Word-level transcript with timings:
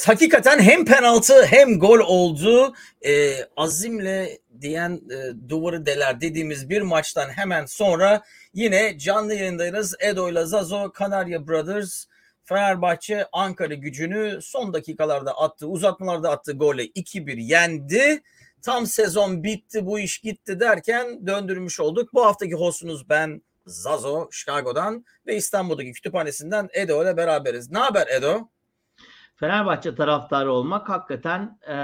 Evet 0.00 0.08
hakikaten 0.08 0.58
hem 0.58 0.84
penaltı 0.84 1.46
hem 1.46 1.78
gol 1.78 1.98
oldu. 1.98 2.74
Ee, 3.06 3.34
azimle 3.56 4.38
diyen 4.60 5.00
e, 5.10 5.48
duvarı 5.48 5.86
deler 5.86 6.20
dediğimiz 6.20 6.68
bir 6.68 6.82
maçtan 6.82 7.28
hemen 7.28 7.66
sonra 7.66 8.22
yine 8.54 8.98
canlı 8.98 9.34
yayındayız. 9.34 9.94
Edo 10.00 10.30
ile 10.30 10.44
Zazo, 10.44 10.92
Kanarya 10.92 11.48
Brothers, 11.48 12.06
Fenerbahçe 12.44 13.26
Ankara 13.32 13.74
gücünü 13.74 14.38
son 14.42 14.72
dakikalarda 14.72 15.38
attığı, 15.38 15.66
uzatmalarda 15.66 16.30
attığı 16.30 16.52
golle 16.52 16.84
2-1 16.84 17.40
yendi. 17.40 18.22
Tam 18.62 18.86
sezon 18.86 19.44
bitti, 19.44 19.86
bu 19.86 19.98
iş 19.98 20.18
gitti 20.18 20.60
derken 20.60 21.26
döndürmüş 21.26 21.80
olduk. 21.80 22.14
Bu 22.14 22.26
haftaki 22.26 22.54
hostunuz 22.54 23.08
ben 23.08 23.42
Zazo, 23.66 24.28
Chicago'dan 24.30 25.04
ve 25.26 25.36
İstanbul'daki 25.36 25.92
kütüphanesinden 25.92 26.68
Edo 26.72 27.02
ile 27.02 27.16
beraberiz. 27.16 27.70
Ne 27.70 27.78
haber 27.78 28.06
Edo? 28.06 28.48
Fenerbahçe 29.40 29.94
taraftarı 29.94 30.52
olmak 30.52 30.88
hakikaten 30.88 31.58
e, 31.68 31.76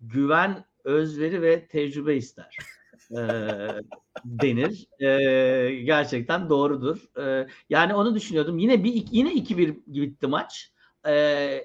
güven, 0.00 0.64
özveri 0.84 1.42
ve 1.42 1.66
tecrübe 1.66 2.16
ister. 2.16 2.56
e, 3.10 3.18
denir. 4.24 4.86
E, 5.00 5.74
gerçekten 5.84 6.48
doğrudur. 6.48 7.18
E, 7.18 7.46
yani 7.70 7.94
onu 7.94 8.14
düşünüyordum. 8.14 8.58
Yine 8.58 8.84
bir 8.84 9.06
yine 9.10 9.32
2-1 9.32 9.76
bitti 9.86 10.26
maç. 10.26 10.72
E, 11.06 11.12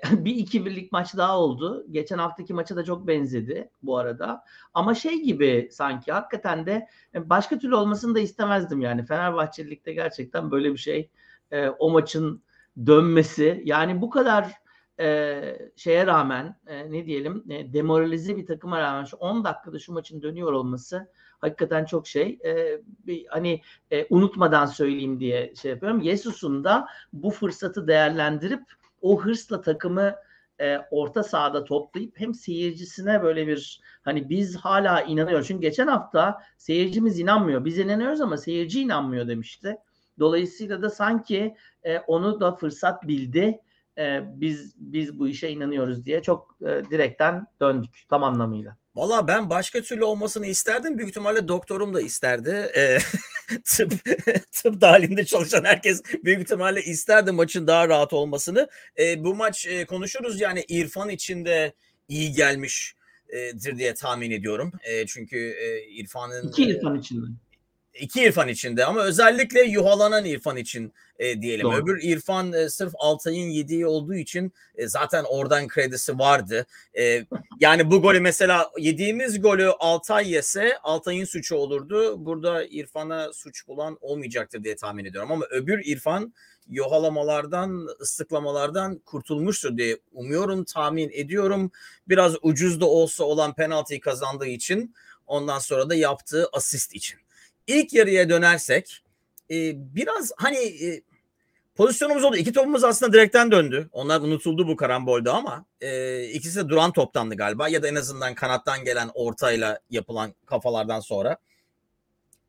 bir 0.11 0.35
2-1'lik 0.35 0.91
maç 0.91 1.17
daha 1.17 1.39
oldu. 1.39 1.85
Geçen 1.91 2.17
haftaki 2.17 2.53
maça 2.53 2.75
da 2.75 2.83
çok 2.83 3.07
benzedi 3.07 3.69
bu 3.83 3.97
arada. 3.97 4.43
Ama 4.73 4.95
şey 4.95 5.23
gibi 5.23 5.69
sanki 5.71 6.11
hakikaten 6.11 6.65
de 6.65 6.87
başka 7.15 7.59
türlü 7.59 7.75
olmasını 7.75 8.15
da 8.15 8.19
istemezdim 8.19 8.81
yani. 8.81 9.05
Fenerbahçelilikte 9.05 9.93
gerçekten 9.93 10.51
böyle 10.51 10.71
bir 10.73 10.77
şey 10.77 11.09
e, 11.51 11.69
o 11.69 11.89
maçın 11.89 12.43
dönmesi 12.85 13.61
yani 13.65 14.01
bu 14.01 14.09
kadar 14.09 14.51
e, 14.99 15.41
şeye 15.75 16.07
rağmen 16.07 16.55
e, 16.67 16.91
ne 16.91 17.05
diyelim 17.05 17.43
e, 17.49 17.73
demoralize 17.73 18.37
bir 18.37 18.45
takıma 18.45 18.79
rağmen 18.79 19.03
şu 19.03 19.17
10 19.17 19.43
dakikada 19.43 19.79
şu 19.79 19.93
maçın 19.93 20.21
dönüyor 20.21 20.53
olması 20.53 21.07
hakikaten 21.39 21.85
çok 21.85 22.07
şey 22.07 22.39
e, 22.45 22.81
bir, 23.07 23.25
hani 23.29 23.61
e, 23.91 24.07
unutmadan 24.09 24.65
söyleyeyim 24.65 25.19
diye 25.19 25.55
şey 25.55 25.71
yapıyorum. 25.71 26.01
Yesus'un 26.01 26.63
da 26.63 26.87
bu 27.13 27.29
fırsatı 27.29 27.87
değerlendirip 27.87 28.63
o 29.01 29.21
hırsla 29.21 29.61
takımı 29.61 30.15
e, 30.59 30.77
orta 30.91 31.23
sahada 31.23 31.63
toplayıp 31.63 32.19
hem 32.19 32.33
seyircisine 32.33 33.23
böyle 33.23 33.47
bir 33.47 33.81
hani 34.01 34.29
biz 34.29 34.55
hala 34.55 35.01
inanıyoruz. 35.01 35.47
Çünkü 35.47 35.61
geçen 35.61 35.87
hafta 35.87 36.43
seyircimiz 36.57 37.19
inanmıyor. 37.19 37.65
Biz 37.65 37.77
inanıyoruz 37.77 38.21
ama 38.21 38.37
seyirci 38.37 38.81
inanmıyor 38.81 39.27
demişti. 39.27 39.77
Dolayısıyla 40.19 40.81
da 40.81 40.89
sanki 40.89 41.55
e, 41.83 41.97
onu 41.99 42.39
da 42.39 42.55
fırsat 42.55 43.07
bildi. 43.07 43.59
E, 43.97 44.21
biz 44.35 44.75
biz 44.77 45.19
bu 45.19 45.27
işe 45.27 45.49
inanıyoruz 45.49 46.05
diye 46.05 46.21
çok 46.21 46.57
e, 46.61 46.65
direkten 46.65 47.47
döndük 47.61 48.03
tam 48.09 48.23
anlamıyla. 48.23 48.77
Valla 48.95 49.27
ben 49.27 49.49
başka 49.49 49.81
türlü 49.81 50.03
olmasını 50.03 50.45
isterdim. 50.45 50.97
Büyük 50.97 51.09
ihtimalle 51.09 51.47
doktorum 51.47 51.93
da 51.93 52.01
isterdi. 52.01 52.71
E, 52.75 52.97
tıp, 53.65 53.91
tıp 54.51 54.81
dahilinde 54.81 55.25
çalışan 55.25 55.63
herkes 55.63 56.03
büyük 56.23 56.41
ihtimalle 56.41 56.81
isterdi 56.81 57.31
maçın 57.31 57.67
daha 57.67 57.89
rahat 57.89 58.13
olmasını. 58.13 58.67
E, 58.99 59.23
bu 59.23 59.35
maç 59.35 59.67
e, 59.67 59.85
konuşuruz 59.85 60.41
yani 60.41 60.65
İrfan 60.67 61.09
için 61.09 61.45
de 61.45 61.73
iyi 62.07 62.31
gelmiştir 62.31 63.77
diye 63.77 63.93
tahmin 63.93 64.31
ediyorum. 64.31 64.71
E, 64.83 65.05
çünkü 65.05 65.37
e, 65.37 65.83
İrfan'ın... 65.83 66.47
İki 66.47 66.63
İrfan 66.63 66.99
için 66.99 67.21
de 67.21 67.25
iki 67.99 68.23
İrfan 68.23 68.47
içinde 68.47 68.85
ama 68.85 69.03
özellikle 69.03 69.61
yuhalanan 69.61 70.25
İrfan 70.25 70.57
için 70.57 70.93
e, 71.19 71.41
diyelim. 71.41 71.65
Doğru. 71.65 71.75
Öbür 71.75 72.03
İrfan 72.03 72.53
e, 72.53 72.69
sırf 72.69 72.93
Altay'ın 72.99 73.49
yediği 73.49 73.87
olduğu 73.87 74.15
için 74.15 74.53
e, 74.75 74.87
zaten 74.87 75.23
oradan 75.23 75.67
kredisi 75.67 76.19
vardı. 76.19 76.65
E, 76.97 77.25
yani 77.59 77.91
bu 77.91 78.01
golü 78.01 78.19
mesela 78.19 78.71
yediğimiz 78.77 79.41
golü 79.41 79.67
Altay 79.79 80.31
yese 80.31 80.77
Altay'ın 80.83 81.25
suçu 81.25 81.55
olurdu. 81.55 82.25
Burada 82.25 82.65
İrfan'a 82.65 83.33
suç 83.33 83.67
bulan 83.67 83.97
olmayacaktır 84.01 84.63
diye 84.63 84.75
tahmin 84.75 85.05
ediyorum 85.05 85.31
ama 85.31 85.45
öbür 85.45 85.85
İrfan 85.85 86.33
yohalamalardan, 86.69 87.87
ıslıklamalardan 88.01 88.97
kurtulmuştur 88.97 89.77
diye 89.77 89.97
umuyorum, 90.13 90.63
tahmin 90.63 91.09
ediyorum. 91.13 91.71
Biraz 92.09 92.35
ucuz 92.41 92.81
da 92.81 92.85
olsa 92.85 93.23
olan 93.23 93.55
penaltıyı 93.55 94.01
kazandığı 94.01 94.47
için 94.47 94.95
ondan 95.27 95.59
sonra 95.59 95.89
da 95.89 95.95
yaptığı 95.95 96.49
asist 96.53 96.95
için. 96.95 97.19
İlk 97.67 97.93
yarıya 97.93 98.29
dönersek 98.29 99.03
e, 99.51 99.55
biraz 99.95 100.31
hani 100.37 100.57
e, 100.57 101.01
pozisyonumuz 101.75 102.23
oldu. 102.23 102.35
İki 102.35 102.53
topumuz 102.53 102.83
aslında 102.83 103.13
direkten 103.13 103.51
döndü. 103.51 103.89
Onlar 103.91 104.21
unutuldu 104.21 104.67
bu 104.67 104.75
karambolda 104.75 105.33
ama 105.33 105.65
e, 105.81 106.23
ikisi 106.23 106.59
de 106.59 106.69
duran 106.69 106.91
toptandı 106.93 107.35
galiba 107.35 107.69
ya 107.69 107.83
da 107.83 107.87
en 107.87 107.95
azından 107.95 108.35
kanattan 108.35 108.83
gelen 108.83 109.09
ortayla 109.13 109.79
yapılan 109.89 110.33
kafalardan 110.45 110.99
sonra. 110.99 111.37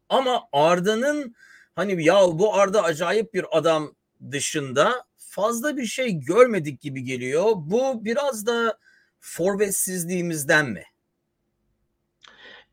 Ama 0.08 0.42
Arda'nın 0.52 1.34
hani 1.74 2.04
ya 2.04 2.20
bu 2.32 2.54
Arda 2.54 2.82
acayip 2.82 3.34
bir 3.34 3.58
adam 3.58 3.94
dışında 4.30 5.04
fazla 5.16 5.76
bir 5.76 5.86
şey 5.86 6.12
görmedik 6.12 6.80
gibi 6.80 7.04
geliyor. 7.04 7.52
Bu 7.56 8.04
biraz 8.04 8.46
da 8.46 8.78
forvetsizliğimizden 9.20 10.66
mi? 10.70 10.84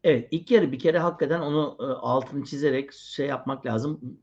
Evet 0.06 0.28
ilk 0.32 0.52
yarı 0.52 0.72
bir 0.72 0.80
kere 0.80 1.00
hakikaten 1.00 1.40
onu 1.40 1.78
e, 1.80 1.84
altını 1.84 2.46
çizerek 2.46 2.94
şey 2.94 3.28
yapmak 3.28 3.66
lazım. 3.66 4.20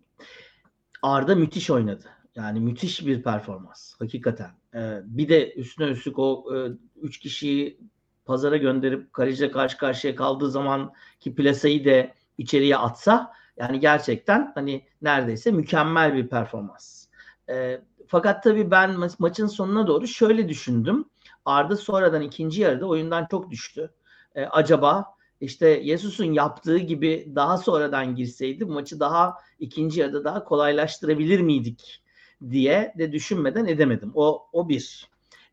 Arda 1.03 1.35
müthiş 1.35 1.71
oynadı. 1.71 2.05
Yani 2.35 2.61
müthiş 2.61 3.07
bir 3.07 3.23
performans 3.23 3.95
hakikaten. 3.99 4.51
E, 4.75 5.01
bir 5.05 5.29
de 5.29 5.55
üstüne 5.55 5.87
üstlük 5.87 6.19
o 6.19 6.45
e, 6.57 6.57
üç 7.03 7.19
kişiyi 7.19 7.81
pazara 8.25 8.57
gönderip 8.57 9.13
kaleciyle 9.13 9.51
karşı 9.51 9.79
karşıya 9.79 10.17
kaldığı 10.17 10.51
zaman 10.51 10.93
ki 11.21 11.35
plasayı 11.35 11.85
de 11.85 12.15
içeriye 12.39 12.77
atsa 12.77 13.33
yani 13.57 13.81
gerçekten 13.81 14.53
hani 14.55 14.87
neredeyse 15.03 15.51
mükemmel 15.51 16.15
bir 16.15 16.29
performans. 16.29 17.07
E, 17.51 17.81
fakat 18.07 18.43
tabii 18.43 18.71
ben 18.71 18.91
ma- 18.91 19.17
maçın 19.19 19.47
sonuna 19.47 19.87
doğru 19.87 20.07
şöyle 20.07 20.49
düşündüm. 20.49 21.05
Arda 21.45 21.77
sonradan 21.77 22.23
ikinci 22.23 22.61
yarıda 22.61 22.87
oyundan 22.87 23.27
çok 23.31 23.51
düştü. 23.51 23.95
E, 24.35 24.45
acaba 24.45 25.15
işte 25.43 25.69
Yesus'un 25.69 26.33
yaptığı 26.33 26.79
gibi 26.79 27.33
daha 27.35 27.59
sonradan 27.59 28.15
girseydi 28.15 28.65
maçı 28.65 29.01
daha 29.01 29.39
ikinci 29.59 30.01
yarıda 30.01 30.25
daha 30.25 30.45
kolaylaştırabilir 30.45 31.41
miydik 31.41 32.03
diye 32.51 32.95
de 32.99 33.13
düşünmeden 33.13 33.67
edemedim. 33.67 34.13
O 34.15 34.47
o 34.53 34.69
bir. 34.69 35.09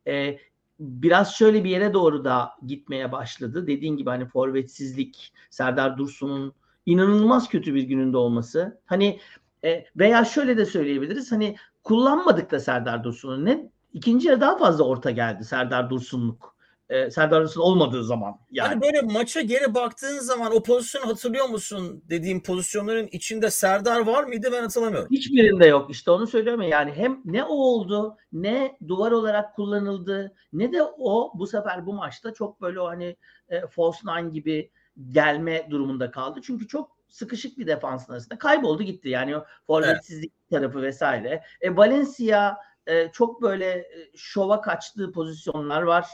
Ee, 0.07 0.39
biraz 0.79 1.35
şöyle 1.35 1.63
bir 1.63 1.69
yere 1.69 1.93
doğru 1.93 2.25
da 2.25 2.51
gitmeye 2.67 3.11
başladı. 3.11 3.67
Dediğin 3.67 3.97
gibi 3.97 4.09
hani 4.09 4.25
forvetsizlik, 4.25 5.33
Serdar 5.49 5.97
Dursun'un 5.97 6.53
inanılmaz 6.85 7.49
kötü 7.49 7.75
bir 7.75 7.83
gününde 7.83 8.17
olması. 8.17 8.81
Hani 8.85 9.19
e, 9.63 9.85
veya 9.97 10.25
şöyle 10.25 10.57
de 10.57 10.65
söyleyebiliriz. 10.65 11.31
Hani 11.31 11.55
kullanmadık 11.83 12.51
da 12.51 12.59
Serdar 12.59 13.03
Dursun'u. 13.03 13.45
Ne 13.45 13.71
ikinci 13.93 14.27
yarı 14.27 14.41
daha 14.41 14.57
fazla 14.57 14.83
orta 14.83 15.11
geldi 15.11 15.43
Serdar 15.43 15.89
Dursun'luk 15.89 16.58
e, 16.89 17.11
Serdar 17.11 17.43
Dursun 17.43 17.61
olmadığı 17.61 18.03
zaman. 18.03 18.39
Yani. 18.51 18.67
Hani 18.67 18.81
böyle 18.81 19.01
maça 19.01 19.41
geri 19.41 19.75
baktığın 19.75 20.19
zaman 20.19 20.55
o 20.55 20.63
pozisyonu 20.63 21.07
hatırlıyor 21.07 21.49
musun 21.49 22.03
dediğim 22.09 22.43
pozisyonların 22.43 23.07
içinde 23.11 23.49
Serdar 23.49 23.99
var 23.99 24.23
mıydı 24.23 24.49
ben 24.51 24.61
hatırlamıyorum. 24.61 25.11
Hiçbirinde 25.11 25.65
yok 25.65 25.91
işte 25.91 26.11
onu 26.11 26.27
söylüyorum 26.27 26.61
yani 26.61 26.91
hem 26.95 27.21
ne 27.25 27.43
o 27.43 27.53
oldu 27.53 28.17
ne 28.31 28.77
duvar 28.87 29.11
olarak 29.11 29.55
kullanıldı 29.55 30.33
ne 30.53 30.73
de 30.73 30.83
o 30.83 31.31
bu 31.39 31.47
sefer 31.47 31.85
bu 31.85 31.93
maçta 31.93 32.33
çok 32.33 32.61
böyle 32.61 32.79
o 32.79 32.87
hani 32.87 33.15
e, 33.49 33.67
false 33.67 33.99
nine 34.05 34.29
gibi 34.29 34.71
gelme 35.09 35.67
durumunda 35.69 36.11
kaldı. 36.11 36.39
Çünkü 36.43 36.67
çok 36.67 36.97
sıkışık 37.09 37.57
bir 37.57 37.67
defansın 37.67 38.13
arasında 38.13 38.37
kayboldu 38.37 38.83
gitti 38.83 39.09
yani 39.09 39.37
o 39.37 39.45
forvetsizlik 39.67 40.33
evet. 40.41 40.51
tarafı 40.51 40.81
vesaire. 40.81 41.43
E, 41.61 41.75
Valencia 41.75 42.57
e, 42.87 43.11
çok 43.11 43.41
böyle 43.41 43.65
e, 43.65 43.87
şova 44.15 44.61
kaçtığı 44.61 45.11
pozisyonlar 45.11 45.81
var 45.81 46.07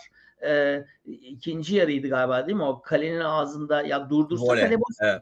e, 0.46 0.86
ikinci 1.06 1.76
yarıydı 1.76 2.08
galiba 2.08 2.48
değil 2.48 2.58
mi? 2.58 2.64
O 2.64 2.82
kalenin 2.82 3.20
ağzında 3.20 3.82
ya 3.82 4.10
durdursa 4.10 4.46
vole, 4.46 4.62
kale 4.62 4.80
boş 4.80 4.96
evet. 5.02 5.22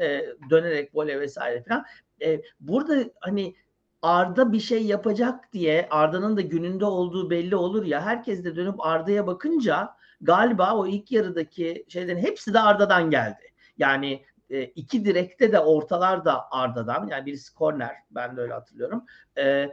e, 0.00 0.26
dönerek 0.50 0.94
vole 0.94 1.20
vesaire 1.20 1.62
falan. 1.62 1.84
E, 2.22 2.42
burada 2.60 3.04
hani 3.20 3.54
Arda 4.02 4.52
bir 4.52 4.60
şey 4.60 4.84
yapacak 4.84 5.52
diye 5.52 5.86
Arda'nın 5.90 6.36
da 6.36 6.40
gününde 6.40 6.84
olduğu 6.84 7.30
belli 7.30 7.56
olur 7.56 7.84
ya 7.84 8.02
herkes 8.02 8.44
de 8.44 8.56
dönüp 8.56 8.86
Arda'ya 8.86 9.26
bakınca 9.26 9.96
galiba 10.20 10.76
o 10.76 10.86
ilk 10.86 11.12
yarıdaki 11.12 11.84
şeylerin 11.88 12.18
hepsi 12.18 12.54
de 12.54 12.60
Arda'dan 12.60 13.10
geldi. 13.10 13.52
Yani 13.78 14.24
e, 14.50 14.62
iki 14.62 15.04
direkte 15.04 15.52
de 15.52 15.60
ortalar 15.60 16.24
da 16.24 16.52
Arda'dan 16.52 17.08
yani 17.08 17.26
birisi 17.26 17.54
korner 17.54 17.96
ben 18.10 18.36
de 18.36 18.40
öyle 18.40 18.52
hatırlıyorum. 18.52 19.04
E, 19.38 19.70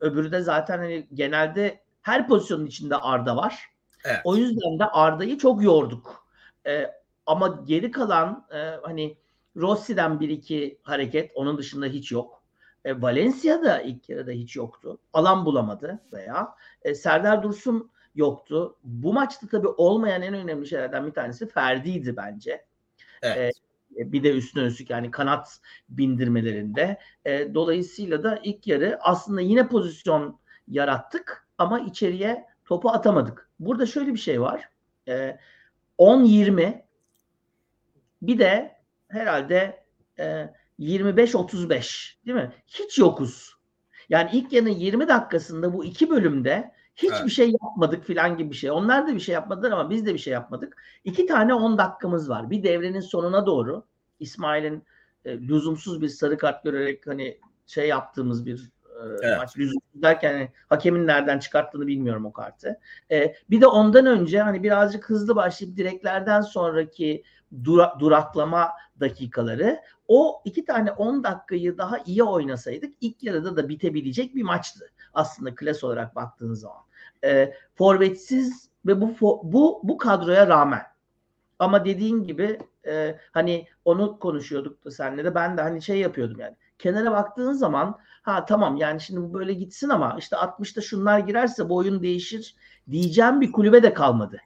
öbürü 0.00 0.32
de 0.32 0.40
zaten 0.40 0.78
hani 0.78 1.08
genelde 1.14 1.82
her 2.02 2.28
pozisyonun 2.28 2.66
içinde 2.66 2.96
Arda 2.96 3.36
var. 3.36 3.71
Evet. 4.04 4.20
O 4.24 4.36
yüzden 4.36 4.78
de 4.78 4.84
Arda'yı 4.84 5.38
çok 5.38 5.62
yorduk. 5.62 6.26
E, 6.66 6.90
ama 7.26 7.62
geri 7.66 7.90
kalan 7.90 8.46
e, 8.54 8.58
hani 8.82 9.16
Rossi'den 9.56 10.20
bir 10.20 10.28
iki 10.28 10.78
hareket 10.82 11.32
onun 11.34 11.58
dışında 11.58 11.86
hiç 11.86 12.12
yok. 12.12 12.42
E, 12.84 13.02
Valencia'da 13.02 13.80
ilk 13.80 14.08
yarıda 14.08 14.30
hiç 14.30 14.56
yoktu. 14.56 14.98
Alan 15.12 15.44
bulamadı 15.44 16.00
veya 16.12 16.54
e, 16.82 16.94
Serdar 16.94 17.42
Dursun 17.42 17.90
yoktu. 18.14 18.76
Bu 18.84 19.12
maçta 19.12 19.46
tabii 19.46 19.68
olmayan 19.68 20.22
en 20.22 20.34
önemli 20.34 20.66
şeylerden 20.66 21.06
bir 21.06 21.12
tanesi 21.12 21.48
Ferdi'ydi 21.48 22.16
bence. 22.16 22.64
Evet. 23.22 23.54
E, 23.96 24.12
bir 24.12 24.22
de 24.22 24.32
üstüne 24.32 24.64
üstlük 24.64 24.90
yani 24.90 25.10
kanat 25.10 25.60
bindirmelerinde. 25.88 26.98
E, 27.24 27.54
dolayısıyla 27.54 28.22
da 28.24 28.40
ilk 28.44 28.66
yarı 28.66 28.98
aslında 29.00 29.40
yine 29.40 29.68
pozisyon 29.68 30.38
yarattık 30.68 31.48
ama 31.58 31.80
içeriye 31.80 32.46
topu 32.64 32.90
atamadık. 32.90 33.50
Burada 33.66 33.86
şöyle 33.86 34.12
bir 34.14 34.18
şey 34.18 34.40
var. 34.40 34.68
E, 35.08 35.38
10-20 35.98 36.82
bir 38.22 38.38
de 38.38 38.76
herhalde 39.08 39.84
e, 40.18 40.48
25-35 40.78 42.16
değil 42.26 42.36
mi? 42.36 42.52
Hiç 42.66 42.98
yokuz. 42.98 43.54
Yani 44.08 44.30
ilk 44.32 44.52
yarının 44.52 44.70
20 44.70 45.08
dakikasında 45.08 45.74
bu 45.74 45.84
iki 45.84 46.10
bölümde 46.10 46.72
hiçbir 46.96 47.16
evet. 47.16 47.30
şey 47.30 47.50
yapmadık 47.62 48.04
filan 48.04 48.36
gibi 48.36 48.50
bir 48.50 48.56
şey. 48.56 48.70
Onlar 48.70 49.08
da 49.08 49.14
bir 49.14 49.20
şey 49.20 49.32
yapmadılar 49.32 49.70
ama 49.70 49.90
biz 49.90 50.06
de 50.06 50.14
bir 50.14 50.18
şey 50.18 50.32
yapmadık. 50.32 50.76
İki 51.04 51.26
tane 51.26 51.54
10 51.54 51.78
dakikamız 51.78 52.28
var. 52.28 52.50
Bir 52.50 52.62
devrenin 52.62 53.00
sonuna 53.00 53.46
doğru 53.46 53.84
İsmail'in 54.20 54.84
e, 55.24 55.38
lüzumsuz 55.38 56.02
bir 56.02 56.08
sarı 56.08 56.38
kart 56.38 56.64
görerek 56.64 57.06
hani 57.06 57.38
şey 57.66 57.88
yaptığımız 57.88 58.46
bir 58.46 58.70
evet. 59.08 59.38
maç 59.38 59.58
lüzumsuz 59.58 60.02
derken 60.02 60.32
hani, 60.32 60.48
hakemin 60.68 61.06
nereden 61.06 61.38
çıkarttığını 61.38 61.86
bilmiyorum 61.86 62.26
o 62.26 62.32
kartı. 62.32 62.80
E, 63.10 63.34
bir 63.50 63.60
de 63.60 63.66
ondan 63.66 64.06
önce 64.06 64.40
hani 64.40 64.62
birazcık 64.62 65.10
hızlı 65.10 65.36
başlayıp 65.36 65.76
direklerden 65.76 66.40
sonraki 66.40 67.22
dura, 67.64 67.96
duraklama 67.98 68.70
dakikaları 69.00 69.80
o 70.08 70.42
iki 70.44 70.64
tane 70.64 70.92
10 70.92 71.24
dakikayı 71.24 71.78
daha 71.78 71.98
iyi 71.98 72.22
oynasaydık 72.22 72.94
ilk 73.00 73.22
yarıda 73.22 73.56
da 73.56 73.68
bitebilecek 73.68 74.34
bir 74.34 74.42
maçtı. 74.42 74.90
Aslında 75.14 75.54
klas 75.54 75.84
olarak 75.84 76.16
baktığınız 76.16 76.60
zaman. 76.60 76.82
E, 77.24 77.54
forvetsiz 77.74 78.68
ve 78.86 79.00
bu 79.00 79.16
bu 79.42 79.80
bu 79.82 79.98
kadroya 79.98 80.46
rağmen 80.46 80.82
ama 81.58 81.84
dediğin 81.84 82.24
gibi 82.24 82.58
e, 82.86 83.18
hani 83.32 83.66
onu 83.84 84.18
konuşuyorduk 84.18 84.84
da 84.84 84.90
senle 84.90 85.24
de 85.24 85.34
ben 85.34 85.56
de 85.56 85.62
hani 85.62 85.82
şey 85.82 85.98
yapıyordum 85.98 86.40
yani. 86.40 86.56
Kenara 86.82 87.12
baktığın 87.12 87.52
zaman 87.52 87.98
ha 88.22 88.44
tamam 88.44 88.76
yani 88.76 89.00
şimdi 89.00 89.20
bu 89.20 89.34
böyle 89.34 89.54
gitsin 89.54 89.88
ama 89.88 90.16
işte 90.18 90.36
60'ta 90.36 90.80
şunlar 90.80 91.18
girerse 91.18 91.68
bu 91.68 91.76
oyun 91.76 92.02
değişir 92.02 92.54
diyeceğim 92.90 93.40
bir 93.40 93.52
kulübe 93.52 93.82
de 93.82 93.94
kalmadı. 93.94 94.40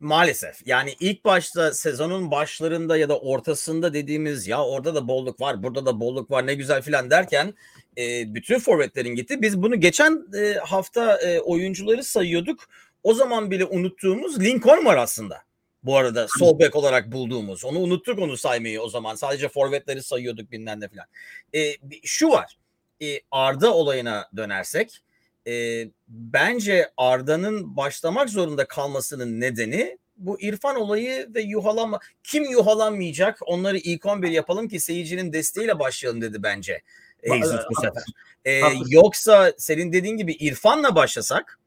Maalesef. 0.00 0.66
Yani 0.66 0.94
ilk 1.00 1.24
başta 1.24 1.74
sezonun 1.74 2.30
başlarında 2.30 2.96
ya 2.96 3.08
da 3.08 3.18
ortasında 3.18 3.94
dediğimiz 3.94 4.46
ya 4.46 4.64
orada 4.64 4.94
da 4.94 5.08
bolluk 5.08 5.40
var, 5.40 5.62
burada 5.62 5.86
da 5.86 6.00
bolluk 6.00 6.30
var 6.30 6.46
ne 6.46 6.54
güzel 6.54 6.82
filan 6.82 7.10
derken 7.10 7.54
e, 7.98 8.34
bütün 8.34 8.58
forvetlerin 8.58 9.14
gitti. 9.14 9.42
Biz 9.42 9.62
bunu 9.62 9.80
geçen 9.80 10.26
e, 10.38 10.54
hafta 10.54 11.16
e, 11.16 11.40
oyuncuları 11.40 12.04
sayıyorduk. 12.04 12.60
O 13.02 13.14
zaman 13.14 13.50
bile 13.50 13.64
unuttuğumuz 13.64 14.40
Lincoln 14.40 14.84
var 14.84 14.96
aslında. 14.96 15.42
Bu 15.84 15.96
arada 15.96 16.26
sol 16.38 16.58
bek 16.58 16.76
olarak 16.76 17.12
bulduğumuz. 17.12 17.64
Onu 17.64 17.78
unuttuk 17.78 18.18
onu 18.18 18.36
saymayı 18.36 18.80
o 18.82 18.88
zaman. 18.88 19.14
Sadece 19.14 19.48
forvetleri 19.48 20.02
sayıyorduk 20.02 20.50
bilmem 20.50 20.80
ne 20.80 20.88
filan. 20.88 21.06
E, 21.54 21.74
şu 22.04 22.28
var. 22.28 22.58
E, 23.02 23.20
Arda 23.30 23.74
olayına 23.74 24.28
dönersek 24.36 25.02
e, 25.46 25.84
bence 26.08 26.90
Arda'nın 26.96 27.76
başlamak 27.76 28.30
zorunda 28.30 28.68
kalmasının 28.68 29.40
nedeni 29.40 29.98
bu 30.16 30.40
İrfan 30.40 30.76
olayı 30.76 31.28
ve 31.34 31.42
yuhalama 31.42 32.00
kim 32.22 32.44
yuhalanmayacak 32.44 33.38
onları 33.46 33.78
ilk 33.78 34.06
11 34.06 34.30
yapalım 34.30 34.68
ki 34.68 34.80
seyircinin 34.80 35.32
desteğiyle 35.32 35.78
başlayalım 35.78 36.22
dedi 36.22 36.42
bence 36.42 36.82
Jesus 37.24 37.60
bu 37.70 37.80
sefer. 37.80 38.02
Ee, 38.44 38.60
yoksa 38.88 39.52
senin 39.58 39.92
dediğin 39.92 40.16
gibi 40.16 40.32
İrfan'la 40.32 40.94
başlasak 40.94 41.58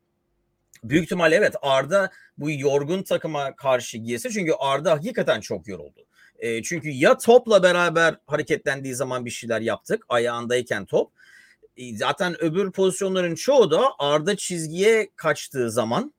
büyük 0.84 1.04
ihtimalle 1.04 1.36
evet 1.36 1.56
Arda 1.62 2.12
bu 2.38 2.52
yorgun 2.52 3.04
takıma 3.04 3.56
karşı 3.56 3.98
giyse 3.98 4.30
çünkü 4.30 4.52
Arda 4.60 4.92
hakikaten 4.92 5.42
çok 5.42 5.68
yoruldu. 5.68 6.06
E, 6.40 6.64
çünkü 6.64 6.90
ya 6.90 7.18
topla 7.18 7.64
beraber 7.64 8.16
hareketlendiği 8.28 8.96
zaman 8.96 9.26
bir 9.26 9.30
şeyler 9.30 9.62
yaptık 9.62 10.06
ayağındayken 10.10 10.86
top 10.86 11.12
zaten 11.94 12.44
öbür 12.44 12.72
pozisyonların 12.72 13.36
çoğu 13.36 13.72
da 13.72 13.88
Arda 14.00 14.36
çizgiye 14.36 15.10
kaçtığı 15.16 15.72
zaman 15.72 16.14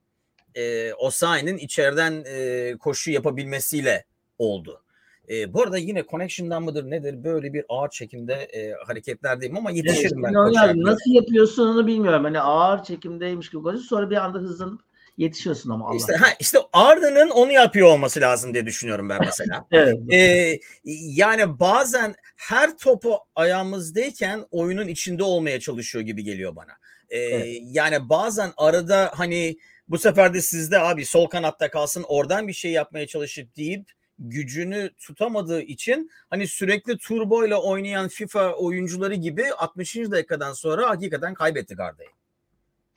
e, 0.55 0.93
Osayi'nin 0.93 1.59
içeriden 1.59 2.25
e, 2.27 2.77
koşu 2.79 3.11
yapabilmesiyle 3.11 4.05
oldu. 4.39 4.83
E, 5.31 5.55
bu 5.55 5.63
arada 5.63 5.79
yine 5.79 6.05
connection'dan 6.11 6.63
mıdır 6.63 6.91
nedir 6.91 7.25
böyle 7.25 7.53
bir 7.53 7.65
ağır 7.69 7.89
çekimde 7.89 8.35
e, 8.35 8.73
hareketlerdeyim 8.87 9.57
ama 9.57 9.71
yetişirim 9.71 10.25
evet, 10.25 10.35
ben. 10.35 10.53
Yani 10.53 10.85
nasıl 10.85 11.11
yapıyorsun 11.11 11.69
onu 11.69 11.87
bilmiyorum. 11.87 12.25
Hani 12.25 12.41
ağır 12.41 12.85
çekimdeymiş 12.85 13.51
gibi 13.51 13.63
koşuyorsun 13.63 13.89
sonra 13.89 14.11
bir 14.11 14.17
anda 14.17 14.39
hızlanıp 14.39 14.81
yetişiyorsun 15.19 15.71
ama 15.71 15.89
Allah. 15.89 15.97
İşte, 15.97 16.17
ha, 16.17 16.27
işte 16.41 16.59
Arda'nın 16.73 17.31
onu 17.31 17.53
yapıyor 17.53 17.89
olması 17.89 18.21
lazım 18.21 18.55
diye 18.55 18.67
düşünüyorum 18.67 19.09
ben 19.09 19.19
mesela. 19.21 19.67
evet. 19.73 19.99
Ee, 20.13 20.59
yani 20.85 21.61
bazen 21.61 22.15
her 22.37 22.79
topu 22.79 23.19
ayağımızdayken 23.35 24.45
oyunun 24.51 24.89
içinde 24.89 25.23
olmaya 25.23 25.61
çalışıyor 25.61 26.05
gibi 26.05 26.25
geliyor 26.25 26.57
bana. 26.57 26.73
Ee, 27.11 27.19
evet. 27.19 27.61
Yani 27.63 28.09
bazen 28.09 28.53
arada 28.57 29.11
hani 29.15 29.59
bu 29.89 29.99
sefer 29.99 30.35
de 30.35 30.41
sizde 30.41 30.79
abi 30.79 31.07
sol 31.07 31.27
kanatta 31.27 31.71
kalsın 31.71 32.05
oradan 32.09 32.49
bir 32.49 32.53
şey 32.53 32.73
yapmaya 32.73 33.07
çalışıp 33.07 33.57
deyip 33.57 33.98
gücünü 34.19 34.91
tutamadığı 34.99 35.61
için 35.61 36.11
hani 36.31 36.47
sürekli 36.47 36.99
turbo 36.99 37.47
ile 37.47 37.57
oynayan 37.57 38.09
FIFA 38.09 38.55
oyuncuları 38.55 39.15
gibi 39.15 39.45
60. 39.59 39.97
dakikadan 39.97 40.53
sonra 40.53 40.91
hakikaten 40.91 41.35
kaybettik 41.35 41.81
Arda'yı. 41.81 42.11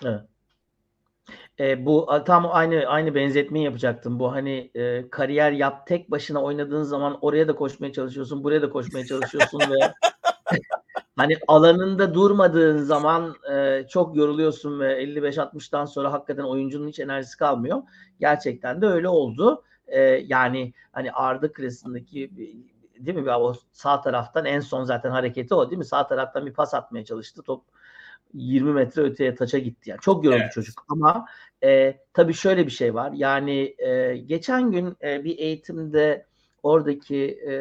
Evet. 0.05 0.21
E, 1.59 1.85
bu 1.85 2.09
tam 2.25 2.45
aynı 2.51 2.85
aynı 2.87 3.15
benzetmeyi 3.15 3.65
yapacaktım. 3.65 4.19
Bu 4.19 4.31
hani 4.31 4.71
e, 4.75 5.09
kariyer 5.09 5.51
yap 5.51 5.87
tek 5.87 6.11
başına 6.11 6.43
oynadığın 6.43 6.83
zaman 6.83 7.17
oraya 7.21 7.47
da 7.47 7.55
koşmaya 7.55 7.93
çalışıyorsun, 7.93 8.43
buraya 8.43 8.61
da 8.61 8.69
koşmaya 8.69 9.05
çalışıyorsun 9.05 9.59
ve 9.59 9.93
hani 11.15 11.37
alanında 11.47 12.13
durmadığın 12.13 12.77
zaman 12.77 13.35
e, 13.53 13.87
çok 13.89 14.15
yoruluyorsun 14.15 14.79
ve 14.79 15.03
55-60'tan 15.03 15.87
sonra 15.87 16.13
hakikaten 16.13 16.43
oyuncunun 16.43 16.87
hiç 16.87 16.99
enerjisi 16.99 17.37
kalmıyor. 17.37 17.81
Gerçekten 18.19 18.81
de 18.81 18.85
öyle 18.85 19.09
oldu. 19.09 19.63
E, 19.91 19.99
yani 20.27 20.73
hani 20.91 21.11
Arda 21.11 21.51
klasındaki 21.51 22.31
değil 22.99 23.17
mi? 23.17 23.31
O 23.31 23.53
sağ 23.71 24.01
taraftan 24.01 24.45
en 24.45 24.59
son 24.59 24.83
zaten 24.83 25.11
hareketi 25.11 25.55
o 25.55 25.69
değil 25.69 25.77
mi? 25.77 25.85
Sağ 25.85 26.07
taraftan 26.07 26.45
bir 26.45 26.53
pas 26.53 26.73
atmaya 26.73 27.05
çalıştı. 27.05 27.41
Top 27.43 27.63
20 28.33 28.73
metre 28.73 29.01
öteye 29.01 29.35
taça 29.35 29.57
gitti. 29.57 29.89
Yani 29.89 29.99
çok 29.99 30.25
yoruldu 30.25 30.41
evet. 30.41 30.53
çocuk. 30.53 30.85
Ama 30.89 31.25
e, 31.63 31.99
tabii 32.13 32.33
şöyle 32.33 32.65
bir 32.65 32.71
şey 32.71 32.93
var. 32.93 33.11
Yani 33.11 33.75
e, 33.77 34.17
geçen 34.17 34.71
gün 34.71 34.97
e, 35.03 35.23
bir 35.23 35.37
eğitimde 35.37 36.25
oradaki 36.63 37.25
e, 37.47 37.53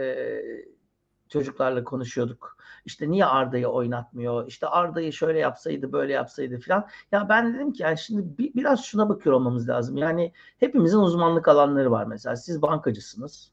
çocuklarla 1.29 1.85
konuşuyorduk. 1.85 2.57
İşte 2.85 3.11
niye 3.11 3.25
Arda'yı 3.25 3.69
oynatmıyor? 3.69 4.47
İşte 4.47 4.67
Arda'yı 4.67 5.13
şöyle 5.13 5.39
yapsaydı, 5.39 5.93
böyle 5.93 6.13
yapsaydı 6.13 6.61
falan. 6.61 6.89
Ya 7.13 7.29
ben 7.29 7.55
dedim 7.55 7.73
ki 7.73 7.83
yani 7.83 7.99
şimdi 7.99 8.39
bir, 8.39 8.55
biraz 8.55 8.85
şuna 8.85 9.09
bakıyor 9.09 9.37
olmamız 9.37 9.69
lazım. 9.69 9.97
Yani 9.97 10.33
hepimizin 10.59 10.99
uzmanlık 10.99 11.49
alanları 11.49 11.91
var 11.91 12.05
mesela. 12.05 12.37
Siz 12.37 12.63
bankacısınız. 12.63 13.53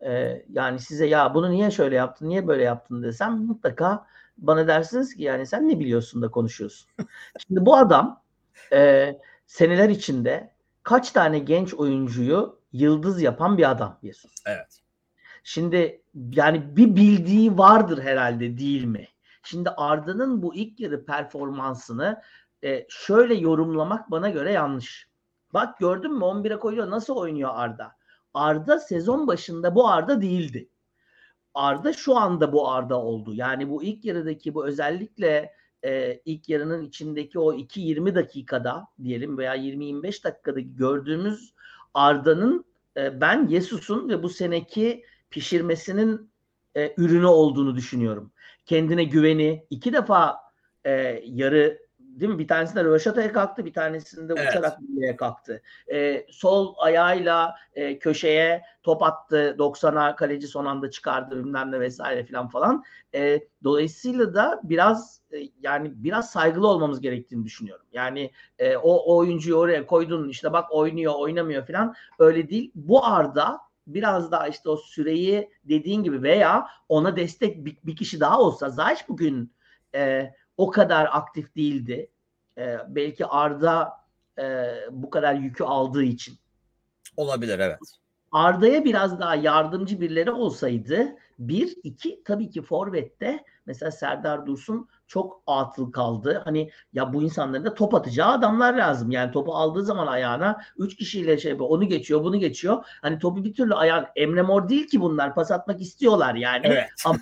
Ee, 0.00 0.44
yani 0.52 0.78
size 0.78 1.06
ya 1.06 1.34
bunu 1.34 1.50
niye 1.50 1.70
şöyle 1.70 1.96
yaptın, 1.96 2.28
niye 2.28 2.46
böyle 2.46 2.62
yaptın 2.62 3.02
desem 3.02 3.32
mutlaka 3.32 4.06
bana 4.38 4.68
dersiniz 4.68 5.14
ki 5.14 5.22
yani 5.22 5.46
sen 5.46 5.68
ne 5.68 5.78
biliyorsun 5.80 6.22
da 6.22 6.30
konuşuyorsun. 6.30 6.90
Şimdi 7.46 7.66
bu 7.66 7.76
adam 7.76 8.22
e, 8.72 9.12
seneler 9.46 9.88
içinde 9.88 10.54
kaç 10.82 11.10
tane 11.10 11.38
genç 11.38 11.74
oyuncuyu 11.74 12.58
yıldız 12.72 13.22
yapan 13.22 13.58
bir 13.58 13.70
adam 13.70 13.98
Yesus. 14.02 14.34
Evet. 14.46 14.83
Şimdi 15.46 16.02
yani 16.30 16.76
bir 16.76 16.96
bildiği 16.96 17.58
vardır 17.58 18.02
herhalde 18.02 18.58
değil 18.58 18.84
mi? 18.84 19.08
Şimdi 19.42 19.70
Arda'nın 19.70 20.42
bu 20.42 20.54
ilk 20.54 20.80
yarı 20.80 21.04
performansını 21.04 22.22
e, 22.64 22.86
şöyle 22.88 23.34
yorumlamak 23.34 24.10
bana 24.10 24.30
göre 24.30 24.52
yanlış. 24.52 25.08
Bak 25.54 25.78
gördün 25.78 26.12
mü 26.12 26.24
11'e 26.24 26.58
koyuyor 26.58 26.90
nasıl 26.90 27.16
oynuyor 27.16 27.50
Arda? 27.54 27.92
Arda 28.34 28.78
sezon 28.78 29.26
başında 29.26 29.74
bu 29.74 29.88
Arda 29.88 30.22
değildi. 30.22 30.68
Arda 31.54 31.92
şu 31.92 32.16
anda 32.16 32.52
bu 32.52 32.70
Arda 32.70 33.00
oldu. 33.00 33.34
Yani 33.34 33.68
bu 33.68 33.82
ilk 33.82 34.04
yarıdaki 34.04 34.54
bu 34.54 34.66
özellikle 34.66 35.52
e, 35.84 36.20
ilk 36.24 36.48
yarının 36.48 36.82
içindeki 36.82 37.38
o 37.38 37.54
2-20 37.54 38.14
dakikada 38.14 38.86
diyelim 39.02 39.38
veya 39.38 39.56
20-25 39.56 40.24
dakikada 40.24 40.60
gördüğümüz 40.60 41.54
Arda'nın 41.94 42.64
e, 42.96 43.20
ben 43.20 43.48
Yesus'un 43.48 44.08
ve 44.08 44.22
bu 44.22 44.28
seneki 44.28 45.04
pişirmesinin 45.34 46.30
e, 46.76 46.94
ürünü 46.96 47.26
olduğunu 47.26 47.76
düşünüyorum. 47.76 48.32
Kendine 48.66 49.04
güveni 49.04 49.66
iki 49.70 49.92
defa 49.92 50.38
e, 50.84 51.22
yarı 51.24 51.84
değil 51.98 52.32
mi? 52.32 52.38
Bir 52.38 52.48
tanesinde 52.48 52.84
rövaşataya 52.84 53.32
kalktı, 53.32 53.64
bir 53.64 53.72
tanesinde 53.72 54.34
evet. 54.36 54.50
uçarak 54.50 54.80
birliğe 54.80 55.16
kalktı. 55.16 55.62
E, 55.92 56.26
sol 56.30 56.74
ayağıyla 56.78 57.54
e, 57.74 57.98
köşeye 57.98 58.62
top 58.82 59.02
attı. 59.02 59.56
90'a 59.58 60.16
kaleci 60.16 60.48
son 60.48 60.64
anda 60.64 60.90
çıkardı 60.90 61.44
bilmem 61.44 61.72
ne 61.72 61.80
vesaire 61.80 62.24
filan 62.24 62.48
falan. 62.48 62.84
E, 63.14 63.48
dolayısıyla 63.64 64.34
da 64.34 64.60
biraz 64.64 65.20
e, 65.32 65.38
yani 65.60 65.92
biraz 65.94 66.30
saygılı 66.30 66.68
olmamız 66.68 67.00
gerektiğini 67.00 67.44
düşünüyorum. 67.44 67.86
Yani 67.92 68.30
e, 68.58 68.76
o, 68.76 68.96
o 68.96 69.16
oyuncuyu 69.16 69.56
oraya 69.56 69.86
koydun 69.86 70.28
işte 70.28 70.52
bak 70.52 70.72
oynuyor 70.72 71.14
oynamıyor 71.16 71.66
filan 71.66 71.94
öyle 72.18 72.48
değil. 72.48 72.70
Bu 72.74 73.06
Arda 73.06 73.63
biraz 73.86 74.32
daha 74.32 74.48
işte 74.48 74.68
o 74.68 74.76
süreyi 74.76 75.50
dediğin 75.64 76.02
gibi 76.02 76.22
veya 76.22 76.68
ona 76.88 77.16
destek 77.16 77.64
bir, 77.64 77.76
bir 77.84 77.96
kişi 77.96 78.20
daha 78.20 78.40
olsa 78.40 78.70
Zayç 78.70 79.08
bugün 79.08 79.52
e, 79.94 80.34
o 80.56 80.70
kadar 80.70 81.08
aktif 81.12 81.56
değildi. 81.56 82.10
E, 82.58 82.78
belki 82.88 83.26
Arda 83.26 83.92
e, 84.38 84.74
bu 84.90 85.10
kadar 85.10 85.34
yükü 85.34 85.64
aldığı 85.64 86.04
için. 86.04 86.38
Olabilir 87.16 87.58
evet. 87.58 87.78
Arda'ya 88.32 88.84
biraz 88.84 89.20
daha 89.20 89.34
yardımcı 89.34 90.00
birileri 90.00 90.30
olsaydı 90.30 91.16
bir, 91.38 91.76
iki 91.82 92.22
tabii 92.24 92.50
ki 92.50 92.62
Forvet'te 92.62 93.44
mesela 93.66 93.90
Serdar 93.90 94.46
Dursun 94.46 94.88
çok 95.06 95.42
atıl 95.46 95.92
kaldı. 95.92 96.42
Hani 96.44 96.70
ya 96.92 97.12
bu 97.12 97.22
insanların 97.22 97.64
da 97.64 97.74
top 97.74 97.94
atacağı 97.94 98.32
adamlar 98.32 98.74
lazım. 98.74 99.10
Yani 99.10 99.32
topu 99.32 99.54
aldığı 99.54 99.84
zaman 99.84 100.06
ayağına 100.06 100.60
üç 100.76 100.96
kişiyle 100.96 101.38
şey 101.38 101.56
onu 101.58 101.88
geçiyor 101.88 102.24
bunu 102.24 102.38
geçiyor. 102.38 102.84
Hani 103.02 103.18
topu 103.18 103.44
bir 103.44 103.54
türlü 103.54 103.74
ayağın 103.74 104.06
Emre 104.16 104.42
Mor 104.42 104.68
değil 104.68 104.88
ki 104.88 105.00
bunlar 105.00 105.34
pas 105.34 105.50
atmak 105.50 105.80
istiyorlar 105.80 106.34
yani. 106.34 106.62
Evet. 106.64 106.88
Ama, 107.04 107.18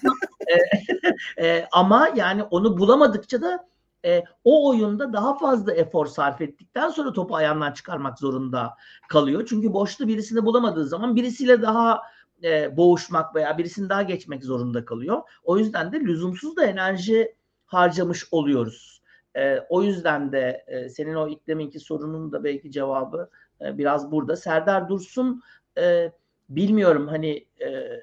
e, 0.46 1.46
e, 1.46 1.68
ama 1.72 2.08
yani 2.16 2.42
onu 2.42 2.78
bulamadıkça 2.78 3.42
da 3.42 3.68
e, 4.04 4.24
o 4.44 4.68
oyunda 4.68 5.12
daha 5.12 5.38
fazla 5.38 5.72
efor 5.72 6.06
sarf 6.06 6.40
ettikten 6.40 6.88
sonra 6.88 7.12
topu 7.12 7.36
ayağından 7.36 7.72
çıkarmak 7.72 8.18
zorunda 8.18 8.76
kalıyor. 9.08 9.46
Çünkü 9.48 9.72
boşta 9.72 10.08
birisini 10.08 10.44
bulamadığı 10.44 10.86
zaman 10.86 11.16
birisiyle 11.16 11.62
daha 11.62 12.02
e, 12.42 12.76
boğuşmak 12.76 13.34
veya 13.34 13.58
birisini 13.58 13.88
daha 13.88 14.02
geçmek 14.02 14.44
zorunda 14.44 14.84
kalıyor. 14.84 15.22
O 15.44 15.58
yüzden 15.58 15.92
de 15.92 16.00
lüzumsuz 16.00 16.56
da 16.56 16.64
enerji 16.64 17.34
harcamış 17.72 18.28
oluyoruz. 18.30 19.02
E, 19.36 19.58
o 19.68 19.82
yüzden 19.82 20.32
de 20.32 20.64
e, 20.66 20.88
senin 20.88 21.14
o 21.14 21.28
ilk 21.28 21.46
deminki 21.46 21.80
sorunun 21.80 22.32
da 22.32 22.44
belki 22.44 22.70
cevabı 22.70 23.30
e, 23.60 23.78
biraz 23.78 24.12
burada. 24.12 24.36
Serdar 24.36 24.88
Dursun 24.88 25.42
e, 25.78 26.12
bilmiyorum 26.48 27.08
hani 27.08 27.46
e, 27.60 28.00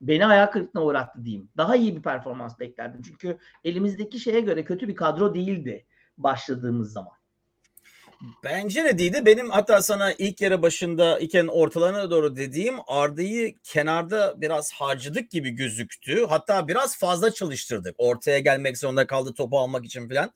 beni 0.00 0.26
ayak 0.26 0.52
kırıklığına 0.52 0.84
uğrattı 0.84 1.24
diyeyim. 1.24 1.48
Daha 1.56 1.76
iyi 1.76 1.96
bir 1.96 2.02
performans 2.02 2.60
beklerdim. 2.60 3.02
Çünkü 3.02 3.38
elimizdeki 3.64 4.20
şeye 4.20 4.40
göre 4.40 4.64
kötü 4.64 4.88
bir 4.88 4.96
kadro 4.96 5.34
değildi 5.34 5.86
başladığımız 6.18 6.92
zaman. 6.92 7.21
Bence 8.44 8.84
de 8.84 8.98
değildi. 8.98 9.26
Benim 9.26 9.50
hatta 9.50 9.82
sana 9.82 10.12
ilk 10.12 10.40
yarı 10.40 10.62
başında 10.62 11.18
iken 11.18 11.46
ortalarına 11.46 12.10
doğru 12.10 12.36
dediğim 12.36 12.74
Arda'yı 12.86 13.54
kenarda 13.62 14.34
biraz 14.36 14.72
harcadık 14.72 15.30
gibi 15.30 15.50
gözüktü. 15.50 16.26
Hatta 16.28 16.68
biraz 16.68 16.98
fazla 16.98 17.30
çalıştırdık. 17.30 17.94
Ortaya 17.98 18.38
gelmek 18.38 18.78
zorunda 18.78 19.06
kaldı 19.06 19.34
topu 19.34 19.58
almak 19.58 19.84
için 19.84 20.08
falan. 20.08 20.32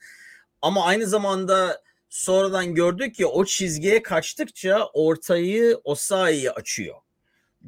Ama 0.63 0.85
aynı 0.85 1.07
zamanda 1.07 1.83
sonradan 2.09 2.75
gördük 2.75 3.15
ki 3.15 3.27
o 3.27 3.45
çizgiye 3.45 4.03
kaçtıkça 4.03 4.87
ortayı 4.93 5.81
Osayi'yi 5.85 6.51
açıyor. 6.51 7.06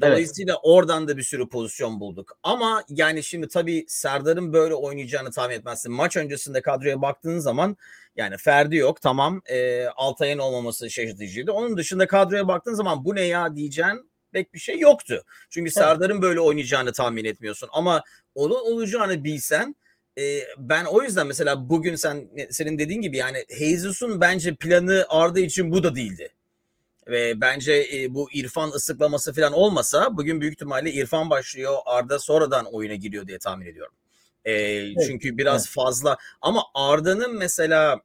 Dolayısıyla 0.01 0.53
evet. 0.53 0.61
oradan 0.63 1.09
da 1.09 1.17
bir 1.17 1.23
sürü 1.23 1.49
pozisyon 1.49 2.01
bulduk. 2.01 2.39
Ama 2.43 2.85
yani 2.89 3.23
şimdi 3.23 3.49
tabii 3.49 3.85
Serdar'ın 3.89 4.53
böyle 4.53 4.75
oynayacağını 4.75 5.31
tahmin 5.31 5.55
etmezsin. 5.55 5.93
Maç 5.93 6.17
öncesinde 6.17 6.63
kadroya 6.63 7.03
baktığın 7.03 7.39
zaman 7.39 7.77
yani 8.17 8.37
Ferdi 8.37 8.77
yok 8.77 9.01
tamam 9.01 9.43
e, 9.47 9.87
Altay'ın 9.87 10.39
olmaması 10.39 10.91
şaşırtıcıydı. 10.91 11.53
Onun 11.53 11.77
dışında 11.77 12.07
kadroya 12.07 12.49
baktığın 12.49 12.75
zaman 12.75 13.05
bu 13.05 13.15
ne 13.15 13.23
ya 13.23 13.57
diyeceğin 13.57 14.11
pek 14.33 14.55
bir 14.55 14.59
şey 14.59 14.79
yoktu. 14.79 15.25
Çünkü. 15.51 15.71
Serdar'ın 15.71 16.23
böyle 16.23 16.41
oynayacağını 16.41 16.93
tahmin 16.93 17.25
etmiyorsun. 17.25 17.69
Ama 17.73 18.03
onun 18.35 18.73
olacağını 18.73 19.25
bilsen 19.25 19.77
e, 20.19 20.41
ben 20.59 20.85
o 20.85 21.03
yüzden 21.03 21.27
mesela 21.27 21.69
bugün 21.69 21.95
sen 21.95 22.29
senin 22.51 22.79
dediğin 22.79 23.01
gibi 23.01 23.17
yani 23.17 23.45
Jesus'un 23.59 24.21
bence 24.21 24.55
planı 24.55 25.07
Arda 25.09 25.41
için 25.41 25.73
bu 25.73 25.83
da 25.83 25.95
değildi. 25.95 26.29
Ve 27.09 27.41
bence 27.41 27.89
e, 27.93 28.15
bu 28.15 28.31
İrfan 28.33 28.71
ıslıklaması 28.71 29.33
falan 29.33 29.53
olmasa 29.53 30.17
bugün 30.17 30.41
büyük 30.41 30.55
ihtimalle 30.55 30.93
İrfan 30.93 31.31
başlıyor 31.31 31.77
Arda 31.87 32.19
sonradan 32.19 32.75
oyuna 32.75 32.95
giriyor 32.95 33.27
diye 33.27 33.39
tahmin 33.39 33.67
ediyorum. 33.67 33.95
E, 34.45 34.53
evet. 34.53 34.97
Çünkü 35.07 35.39
biraz 35.39 35.67
evet. 35.67 35.75
fazla 35.75 36.17
ama 36.41 36.63
Arda'nın 36.75 37.37
mesela 37.37 38.01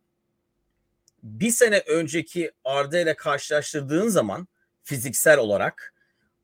bir 1.24 1.52
sene 1.52 1.80
önceki 1.80 2.52
Arda 2.64 3.00
ile 3.00 3.16
karşılaştırdığın 3.16 4.08
zaman 4.08 4.48
fiziksel 4.84 5.38
olarak 5.38 5.94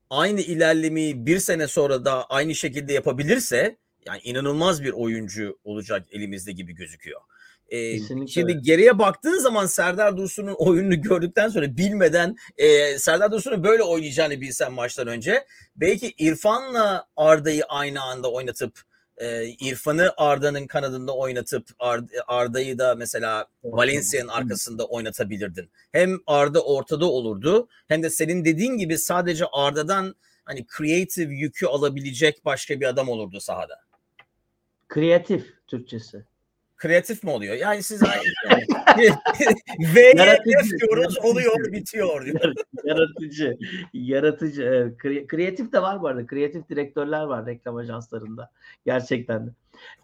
aynı 0.10 0.42
ilerlemeyi 0.42 1.26
bir 1.26 1.40
sene 1.40 1.68
sonra 1.68 2.06
da 2.06 2.26
aynı 2.26 2.56
şekilde 2.56 2.94
yapabilirse 2.94 3.78
yani 4.06 4.22
inanılmaz 4.24 4.84
bir 4.84 4.92
oyuncu 4.92 5.60
olacak 5.64 6.08
elimizde 6.12 6.52
gibi 6.52 6.74
gözüküyor. 6.74 7.22
Ee, 7.70 8.00
şimdi 8.28 8.62
geriye 8.62 9.00
baktığın 9.00 9.40
zaman 9.40 9.66
Serdar 9.66 10.18
Dursun'un 10.18 10.56
oyununu 10.58 11.02
gördükten 11.02 11.50
sonra 11.50 11.78
bilmeden 11.78 12.36
e, 12.58 13.00
Serdar 13.00 13.32
Dursun'un 13.32 13.64
böyle 13.64 13.84
oynayacağını 13.84 14.42
bilsen 14.42 14.74
maçtan 14.74 15.08
önce 15.08 15.46
belki 15.76 16.14
İrfan'la 16.18 17.08
Arda'yı 17.18 17.64
aynı 17.70 18.02
anda 18.02 18.32
oynatıp 18.32 18.82
e, 19.20 19.48
İrfan'ı 19.48 20.14
Arda'nın 20.18 20.68
kanadında 20.68 21.16
oynatıp 21.16 21.70
Arda'yı 22.28 22.80
da 22.80 22.96
mesela 22.96 23.46
Valencia'nın 23.64 24.28
arkasında 24.28 24.86
oynatabilirdin. 24.86 25.70
Hem 25.92 26.18
Arda 26.28 26.64
ortada 26.64 27.06
olurdu 27.06 27.68
hem 27.88 28.04
de 28.04 28.10
senin 28.10 28.46
dediğin 28.46 28.78
gibi 28.78 28.98
sadece 28.98 29.46
Arda'dan 29.52 30.16
hani 30.46 30.66
creative 30.78 31.34
yükü 31.34 31.66
alabilecek 31.66 32.46
başka 32.46 32.80
bir 32.80 32.86
adam 32.86 33.10
olurdu 33.10 33.40
sahada. 33.40 33.80
Kreatif 34.88 35.54
Türkçesi 35.68 36.26
kreatif 36.80 37.24
mi 37.24 37.30
oluyor? 37.30 37.56
Yani 37.56 37.84
siz 37.84 38.02
V'ye 39.96 40.40
diyoruz 40.80 41.18
oluyor 41.24 41.72
bitiyor 41.72 42.26
diyor. 42.26 42.54
yaratıcı. 42.84 43.58
Yaratıcı. 43.94 44.64
Evet. 44.64 45.28
Kreatif 45.28 45.74
de 45.74 45.82
var 45.82 46.02
bu 46.02 46.08
arada. 46.08 46.26
Kreatif 46.26 46.70
direktörler 46.70 47.24
var 47.24 47.46
reklam 47.46 47.76
ajanslarında. 47.76 48.52
Gerçekten 48.86 49.48
de. 49.48 49.52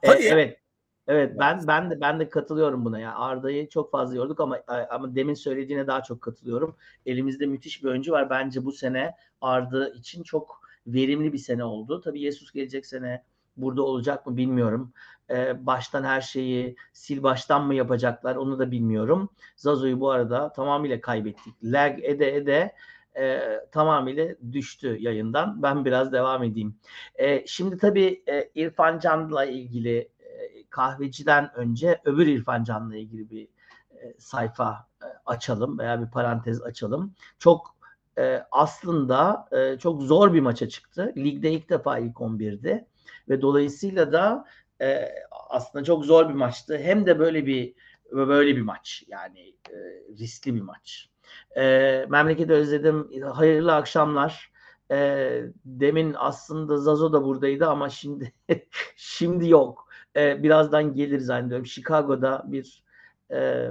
Ee, 0.03 0.07
Hadi 0.07 0.23
evet. 0.23 0.59
Evet 1.07 1.35
ben 1.39 1.59
ben 1.67 1.91
de 1.91 2.01
ben 2.01 2.19
de 2.19 2.29
katılıyorum 2.29 2.85
buna. 2.85 2.99
Yani 2.99 3.15
Arda'yı 3.15 3.69
çok 3.69 3.91
fazla 3.91 4.15
yorduk 4.15 4.39
ama 4.39 4.59
ama 4.89 5.15
demin 5.15 5.33
söylediğine 5.33 5.87
daha 5.87 6.03
çok 6.03 6.21
katılıyorum. 6.21 6.75
Elimizde 7.05 7.45
müthiş 7.45 7.83
bir 7.83 7.89
oyuncu 7.89 8.11
var. 8.11 8.29
Bence 8.29 8.65
bu 8.65 8.71
sene 8.71 9.11
Arda 9.41 9.89
için 9.89 10.23
çok 10.23 10.61
verimli 10.87 11.33
bir 11.33 11.37
sene 11.37 11.63
oldu. 11.63 12.01
Tabii 12.01 12.19
Jesus 12.19 12.51
gelecek 12.51 12.85
sene 12.85 13.23
burada 13.57 13.81
olacak 13.83 14.25
mı 14.25 14.37
bilmiyorum. 14.37 14.93
Ee, 15.29 15.65
baştan 15.65 16.03
her 16.03 16.21
şeyi 16.21 16.75
sil 17.01 17.19
baştan 17.23 17.65
mı 17.65 17.75
yapacaklar 17.75 18.35
onu 18.35 18.59
da 18.59 18.71
bilmiyorum. 18.71 19.29
Zazo'yu 19.55 19.99
bu 19.99 20.09
arada 20.11 20.53
tamamıyla 20.53 21.01
kaybettik. 21.01 21.53
Lag 21.63 21.99
ede 22.03 22.35
ede 22.35 22.75
e, 23.17 23.41
tamamıyla 23.71 24.27
düştü 24.51 24.97
yayından. 24.99 25.63
Ben 25.63 25.85
biraz 25.85 26.11
devam 26.11 26.43
edeyim. 26.43 26.75
E, 27.15 27.47
şimdi 27.47 27.77
tabii 27.77 28.23
e, 28.27 28.49
İrfan 28.55 28.99
Can'la 28.99 29.45
ilgili 29.45 29.97
e, 29.97 30.65
kahveciden 30.69 31.51
önce 31.55 32.01
öbür 32.05 32.27
İrfan 32.27 32.63
Can'la 32.63 32.95
ilgili 32.95 33.29
bir 33.29 33.47
e, 33.91 34.13
sayfa 34.17 34.87
e, 35.01 35.07
açalım 35.25 35.79
veya 35.79 36.01
bir 36.01 36.11
parantez 36.11 36.61
açalım. 36.61 37.13
Çok 37.39 37.75
e, 38.17 38.43
aslında 38.51 39.47
e, 39.51 39.79
çok 39.79 40.01
zor 40.01 40.33
bir 40.33 40.41
maça 40.41 40.69
çıktı. 40.69 41.13
Ligde 41.17 41.51
ilk 41.51 41.69
defa 41.69 41.99
ilk 41.99 42.15
11'di 42.15 42.87
ve 43.29 43.41
dolayısıyla 43.41 44.11
da 44.11 44.45
e, 44.81 45.09
aslında 45.49 45.85
çok 45.85 46.05
zor 46.05 46.29
bir 46.29 46.33
maçtı. 46.33 46.77
Hem 46.77 47.05
de 47.05 47.19
böyle 47.19 47.45
bir 47.45 47.73
böyle 48.11 48.55
bir 48.55 48.61
maç 48.61 49.03
yani 49.07 49.39
e, 49.69 49.75
riskli 50.19 50.55
bir 50.55 50.61
maç. 50.61 51.09
E, 51.57 51.61
memleketi 52.09 52.53
özledim. 52.53 53.21
Hayırlı 53.21 53.75
akşamlar. 53.75 54.51
E, 54.91 55.41
demin 55.65 56.15
aslında 56.17 56.77
Zazo 56.77 57.13
da 57.13 57.23
buradaydı 57.23 57.67
ama 57.67 57.89
şimdi 57.89 58.33
şimdi 58.95 59.49
yok. 59.49 59.87
E, 60.15 60.43
birazdan 60.43 60.93
gelir 60.93 61.19
zannediyorum. 61.19 61.65
Chicago'da 61.65 62.43
bir 62.47 62.83
e, 63.31 63.69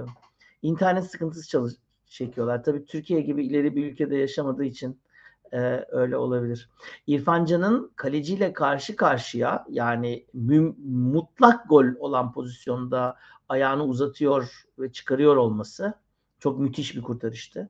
internet 0.61 1.11
sıkıntısı 1.11 1.49
çalış 1.49 1.73
çekiyorlar. 2.05 2.63
Tabii 2.63 2.85
Türkiye 2.85 3.21
gibi 3.21 3.45
ileri 3.45 3.75
bir 3.75 3.91
ülkede 3.91 4.17
yaşamadığı 4.17 4.65
için 4.65 4.99
e, 5.53 5.85
öyle 5.89 6.17
olabilir. 6.17 6.69
İrfan 7.07 7.45
Can'ın 7.45 7.91
kaleciyle 7.95 8.53
karşı 8.53 8.95
karşıya 8.95 9.65
yani 9.69 10.25
mü- 10.33 10.75
mutlak 10.87 11.69
gol 11.69 11.85
olan 11.99 12.31
pozisyonda 12.31 13.17
ayağını 13.49 13.83
uzatıyor 13.83 14.65
ve 14.79 14.91
çıkarıyor 14.91 15.35
olması 15.35 15.93
çok 16.39 16.59
müthiş 16.59 16.95
bir 16.95 17.01
kurtarıştı. 17.01 17.69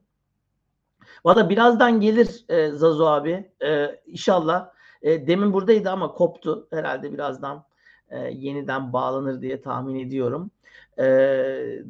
Valla 1.24 1.50
birazdan 1.50 2.00
gelir 2.00 2.44
e, 2.48 2.70
Zazo 2.70 3.06
abi. 3.06 3.50
E, 3.64 4.00
inşallah. 4.06 4.70
E, 5.02 5.26
demin 5.26 5.52
buradaydı 5.52 5.90
ama 5.90 6.12
koptu. 6.12 6.68
Herhalde 6.70 7.12
birazdan 7.12 7.64
e, 8.08 8.18
yeniden 8.18 8.92
bağlanır 8.92 9.40
diye 9.42 9.62
tahmin 9.62 10.06
ediyorum. 10.06 10.50
E, 10.98 11.04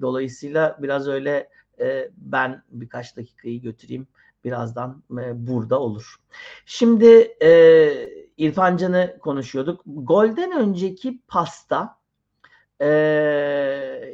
dolayısıyla 0.01 0.79
biraz 0.83 1.09
öyle 1.09 1.49
e, 1.81 2.11
ben 2.17 2.63
birkaç 2.71 3.17
dakikayı 3.17 3.63
götüreyim. 3.63 4.07
Birazdan 4.47 5.03
e, 5.11 5.47
burada 5.47 5.81
olur. 5.81 6.17
Şimdi 6.67 7.35
e, 7.43 7.51
İrfan 8.37 8.77
Can'ı 8.77 9.19
konuşuyorduk. 9.21 9.83
Golden 9.87 10.53
önceki 10.53 11.21
pasta 11.29 11.99
e, 12.81 12.89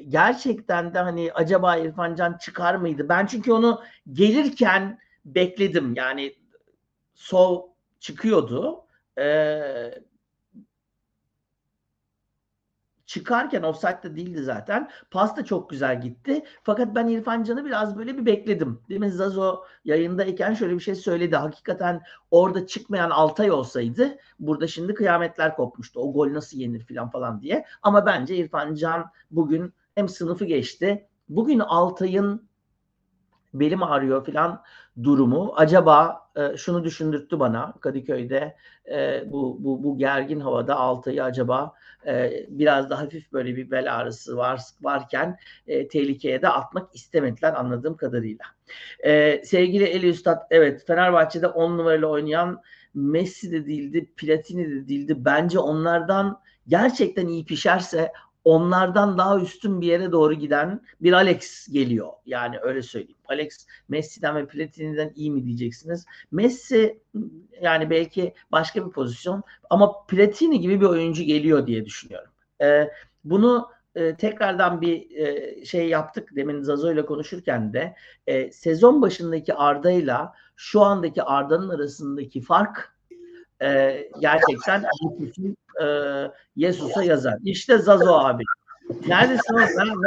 gerçekten 0.08 0.94
de 0.94 0.98
hani 0.98 1.32
acaba 1.32 1.76
İrfan 1.76 2.14
Can 2.14 2.38
çıkar 2.38 2.74
mıydı? 2.74 3.08
Ben 3.08 3.26
çünkü 3.26 3.52
onu 3.52 3.82
gelirken 4.12 4.98
bekledim. 5.24 5.94
Yani 5.94 6.34
Sol 7.14 7.68
çıkıyordu. 8.00 8.84
Ee, 9.18 9.94
çıkarken 13.12 13.62
offside'da 13.62 14.16
değildi 14.16 14.42
zaten. 14.42 14.90
Pas 15.10 15.36
da 15.36 15.44
çok 15.44 15.70
güzel 15.70 16.00
gitti. 16.00 16.44
Fakat 16.62 16.94
ben 16.94 17.06
İrfan 17.08 17.42
Can'ı 17.42 17.64
biraz 17.64 17.98
böyle 17.98 18.18
bir 18.18 18.26
bekledim. 18.26 18.80
Değil 18.88 19.00
mi? 19.00 19.10
Zazo 19.10 19.64
yayındayken 19.84 20.54
şöyle 20.54 20.74
bir 20.74 20.80
şey 20.80 20.94
söyledi. 20.94 21.36
Hakikaten 21.36 22.02
orada 22.30 22.66
çıkmayan 22.66 23.10
Altay 23.10 23.50
olsaydı 23.50 24.16
burada 24.38 24.66
şimdi 24.66 24.94
kıyametler 24.94 25.56
kopmuştu. 25.56 26.00
O 26.00 26.12
gol 26.12 26.32
nasıl 26.32 26.58
yenir 26.58 26.86
falan 26.86 27.10
falan 27.10 27.40
diye. 27.40 27.64
Ama 27.82 28.06
bence 28.06 28.36
İrfan 28.36 28.74
Can 28.74 29.10
bugün 29.30 29.72
hem 29.94 30.08
sınıfı 30.08 30.44
geçti. 30.44 31.08
Bugün 31.28 31.58
Altay'ın 31.58 32.48
belim 33.54 33.82
ağrıyor 33.82 34.26
falan 34.26 34.62
durumu 35.02 35.52
acaba 35.56 36.28
e, 36.36 36.56
şunu 36.56 36.84
düşündürttü 36.84 37.40
bana 37.40 37.74
Kadıköy'de 37.80 38.56
e, 38.90 39.24
bu, 39.32 39.56
bu, 39.60 39.82
bu 39.84 39.98
gergin 39.98 40.40
havada 40.40 40.76
Altay'ı 40.76 41.24
acaba 41.24 41.74
e, 42.06 42.46
biraz 42.48 42.90
da 42.90 42.98
hafif 42.98 43.32
böyle 43.32 43.56
bir 43.56 43.70
bel 43.70 43.96
ağrısı 43.96 44.36
var 44.36 44.60
varken 44.82 45.38
e, 45.66 45.88
tehlikeye 45.88 46.42
de 46.42 46.48
atmak 46.48 46.94
istemediler 46.94 47.54
anladığım 47.54 47.96
kadarıyla. 47.96 48.44
E, 49.04 49.42
sevgili 49.44 49.84
Eli 49.84 50.08
Üstad 50.08 50.46
evet 50.50 50.86
Fenerbahçe'de 50.86 51.46
10 51.46 51.78
numaralı 51.78 52.08
oynayan 52.08 52.62
Messi 52.94 53.52
de 53.52 53.66
değildi, 53.66 54.12
Platini 54.16 54.70
de 54.70 54.88
değildi. 54.88 55.14
Bence 55.18 55.58
onlardan 55.58 56.40
gerçekten 56.68 57.26
iyi 57.26 57.44
pişerse 57.44 58.12
onlardan 58.44 59.18
daha 59.18 59.40
üstün 59.40 59.80
bir 59.80 59.86
yere 59.86 60.12
doğru 60.12 60.34
giden 60.34 60.80
bir 61.00 61.12
Alex 61.12 61.68
geliyor. 61.72 62.08
Yani 62.26 62.58
öyle 62.62 62.82
söyleyeyim. 62.82 63.18
Alex 63.28 63.66
Messi'den 63.88 64.36
ve 64.36 64.46
Platini'den 64.46 65.12
iyi 65.14 65.30
mi 65.30 65.44
diyeceksiniz? 65.44 66.06
Messi 66.30 67.00
yani 67.62 67.90
belki 67.90 68.34
başka 68.52 68.86
bir 68.86 68.90
pozisyon 68.90 69.42
ama 69.70 70.06
Platini 70.06 70.60
gibi 70.60 70.80
bir 70.80 70.86
oyuncu 70.86 71.22
geliyor 71.22 71.66
diye 71.66 71.86
düşünüyorum. 71.86 72.30
Ee, 72.62 72.90
bunu 73.24 73.68
e, 73.94 74.16
tekrardan 74.16 74.80
bir 74.80 75.16
e, 75.16 75.64
şey 75.64 75.88
yaptık 75.88 76.36
demin 76.36 76.62
Zazo 76.62 76.92
ile 76.92 77.06
konuşurken 77.06 77.72
de 77.72 77.94
e, 78.26 78.52
sezon 78.52 79.02
başındaki 79.02 79.54
Arda 79.54 79.90
ile 79.90 80.16
şu 80.56 80.80
andaki 80.80 81.22
Arda'nın 81.22 81.68
arasındaki 81.68 82.40
fark 82.40 82.94
e, 83.62 84.02
gerçekten 84.20 84.84
e, 85.82 85.86
Yesus'a 86.56 87.04
yazar. 87.04 87.34
İşte 87.44 87.78
Zazo 87.78 88.14
abi. 88.14 88.42
Neredesin 89.06 89.54
oğlum? 89.54 90.02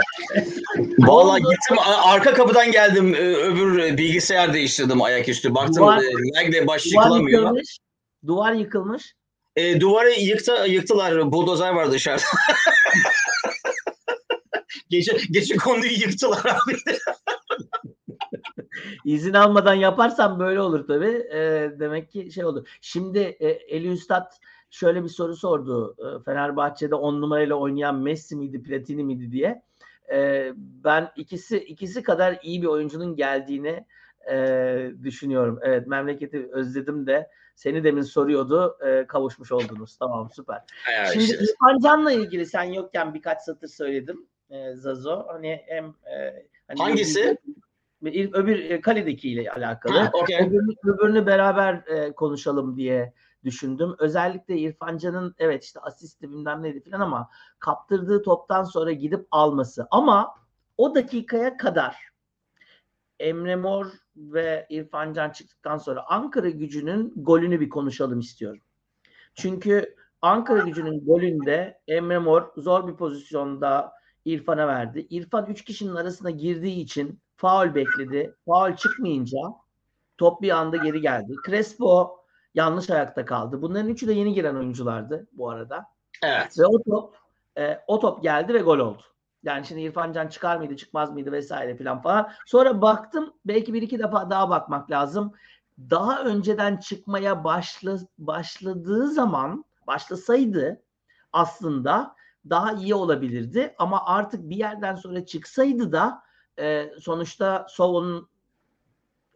Valla 1.07 1.39
gittim 1.39 1.77
arka 2.03 2.33
kapıdan 2.33 2.71
geldim 2.71 3.13
öbür 3.13 3.97
bilgisayar 3.97 4.53
değiştirdim 4.53 5.01
ayaküstü. 5.01 5.55
Baktım 5.55 5.75
duvar, 5.75 6.01
e, 6.53 6.67
baş 6.67 6.85
yıkılamıyor. 6.85 7.41
Duvar 7.41 7.51
yıkılmış. 7.51 7.77
Duvar 8.27 8.53
yıkılmış. 8.53 9.13
E, 9.55 9.81
duvarı 9.81 10.11
yıktı, 10.11 10.65
yıktılar. 10.67 11.31
Buldozer 11.31 11.71
var 11.71 11.91
dışarıda. 11.91 12.23
gece, 14.89 15.17
gece 15.31 15.55
konduyu 15.55 15.91
yıktılar 15.91 16.45
abi. 16.45 16.77
İzin 19.05 19.33
almadan 19.33 19.73
yaparsan 19.73 20.39
böyle 20.39 20.61
olur 20.61 20.87
tabii. 20.87 21.27
E, 21.33 21.71
demek 21.79 22.11
ki 22.11 22.31
şey 22.31 22.45
olur. 22.45 22.67
Şimdi 22.81 23.19
e, 23.19 23.47
Eli 23.47 23.91
Üstad 23.91 24.31
şöyle 24.69 25.03
bir 25.03 25.09
soru 25.09 25.35
sordu. 25.35 25.95
E, 25.99 26.23
Fenerbahçe'de 26.23 26.95
on 26.95 27.21
numarayla 27.21 27.55
oynayan 27.55 27.95
Messi 27.95 28.35
miydi, 28.35 28.63
Platini 28.63 29.03
miydi 29.03 29.31
diye. 29.31 29.63
E, 30.11 30.51
ben 30.57 31.11
ikisi 31.15 31.57
ikisi 31.57 32.03
kadar 32.03 32.39
iyi 32.43 32.61
bir 32.61 32.67
oyuncunun 32.67 33.15
geldiğini 33.15 33.85
e, 34.31 34.91
düşünüyorum. 35.03 35.59
Evet 35.61 35.87
memleketi 35.87 36.49
özledim 36.51 37.07
de 37.07 37.29
seni 37.55 37.83
demin 37.83 38.01
soruyordu. 38.01 38.77
E, 38.85 39.07
kavuşmuş 39.07 39.51
oldunuz. 39.51 39.97
Tamam 39.97 40.29
süper. 40.31 40.61
Ya 40.97 41.05
Şimdi 41.05 41.25
işte. 41.25 41.37
İrfan 41.43 41.79
Can'la 41.79 42.11
ilgili 42.11 42.45
sen 42.45 42.63
yokken 42.63 43.13
birkaç 43.13 43.41
satır 43.41 43.67
söyledim. 43.67 44.25
E, 44.49 44.75
Zazo. 44.75 45.25
Hani 45.27 45.61
hem 45.67 45.85
e, 45.85 46.45
hani 46.67 46.79
Hangisi? 46.79 47.37
Bir, 47.47 47.53
öbür 48.11 48.81
kaledekiyle 48.81 49.51
alakalı. 49.51 49.97
Ha, 49.97 50.09
okay. 50.13 50.47
öbürünü, 50.47 50.73
öbürünü 50.83 51.25
beraber 51.25 51.83
e, 51.87 52.11
konuşalım 52.11 52.77
diye 52.77 53.13
düşündüm. 53.43 53.95
Özellikle 53.99 54.57
İrfan 54.57 54.97
Can'ın 54.97 55.35
evet 55.37 55.63
işte 55.63 55.79
asisti 55.79 56.29
bilmem 56.31 56.63
neydi 56.63 56.89
falan 56.89 56.99
ama 56.99 57.29
kaptırdığı 57.59 58.21
toptan 58.21 58.63
sonra 58.63 58.91
gidip 58.91 59.27
alması. 59.31 59.87
Ama 59.91 60.35
o 60.77 60.95
dakikaya 60.95 61.57
kadar 61.57 62.09
Emre 63.19 63.55
Mor 63.55 63.85
ve 64.17 64.65
İrfan 64.69 65.13
Can 65.13 65.29
çıktıktan 65.29 65.77
sonra 65.77 66.03
Ankara 66.07 66.49
gücünün 66.49 67.13
golünü 67.15 67.59
bir 67.59 67.69
konuşalım 67.69 68.19
istiyorum. 68.19 68.61
Çünkü 69.33 69.95
Ankara 70.21 70.59
gücünün 70.59 71.05
golünde 71.05 71.79
Emre 71.87 72.19
Mor 72.19 72.51
zor 72.57 72.87
bir 72.87 72.95
pozisyonda 72.95 73.93
İrfan'a 74.25 74.67
verdi. 74.67 75.07
İrfan 75.09 75.45
3 75.45 75.63
kişinin 75.63 75.95
arasına 75.95 76.29
girdiği 76.29 76.81
için 76.81 77.19
faul 77.37 77.75
bekledi. 77.75 78.35
Faul 78.45 78.75
çıkmayınca 78.75 79.39
top 80.17 80.41
bir 80.41 80.49
anda 80.49 80.77
geri 80.77 81.01
geldi. 81.01 81.33
Crespo 81.45 82.19
yanlış 82.53 82.89
ayakta 82.89 83.25
kaldı. 83.25 83.61
Bunların 83.61 83.89
üçü 83.89 84.07
de 84.07 84.13
yeni 84.13 84.33
giren 84.33 84.55
oyunculardı 84.55 85.27
bu 85.31 85.49
arada. 85.49 85.85
Evet. 86.23 86.59
Ve 86.59 86.65
o 86.65 86.83
top 86.83 87.15
e, 87.57 87.79
o 87.87 87.99
top 87.99 88.23
geldi 88.23 88.53
ve 88.53 88.59
gol 88.59 88.79
oldu. 88.79 89.01
Yani 89.43 89.65
şimdi 89.65 89.81
İrfan 89.81 90.13
Can 90.13 90.27
çıkar 90.27 90.57
mıydı 90.57 90.75
çıkmaz 90.75 91.11
mıydı 91.11 91.31
vesaire 91.31 91.77
filan 91.77 92.01
falan. 92.01 92.31
Sonra 92.45 92.81
baktım 92.81 93.33
belki 93.45 93.73
bir 93.73 93.81
iki 93.81 93.99
defa 93.99 94.29
daha 94.29 94.49
bakmak 94.49 94.91
lazım. 94.91 95.33
Daha 95.89 96.23
önceden 96.23 96.77
çıkmaya 96.77 97.43
başla, 97.43 97.97
başladığı 98.17 99.07
zaman 99.07 99.65
başlasaydı 99.87 100.81
aslında 101.33 102.15
daha 102.49 102.73
iyi 102.73 102.95
olabilirdi. 102.95 103.75
Ama 103.77 104.05
artık 104.05 104.49
bir 104.49 104.55
yerden 104.55 104.95
sonra 104.95 105.25
çıksaydı 105.25 105.91
da 105.91 106.23
e, 106.59 106.89
sonuçta 107.01 107.67
Sovon'un 107.69 108.29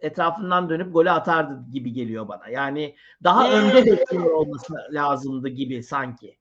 etrafından 0.02 0.70
dönüp 0.70 0.94
golü 0.94 1.12
atardı 1.12 1.72
gibi 1.72 1.94
geliyor 1.94 2.28
bana. 2.28 2.50
Yani 2.50 2.96
daha 3.24 3.52
önde 3.52 3.86
bekliyor 3.86 4.32
olması 4.32 4.74
lazımdı 4.92 5.50
gibi 5.50 5.84
sanki. 5.84 6.38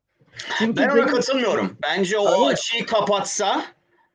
Çünkü 0.58 0.76
ben 0.76 0.88
ona 0.88 0.96
benim... 0.96 1.08
katılmıyorum. 1.08 1.78
Bence 1.82 2.18
o 2.18 2.32
Öyle. 2.32 2.52
açıyı 2.52 2.86
kapatsa 2.86 3.64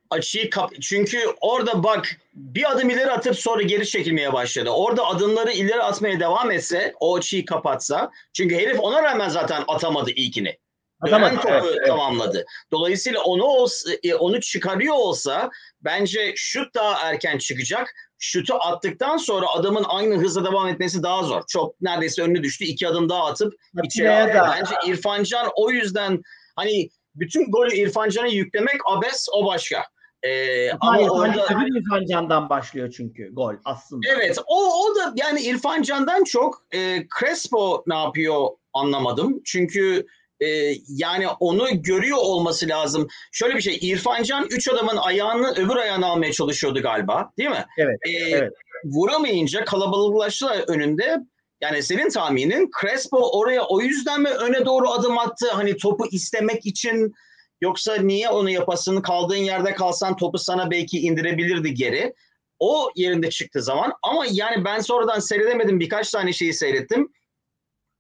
açıyı 0.10 0.50
kap 0.50 0.72
çünkü 0.82 1.20
orada 1.42 1.84
bak 1.84 2.18
bir 2.34 2.72
adım 2.72 2.90
ileri 2.90 3.12
atıp 3.12 3.36
sonra 3.40 3.62
geri 3.62 3.88
çekilmeye 3.88 4.34
başladı. 4.34 4.70
Orada 4.70 5.06
adımları 5.06 5.52
ileri 5.52 5.84
atmaya 5.84 6.20
devam 6.20 6.52
etse 6.52 6.94
o 7.00 7.16
açıyı 7.16 7.46
kapatsa 7.46 8.12
çünkü 8.34 8.56
herif 8.56 8.80
ona 8.80 9.04
rağmen 9.04 9.30
zaten 9.30 9.64
atamadı 9.68 10.12
ilkini. 10.12 10.58
Atamadı. 11.04 11.36
topu 11.36 11.50
evet, 11.50 11.88
tamamladı. 11.88 12.46
Dolayısıyla 12.72 13.22
onu 13.22 13.44
olsa, 13.44 13.92
e, 14.04 14.16
onu 14.16 14.42
çıkarıyor 14.42 14.96
olsa 14.96 15.50
bence 15.82 16.34
şut 16.36 16.76
daha 16.76 17.10
erken 17.10 17.38
çıkacak. 17.38 17.96
Şutu 18.20 18.56
attıktan 18.56 19.18
sonra 19.18 19.48
adamın 19.48 19.86
aynı 19.88 20.16
hızla 20.16 20.46
devam 20.46 20.68
etmesi 20.68 21.04
daha 21.04 21.24
zor. 21.24 21.42
Çok 21.48 21.82
neredeyse 21.82 22.22
önüne 22.22 22.44
düştü. 22.44 22.66
iki 22.66 22.88
adım 22.88 23.10
daha 23.10 23.26
atıp 23.26 23.54
içeri. 23.84 24.34
Bence 24.34 24.76
İrfan 24.88 25.24
Can 25.24 25.50
o 25.56 25.72
yüzden 25.72 26.22
hani 26.56 26.90
bütün 27.16 27.52
golü 27.52 27.76
İrfan 27.76 28.10
Can'a 28.10 28.28
yüklemek 28.28 28.82
abes 28.86 29.28
o 29.34 29.46
başka. 29.46 29.84
Ee, 30.24 30.72
ama 30.72 31.00
orada 31.00 31.46
İrfan 31.78 32.06
Can'dan 32.06 32.50
başlıyor 32.50 32.94
çünkü 32.98 33.34
gol 33.34 33.54
aslında. 33.66 34.08
Evet 34.16 34.38
o, 34.48 34.86
o 34.86 34.96
da 34.96 35.14
yani 35.16 35.42
İrfan 35.42 35.82
Can'dan 35.82 36.24
çok 36.24 36.66
e, 36.74 37.08
Crespo 37.20 37.84
ne 37.88 37.96
yapıyor 37.96 38.48
anlamadım. 38.74 39.42
Çünkü 39.46 40.06
e, 40.40 40.76
yani 40.88 41.28
onu 41.28 41.82
görüyor 41.82 42.18
olması 42.18 42.68
lazım. 42.68 43.08
Şöyle 43.32 43.56
bir 43.56 43.62
şey 43.62 43.78
İrfan 43.82 44.24
Can 44.24 44.48
üç 44.50 44.68
adamın 44.68 44.98
ayağını 44.98 45.52
öbür 45.52 45.76
ayağını 45.76 46.06
almaya 46.06 46.32
çalışıyordu 46.32 46.82
galiba 46.82 47.32
değil 47.38 47.50
mi? 47.50 47.66
Evet. 47.78 47.98
E, 48.08 48.12
evet. 48.12 48.54
Vuramayınca 48.86 49.66
kalabalıklaştılar 49.66 50.64
önünde. 50.68 51.18
Yani 51.62 51.84
senin 51.84 52.10
tahminin 52.10 52.70
Crespo 52.82 53.40
oraya 53.40 53.64
o 53.64 53.82
yüzden 53.82 54.22
mi 54.22 54.30
öne 54.30 54.66
doğru 54.66 54.90
adım 54.90 55.18
attı? 55.18 55.50
Hani 55.52 55.78
topu 55.78 56.06
istemek 56.12 56.66
için 56.66 57.14
yoksa 57.62 57.96
niye 57.96 58.30
onu 58.30 58.50
yapasın? 58.50 59.02
Kaldığın 59.02 59.36
yerde 59.36 59.74
kalsan 59.74 60.18
topu 60.18 60.38
sana 60.38 60.72
belki 60.72 61.00
indirebilirdi 61.00 61.74
geri. 61.74 62.14
O 62.60 62.90
yerinde 62.96 63.30
çıktı 63.30 63.62
zaman 63.62 63.94
ama 64.04 64.26
yani 64.32 64.66
ben 64.66 64.80
sonradan 64.80 65.20
seyredemedim 65.20 65.80
birkaç 65.80 66.12
tane 66.12 66.34
şeyi 66.34 66.54
seyrettim 66.54 67.14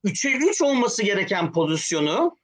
3'e 0.06 0.50
3 0.50 0.62
olması 0.62 1.04
gereken 1.04 1.52
pozisyonu 1.52 2.38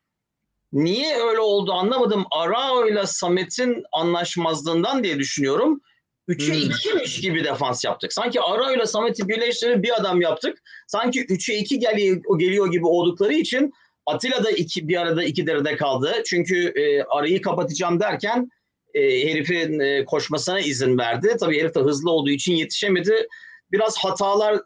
Niye 0.74 1.18
öyle 1.18 1.40
oldu 1.40 1.72
anlamadım. 1.72 2.26
Arao 2.32 2.88
ile 2.88 3.06
Samet'in 3.06 3.84
anlaşmazlığından 3.92 5.04
diye 5.04 5.20
düşünüyorum. 5.20 5.82
3'e 6.28 6.54
Hmm. 6.54 6.70
2'miş 6.70 7.22
gibi 7.22 7.44
defans 7.44 7.86
yaptık. 7.86 8.14
Sanki 8.14 8.42
Arao 8.42 8.74
ile 8.74 8.86
Samet'i 8.86 9.28
birleştirip 9.28 9.84
bir 9.84 10.00
adam 10.00 10.22
yaptık. 10.22 10.58
Sanki 10.88 11.26
3'e 11.26 11.58
2 11.58 11.80
geliyor, 11.80 12.40
geliyor 12.40 12.72
gibi 12.72 12.86
oldukları 12.86 13.34
için 13.34 13.74
Atilla 14.06 14.44
da 14.44 14.52
iki, 14.52 14.88
bir 14.88 15.02
arada 15.02 15.24
iki 15.24 15.48
derede 15.48 15.76
kaldı. 15.76 16.14
Çünkü 16.26 16.74
e, 16.76 17.04
arayı 17.04 17.42
kapatacağım 17.42 18.00
derken 18.00 18.52
e, 18.94 19.02
herifin 19.02 19.80
e, 19.80 20.06
koşmasına 20.06 20.60
izin 20.60 20.98
verdi. 20.98 21.36
Tabii 21.40 21.60
herif 21.60 21.76
de 21.76 21.80
hızlı 21.80 22.12
olduğu 22.12 22.30
için 22.30 22.54
yetişemedi. 22.54 23.28
Biraz 23.72 23.98
hatalar 23.98 24.60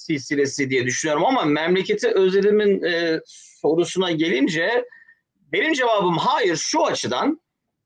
silsilesi 0.00 0.70
diye 0.70 0.86
düşünüyorum 0.86 1.26
ama 1.26 1.44
memleketi 1.44 2.08
özlediğimin 2.08 2.82
e, 2.84 3.20
sorusuna 3.26 4.10
gelince 4.10 4.84
benim 5.52 5.72
cevabım 5.72 6.18
hayır 6.18 6.56
şu 6.56 6.86
açıdan 6.86 7.40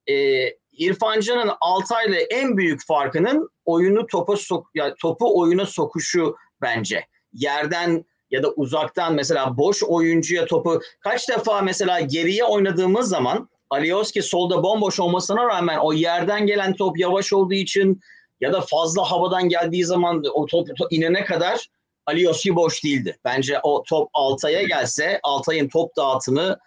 e, 0.06 0.48
İrfan 0.72 1.20
Can'ın 1.20 1.50
Altay'la 1.60 2.16
en 2.16 2.56
büyük 2.56 2.86
farkının 2.86 3.50
oyunu 3.64 4.06
topa 4.06 4.36
sok 4.36 4.70
yani 4.74 4.94
topu 5.00 5.40
oyuna 5.40 5.66
sokuşu 5.66 6.36
bence. 6.62 7.06
Yerden 7.32 8.04
ya 8.30 8.42
da 8.42 8.50
uzaktan 8.50 9.14
mesela 9.14 9.56
boş 9.56 9.82
oyuncuya 9.82 10.46
topu 10.46 10.80
kaç 11.00 11.28
defa 11.28 11.62
mesela 11.62 12.00
geriye 12.00 12.44
oynadığımız 12.44 13.08
zaman 13.08 13.48
Alioski 13.70 14.22
solda 14.22 14.62
bomboş 14.62 15.00
olmasına 15.00 15.44
rağmen 15.48 15.78
o 15.78 15.92
yerden 15.92 16.46
gelen 16.46 16.74
top 16.74 16.98
yavaş 16.98 17.32
olduğu 17.32 17.54
için 17.54 18.00
ya 18.40 18.52
da 18.52 18.60
fazla 18.60 19.10
havadan 19.10 19.48
geldiği 19.48 19.84
zaman 19.84 20.22
o 20.34 20.46
top, 20.46 20.76
top 20.78 20.92
inene 20.92 21.24
kadar 21.24 21.68
Alioski 22.06 22.56
boş 22.56 22.84
değildi. 22.84 23.16
Bence 23.24 23.60
o 23.62 23.82
top 23.82 24.10
Altay'a 24.14 24.62
gelse 24.62 25.20
Altay'ın 25.22 25.68
top 25.68 25.96
dağıtımı 25.96 26.58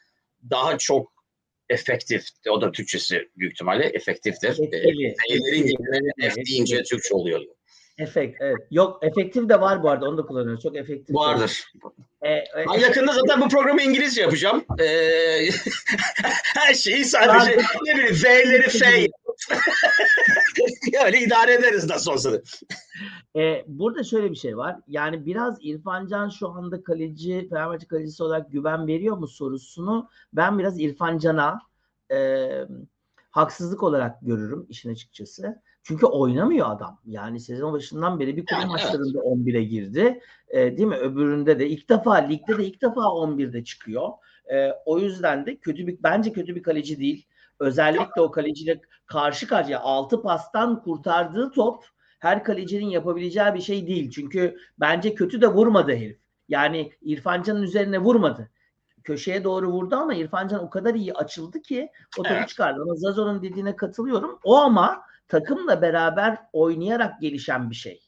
daha 0.50 0.78
çok 0.78 1.12
efektif. 1.70 2.24
O 2.50 2.62
da 2.62 2.72
Türkçesi 2.72 3.30
büyük 3.38 3.54
ihtimalle 3.54 3.86
efektiftir. 3.86 4.54
F'lerin 4.54 5.68
yerine 5.68 6.30
F 6.30 6.46
deyince 6.46 6.84
Türkçe 6.84 7.16
oluyor. 7.16 7.42
Efekt, 7.98 8.38
evet. 8.42 8.58
Yok 8.72 9.00
efektif 9.04 9.50
de 9.50 9.62
var 9.62 9.84
bu 9.84 9.90
arada 9.90 10.10
onu 10.10 10.18
da 10.18 10.22
kullanıyoruz. 10.22 10.64
Çok 10.64 10.76
efektif. 10.78 11.16
Vardır. 11.16 11.64
E, 12.22 12.30
e, 12.30 12.44
Ben 12.74 12.80
yakında 12.80 13.14
zaten 13.14 13.42
bu 13.42 13.50
programı 13.50 13.82
İngilizce 13.82 14.22
yapacağım. 14.22 14.66
Ee, 14.80 14.86
her 16.56 16.74
şeyi 16.74 17.06
sadece 17.06 17.58
ne 17.86 17.96
bileyim 17.96 18.16
V'leri 18.24 18.70
F. 18.70 19.08
Öyle 21.06 21.20
idare 21.20 21.54
ederiz 21.54 21.90
nasıl 21.90 22.12
olsa. 22.12 22.34
da. 22.34 22.42
E, 23.36 23.64
burada 23.68 24.04
şöyle 24.04 24.32
bir 24.32 24.36
şey 24.36 24.58
var. 24.58 24.76
Yani 24.88 25.26
biraz 25.26 25.58
İrfan 25.62 26.08
Can 26.08 26.30
şu 26.30 26.50
anda 26.50 26.84
kaleci, 26.84 27.50
Fenerbahçe 27.50 27.88
kalecisi 27.88 28.24
olarak 28.24 28.52
güven 28.52 28.88
veriyor 28.88 29.18
mu 29.18 29.28
sorusunu 29.28 30.10
ben 30.34 30.60
biraz 30.60 30.80
İrfan 30.80 31.18
Can'a 31.18 31.60
e, 32.12 32.50
haksızlık 33.32 33.84
olarak 33.84 34.22
görürüm 34.22 34.66
işin 34.70 34.92
açıkçası. 34.92 35.62
Çünkü 35.84 36.06
oynamıyor 36.06 36.72
adam. 36.72 37.00
Yani 37.06 37.40
sezon 37.40 37.74
başından 37.74 38.20
beri 38.20 38.38
bir 38.38 38.46
Yani 38.52 38.62
evet. 38.62 38.72
maçlarında 38.72 39.20
11'e 39.20 39.64
girdi. 39.64 40.22
E, 40.50 40.78
değil 40.78 40.88
mi? 40.88 40.96
Öbüründe 40.96 41.60
de 41.60 41.70
ilk 41.70 41.90
defa 41.90 42.16
ligde 42.16 42.58
de 42.58 42.66
ilk 42.66 42.82
defa 42.82 43.02
11'de 43.02 43.64
çıkıyor. 43.64 44.10
E, 44.54 44.72
o 44.86 45.00
yüzden 45.00 45.46
de 45.46 45.56
kötü 45.56 45.88
bir 45.88 45.98
bence 46.04 46.34
kötü 46.34 46.56
bir 46.56 46.64
kaleci 46.64 47.00
değil. 47.00 47.28
Özellikle 47.60 48.22
o 48.22 48.32
kaleciyle 48.32 48.82
karşı 49.06 49.48
karşıya 49.48 49.80
6 49.80 50.22
pastan 50.22 50.82
kurtardığı 50.82 51.52
top 51.52 51.86
her 52.20 52.44
kalecinin 52.44 52.86
yapabileceği 52.86 53.54
bir 53.54 53.62
şey 53.62 53.88
değil. 53.88 54.12
Çünkü 54.12 54.58
bence 54.80 55.16
kötü 55.16 55.42
de 55.42 55.48
vurmadı 55.48 55.92
herif. 55.92 56.20
Yani 56.48 56.92
İrfan 57.02 57.44
Can'ın 57.44 57.62
üzerine 57.62 58.00
vurmadı. 58.00 58.52
Köşeye 59.04 59.44
doğru 59.44 59.68
vurdu 59.68 59.96
ama 59.96 60.14
İrfan 60.14 60.48
Can 60.48 60.64
o 60.64 60.70
kadar 60.70 60.96
iyi 60.96 61.14
açıldı 61.14 61.62
ki 61.62 61.90
o 62.20 62.24
topu 62.24 62.36
Evet. 62.36 62.50
çıkardı. 62.50 62.82
Ama 62.82 62.96
Zazo'nun 62.96 63.42
dediğine 63.44 63.76
katılıyorum. 63.76 64.40
O 64.44 64.58
ama 64.58 65.02
takımla 65.28 65.82
beraber 65.82 66.38
oynayarak 66.54 67.22
gelişen 67.22 67.70
bir 67.70 67.76
şey. 67.76 68.02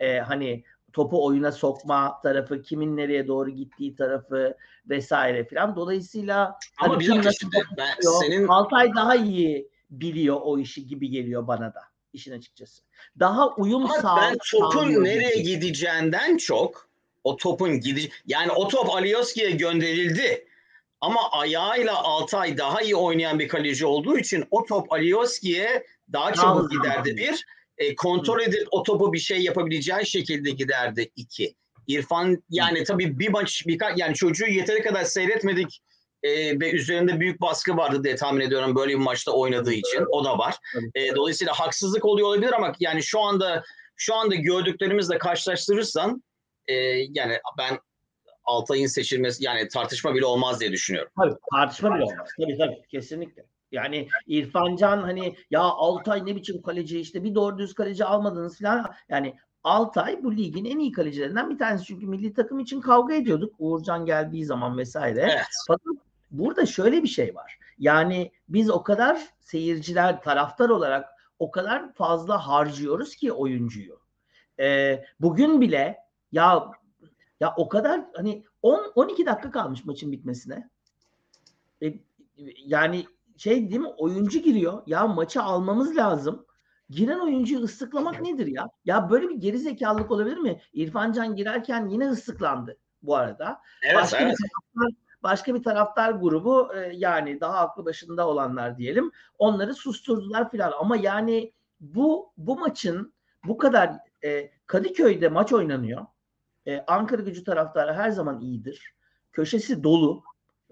Ee, 0.00 0.18
hani 0.18 0.64
topu 0.96 1.26
oyuna 1.26 1.52
sokma 1.52 2.20
tarafı, 2.22 2.62
kimin 2.62 2.96
nereye 2.96 3.26
doğru 3.26 3.50
gittiği 3.50 3.96
tarafı 3.96 4.56
vesaire 4.88 5.44
filan. 5.44 5.76
Dolayısıyla 5.76 6.58
Ama 6.78 6.94
hani 6.94 7.00
bir 7.00 7.08
dakika 7.08 7.32
şimdi 7.32 7.56
ben 7.78 7.86
yapıyor, 7.86 8.14
senin 8.20 8.48
Altay 8.48 8.94
daha 8.94 9.16
iyi 9.16 9.68
biliyor 9.90 10.36
o 10.42 10.58
işi 10.58 10.86
gibi 10.86 11.10
geliyor 11.10 11.46
bana 11.46 11.74
da 11.74 11.80
işin 12.12 12.32
açıkçası. 12.32 12.82
Daha 13.18 13.48
uyum 13.54 13.84
Ama 13.84 13.94
sağ 13.94 14.16
ben 14.16 14.36
topun 14.50 14.80
sağlıyor 14.80 15.04
nereye 15.04 15.36
gibi. 15.36 15.42
gideceğinden 15.42 16.36
çok 16.36 16.88
o 17.24 17.36
topun 17.36 17.80
gidi 17.80 18.10
yani 18.26 18.52
o 18.52 18.68
top 18.68 18.90
Alioski'ye 18.90 19.50
gönderildi. 19.50 20.48
Ama 21.00 21.30
ayağıyla 21.32 22.02
Altay 22.02 22.58
daha 22.58 22.82
iyi 22.82 22.96
oynayan 22.96 23.38
bir 23.38 23.48
kaleci 23.48 23.86
olduğu 23.86 24.18
için 24.18 24.44
o 24.50 24.64
top 24.64 24.92
Alioski'ye 24.92 25.86
daha 26.12 26.32
çabuk 26.32 26.70
giderdi 26.70 27.16
bir. 27.16 27.46
E, 27.78 27.94
kontrol 27.94 28.40
edip 28.40 28.68
o 28.70 28.82
topu 28.82 29.12
bir 29.12 29.18
şey 29.18 29.40
yapabileceği 29.40 30.06
şekilde 30.06 30.50
giderdi 30.50 31.10
iki. 31.16 31.54
İrfan 31.86 32.44
yani 32.50 32.84
tabii 32.84 33.18
bir 33.18 33.28
maç 33.28 33.62
birkaç 33.66 33.98
yani 33.98 34.14
çocuğu 34.14 34.46
yeteri 34.46 34.82
kadar 34.82 35.04
seyretmedik 35.04 35.82
e, 36.22 36.60
ve 36.60 36.72
üzerinde 36.72 37.20
büyük 37.20 37.40
baskı 37.40 37.76
vardı 37.76 38.04
diye 38.04 38.16
tahmin 38.16 38.40
ediyorum 38.40 38.76
böyle 38.76 38.92
bir 38.92 38.98
maçta 38.98 39.32
oynadığı 39.32 39.72
için. 39.72 40.04
O 40.10 40.24
da 40.24 40.38
var. 40.38 40.56
E, 40.94 41.14
dolayısıyla 41.14 41.52
haksızlık 41.52 42.04
oluyor 42.04 42.28
olabilir 42.28 42.52
ama 42.52 42.72
yani 42.80 43.02
şu 43.02 43.20
anda 43.20 43.64
şu 43.96 44.14
anda 44.14 44.34
gördüklerimizle 44.34 45.18
karşılaştırırsan 45.18 46.22
e, 46.68 46.74
yani 47.10 47.38
ben 47.58 47.78
Altay'ın 48.44 48.86
seçilmesi 48.86 49.44
yani 49.44 49.68
tartışma 49.68 50.14
bile 50.14 50.26
olmaz 50.26 50.60
diye 50.60 50.72
düşünüyorum. 50.72 51.12
Tabii 51.20 51.34
tartışma 51.54 51.94
bile 51.94 52.04
olmaz. 52.04 52.28
Tabii 52.40 52.58
tabii 52.58 52.82
kesinlikle. 52.90 53.44
Yani 53.72 54.08
İrfan 54.26 54.76
Can 54.76 55.02
hani 55.02 55.36
ya 55.50 55.60
Altay 55.60 56.26
ne 56.26 56.36
biçim 56.36 56.62
kaleci 56.62 57.00
işte 57.00 57.24
bir 57.24 57.34
doğru 57.34 57.58
düz 57.58 57.74
kaleci 57.74 58.04
almadınız 58.04 58.58
falan. 58.58 58.94
Yani 59.08 59.34
Altay 59.64 60.24
bu 60.24 60.36
ligin 60.36 60.64
en 60.64 60.78
iyi 60.78 60.92
kalecilerinden 60.92 61.50
bir 61.50 61.58
tanesi. 61.58 61.84
Çünkü 61.84 62.06
milli 62.06 62.34
takım 62.34 62.58
için 62.58 62.80
kavga 62.80 63.14
ediyorduk. 63.14 63.54
Uğurcan 63.58 64.06
geldiği 64.06 64.44
zaman 64.44 64.78
vesaire. 64.78 65.20
Evet. 65.20 65.46
Fakat 65.68 65.96
burada 66.30 66.66
şöyle 66.66 67.02
bir 67.02 67.08
şey 67.08 67.34
var. 67.34 67.58
Yani 67.78 68.32
biz 68.48 68.70
o 68.70 68.82
kadar 68.82 69.26
seyirciler, 69.40 70.22
taraftar 70.22 70.68
olarak 70.68 71.08
o 71.38 71.50
kadar 71.50 71.92
fazla 71.92 72.46
harcıyoruz 72.46 73.16
ki 73.16 73.32
oyuncuyu. 73.32 73.98
Ee, 74.60 75.04
bugün 75.20 75.60
bile 75.60 75.96
ya 76.32 76.70
ya 77.40 77.54
o 77.56 77.68
kadar 77.68 78.04
hani 78.14 78.44
10 78.62 78.92
12 78.94 79.26
dakika 79.26 79.50
kalmış 79.50 79.84
maçın 79.84 80.12
bitmesine. 80.12 80.68
E, 81.82 81.94
yani 82.56 83.06
şey 83.36 83.70
değil 83.70 83.80
mi? 83.80 83.88
Oyuncu 83.88 84.38
giriyor. 84.38 84.82
Ya 84.86 85.06
maçı 85.06 85.42
almamız 85.42 85.96
lazım. 85.96 86.46
Giren 86.90 87.18
oyuncuyu 87.18 87.60
ıslıklamak 87.60 88.20
nedir 88.20 88.46
ya? 88.46 88.68
Ya 88.84 89.10
böyle 89.10 89.28
bir 89.28 89.34
geri 89.34 89.58
zekalılık 89.58 90.10
olabilir 90.10 90.36
mi? 90.36 90.60
İrfan 90.72 91.12
Can 91.12 91.36
girerken 91.36 91.88
yine 91.88 92.08
ıslıklandı 92.08 92.76
bu 93.02 93.16
arada. 93.16 93.60
Evet, 93.82 93.96
başka 93.96 94.18
evet. 94.18 94.32
bir 94.32 94.36
taraftar, 94.36 94.96
başka 95.22 95.54
bir 95.54 95.62
taraftar 95.62 96.10
grubu 96.10 96.74
e, 96.74 96.92
yani 96.94 97.40
daha 97.40 97.58
aklı 97.58 97.84
başında 97.84 98.28
olanlar 98.28 98.78
diyelim 98.78 99.10
onları 99.38 99.74
susturdular 99.74 100.50
filan 100.50 100.72
ama 100.80 100.96
yani 100.96 101.52
bu 101.80 102.32
bu 102.36 102.58
maçın 102.58 103.14
bu 103.44 103.58
kadar 103.58 103.92
e, 104.24 104.50
Kadıköy'de 104.66 105.28
maç 105.28 105.52
oynanıyor. 105.52 106.06
E, 106.66 106.84
Ankara 106.86 107.22
Gücü 107.22 107.44
taraftarı 107.44 107.92
her 107.92 108.10
zaman 108.10 108.40
iyidir. 108.40 108.94
Köşesi 109.32 109.82
dolu. 109.82 110.22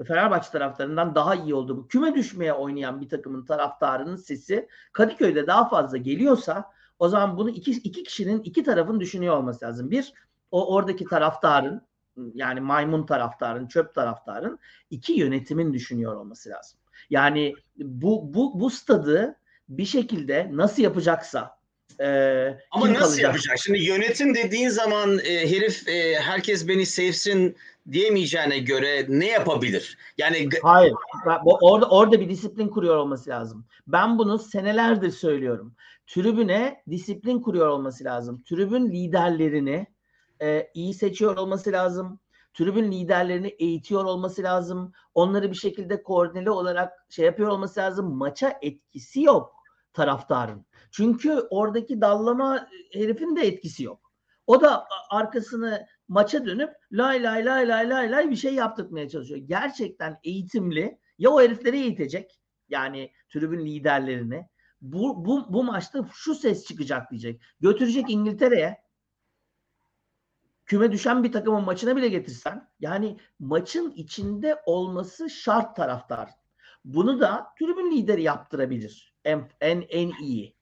Fenerbahçe 0.06 0.50
taraftarından 0.50 1.14
daha 1.14 1.34
iyi 1.34 1.54
oldu 1.54 1.76
bu. 1.76 1.88
Küme 1.88 2.14
düşmeye 2.14 2.52
oynayan 2.52 3.00
bir 3.00 3.08
takımın 3.08 3.44
taraftarının 3.44 4.16
sesi 4.16 4.68
Kadıköy'de 4.92 5.46
daha 5.46 5.68
fazla 5.68 5.96
geliyorsa 5.96 6.72
o 6.98 7.08
zaman 7.08 7.36
bunu 7.36 7.50
iki, 7.50 7.70
iki 7.70 8.02
kişinin 8.02 8.42
iki 8.42 8.62
tarafın 8.62 9.00
düşünüyor 9.00 9.36
olması 9.36 9.64
lazım. 9.64 9.90
Bir 9.90 10.12
o 10.50 10.74
oradaki 10.74 11.04
taraftarın 11.04 11.82
yani 12.34 12.60
maymun 12.60 13.06
taraftarın, 13.06 13.66
çöp 13.68 13.94
taraftarın 13.94 14.58
iki 14.90 15.12
yönetimin 15.12 15.72
düşünüyor 15.72 16.16
olması 16.16 16.50
lazım. 16.50 16.78
Yani 17.10 17.54
bu 17.78 18.34
bu 18.34 18.60
bu 18.60 18.70
stadı 18.70 19.36
bir 19.68 19.84
şekilde 19.86 20.50
nasıl 20.52 20.82
yapacaksa 20.82 21.58
e, 22.00 22.06
Ama 22.70 22.88
nasıl 22.88 23.00
kalacak? 23.00 23.22
yapacak? 23.22 23.58
Şimdi 23.58 23.78
yönetim 23.78 24.34
dediğin 24.34 24.68
zaman 24.68 25.18
e, 25.18 25.50
herif 25.50 25.88
e, 25.88 26.20
herkes 26.20 26.68
beni 26.68 26.86
sevsin 26.86 27.56
diyemeyeceğine 27.92 28.58
göre 28.58 29.06
ne 29.08 29.26
yapabilir? 29.26 29.98
Yani 30.18 30.48
Hayır. 30.62 30.94
Orada 31.44 31.88
orada 31.88 32.20
bir 32.20 32.28
disiplin 32.28 32.68
kuruyor 32.68 32.96
olması 32.96 33.30
lazım. 33.30 33.66
Ben 33.86 34.18
bunu 34.18 34.38
senelerdir 34.38 35.10
söylüyorum. 35.10 35.74
Tribüne 36.06 36.82
disiplin 36.90 37.40
kuruyor 37.40 37.68
olması 37.68 38.04
lazım. 38.04 38.42
Tribün 38.42 38.90
liderlerini 38.90 39.86
e, 40.42 40.70
iyi 40.74 40.94
seçiyor 40.94 41.36
olması 41.36 41.72
lazım. 41.72 42.20
Tribün 42.54 42.92
liderlerini 42.92 43.48
eğitiyor 43.48 44.04
olması 44.04 44.42
lazım. 44.42 44.92
Onları 45.14 45.50
bir 45.50 45.56
şekilde 45.56 46.02
koordineli 46.02 46.50
olarak 46.50 47.06
şey 47.08 47.24
yapıyor 47.24 47.48
olması 47.48 47.80
lazım. 47.80 48.14
Maça 48.16 48.58
etkisi 48.62 49.22
yok 49.22 49.54
taraftarın. 49.92 50.66
Çünkü 50.90 51.46
oradaki 51.50 52.00
dallama 52.00 52.68
herifin 52.92 53.36
de 53.36 53.46
etkisi 53.46 53.84
yok. 53.84 54.12
O 54.46 54.60
da 54.60 54.84
arkasını 55.10 55.86
maça 56.08 56.46
dönüp 56.46 56.70
lay 56.92 57.22
lay 57.22 57.44
lay 57.44 57.68
lay 57.68 57.90
lay 57.90 58.10
lay 58.10 58.30
bir 58.30 58.36
şey 58.36 58.54
yaptırmaya 58.54 59.08
çalışıyor. 59.08 59.40
Gerçekten 59.40 60.18
eğitimli, 60.24 60.98
Ya 61.18 61.30
o 61.30 61.40
herifleri 61.40 61.80
eğitecek 61.80 62.40
yani 62.68 63.12
tribün 63.28 63.66
liderlerini 63.66 64.48
bu, 64.80 65.24
bu, 65.24 65.52
bu 65.52 65.64
maçta 65.64 66.08
şu 66.14 66.34
ses 66.34 66.66
çıkacak 66.66 67.10
diyecek. 67.10 67.42
Götürecek 67.60 68.10
İngiltere'ye 68.10 68.84
küme 70.66 70.92
düşen 70.92 71.24
bir 71.24 71.32
takımın 71.32 71.64
maçına 71.64 71.96
bile 71.96 72.08
getirsen 72.08 72.68
yani 72.80 73.16
maçın 73.38 73.90
içinde 73.90 74.62
olması 74.66 75.30
şart 75.30 75.76
taraftar. 75.76 76.30
Bunu 76.84 77.20
da 77.20 77.46
tribün 77.58 77.96
lideri 77.96 78.22
yaptırabilir. 78.22 79.14
En, 79.24 79.50
en, 79.60 79.84
en 79.88 80.12
iyi. 80.22 80.56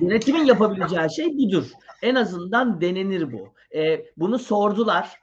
Yönetimin 0.00 0.44
yapabileceği 0.44 1.14
şey 1.16 1.26
budur. 1.26 1.70
En 2.06 2.14
azından 2.14 2.80
denenir 2.80 3.32
bu. 3.32 3.54
Ee, 3.74 4.04
bunu 4.16 4.38
sordular. 4.38 5.20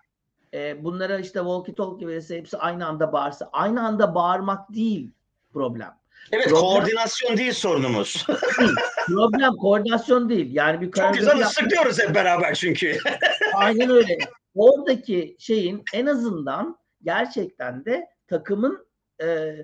Ee, 0.53 0.83
bunlara 0.83 1.19
işte 1.19 1.39
walkie 1.39 1.75
talkie 1.75 2.07
verirse 2.07 2.37
hepsi 2.37 2.57
aynı 2.57 2.87
anda 2.87 3.13
bağırsa. 3.13 3.49
Aynı 3.53 3.85
anda 3.85 4.15
bağırmak 4.15 4.73
değil 4.73 5.11
problem. 5.53 5.97
Evet 6.31 6.45
problem, 6.45 6.61
koordinasyon 6.61 7.37
değil 7.37 7.53
sorunumuz. 7.53 8.25
problem 9.07 9.55
koordinasyon 9.55 10.29
değil. 10.29 10.55
Yani 10.55 10.81
bir 10.81 10.91
Çok 10.91 11.13
güzel 11.13 11.41
ıslıklıyoruz 11.41 11.99
hep 11.99 12.15
beraber 12.15 12.53
çünkü. 12.53 12.97
Aynen 13.53 13.89
öyle. 13.89 14.17
Oradaki 14.55 15.35
şeyin 15.39 15.83
en 15.93 16.05
azından 16.05 16.77
gerçekten 17.03 17.85
de 17.85 18.07
takımın 18.27 18.87
e, 19.21 19.55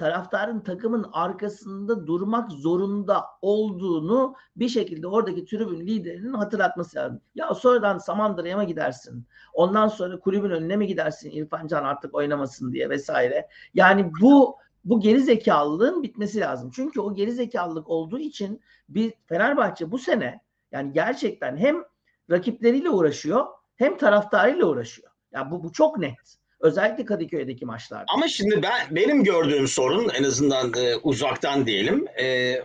taraftarın 0.00 0.60
takımın 0.60 1.10
arkasında 1.12 2.06
durmak 2.06 2.52
zorunda 2.52 3.24
olduğunu 3.42 4.34
bir 4.56 4.68
şekilde 4.68 5.06
oradaki 5.06 5.44
tribün 5.44 5.80
liderinin 5.80 6.32
hatırlatması 6.32 6.96
lazım. 6.96 7.20
Ya 7.34 7.54
sonradan 7.54 7.98
Samandıra'ya 7.98 8.56
mı 8.56 8.64
gidersin? 8.64 9.26
Ondan 9.54 9.88
sonra 9.88 10.20
kulübün 10.20 10.50
önüne 10.50 10.76
mi 10.76 10.86
gidersin 10.86 11.30
İrfan 11.30 11.66
Can 11.66 11.84
artık 11.84 12.14
oynamasın 12.14 12.72
diye 12.72 12.90
vesaire. 12.90 13.48
Yani 13.74 14.12
bu 14.20 14.56
bu 14.84 15.00
geri 15.00 15.20
zekalılığın 15.20 16.02
bitmesi 16.02 16.40
lazım. 16.40 16.70
Çünkü 16.74 17.00
o 17.00 17.14
geri 17.14 17.32
zekalılık 17.32 17.88
olduğu 17.88 18.18
için 18.18 18.60
bir 18.88 19.14
Fenerbahçe 19.26 19.90
bu 19.90 19.98
sene 19.98 20.40
yani 20.72 20.92
gerçekten 20.92 21.56
hem 21.56 21.84
rakipleriyle 22.30 22.90
uğraşıyor 22.90 23.46
hem 23.76 23.98
taraftarıyla 23.98 24.66
uğraşıyor. 24.66 25.10
Ya 25.32 25.40
yani 25.40 25.50
bu 25.50 25.64
bu 25.64 25.72
çok 25.72 25.98
net. 25.98 26.39
Özellikle 26.60 27.04
Kadıköy'deki 27.04 27.66
maçlarda. 27.66 28.04
Ama 28.14 28.28
şimdi 28.28 28.62
ben 28.62 28.86
benim 28.90 29.24
gördüğüm 29.24 29.68
sorun 29.68 30.08
en 30.08 30.24
azından 30.24 30.72
e, 30.78 30.96
uzaktan 30.96 31.66
diyelim. 31.66 32.06
E, 32.16 32.56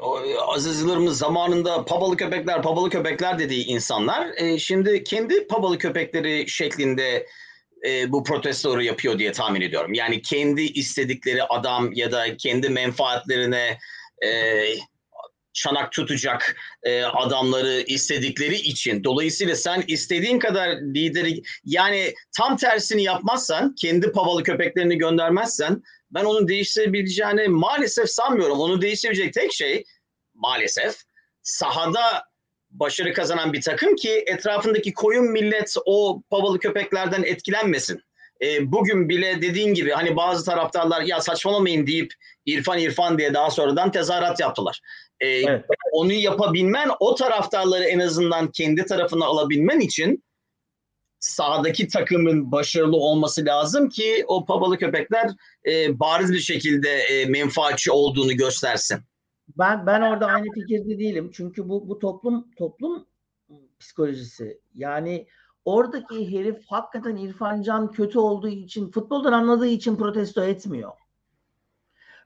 Aziz 0.47 0.81
Yıldırım'ın 0.81 1.11
zamanında 1.11 1.85
pabalı 1.85 2.17
köpekler, 2.17 2.61
pabalı 2.61 2.89
köpekler 2.89 3.39
dediği 3.39 3.65
insanlar 3.65 4.27
e, 4.37 4.59
şimdi 4.59 5.03
kendi 5.03 5.47
pabalı 5.47 5.77
köpekleri 5.77 6.49
şeklinde 6.49 7.25
e, 7.85 8.11
bu 8.11 8.23
protestoları 8.23 8.83
yapıyor 8.83 9.19
diye 9.19 9.31
tahmin 9.31 9.61
ediyorum. 9.61 9.93
Yani 9.93 10.21
kendi 10.21 10.61
istedikleri 10.61 11.43
adam 11.43 11.93
ya 11.93 12.11
da 12.11 12.37
kendi 12.37 12.69
menfaatlerine 12.69 13.77
e, 14.25 14.29
çanak 15.55 15.91
tutacak 15.91 16.55
e, 16.83 17.03
adamları 17.03 17.83
istedikleri 17.87 18.55
için. 18.55 19.03
Dolayısıyla 19.03 19.55
sen 19.55 19.83
istediğin 19.87 20.39
kadar 20.39 20.69
lideri 20.69 21.41
yani 21.63 22.13
tam 22.37 22.57
tersini 22.57 23.03
yapmazsan, 23.03 23.75
kendi 23.75 24.11
pavalı 24.11 24.43
köpeklerini 24.43 24.97
göndermezsen 24.97 25.81
ben 26.11 26.25
onun 26.25 26.47
değiştirebileceğini 26.47 27.47
maalesef 27.47 28.09
sanmıyorum. 28.09 28.59
Onu 28.59 28.81
değiştirebilecek 28.81 29.33
tek 29.33 29.53
şey 29.53 29.83
maalesef 30.33 30.95
sahada 31.43 32.23
başarı 32.69 33.13
kazanan 33.13 33.53
bir 33.53 33.61
takım 33.61 33.95
ki 33.95 34.23
etrafındaki 34.27 34.93
koyun 34.93 35.31
millet 35.31 35.75
o 35.85 36.21
pavalı 36.29 36.59
köpeklerden 36.59 37.23
etkilenmesin. 37.23 38.01
E, 38.41 38.71
bugün 38.71 39.09
bile 39.09 39.41
dediğin 39.41 39.73
gibi 39.73 39.91
hani 39.91 40.15
bazı 40.15 40.45
taraftarlar 40.45 41.01
ya 41.01 41.21
saçmalamayın 41.21 41.87
deyip 41.87 42.13
İrfan 42.45 42.79
İrfan 42.79 43.17
diye 43.17 43.33
daha 43.33 43.51
sonradan 43.51 43.91
tezahürat 43.91 44.39
yaptılar. 44.39 44.81
E, 45.19 45.27
evet. 45.27 45.65
Onu 45.91 46.13
yapabilmen 46.13 46.89
o 46.99 47.15
taraftarları 47.15 47.83
en 47.83 47.99
azından 47.99 48.51
kendi 48.51 48.85
tarafına 48.85 49.25
alabilmen 49.25 49.79
için 49.79 50.23
sahadaki 51.19 51.87
takımın 51.87 52.51
başarılı 52.51 52.97
olması 52.97 53.45
lazım 53.45 53.89
ki 53.89 54.23
o 54.27 54.45
pabalı 54.45 54.77
köpekler 54.77 55.31
e, 55.67 55.99
bariz 55.99 56.33
bir 56.33 56.39
şekilde 56.39 56.89
e, 56.89 57.25
menfaatçi 57.25 57.91
olduğunu 57.91 58.33
göstersin. 58.33 58.99
Ben 59.57 59.85
ben 59.87 60.01
orada 60.01 60.25
aynı 60.25 60.45
fikirde 60.53 60.99
değilim. 60.99 61.31
Çünkü 61.33 61.69
bu 61.69 61.89
bu 61.89 61.99
toplum 61.99 62.51
toplum 62.57 63.05
psikolojisi. 63.79 64.59
Yani 64.75 65.27
oradaki 65.65 66.31
herif 66.31 66.65
hakikaten 66.67 67.15
İrfan 67.15 67.61
Can 67.61 67.91
kötü 67.91 68.19
olduğu 68.19 68.47
için, 68.47 68.91
futboldan 68.91 69.33
anladığı 69.33 69.67
için 69.67 69.95
protesto 69.95 70.43
etmiyor. 70.43 70.91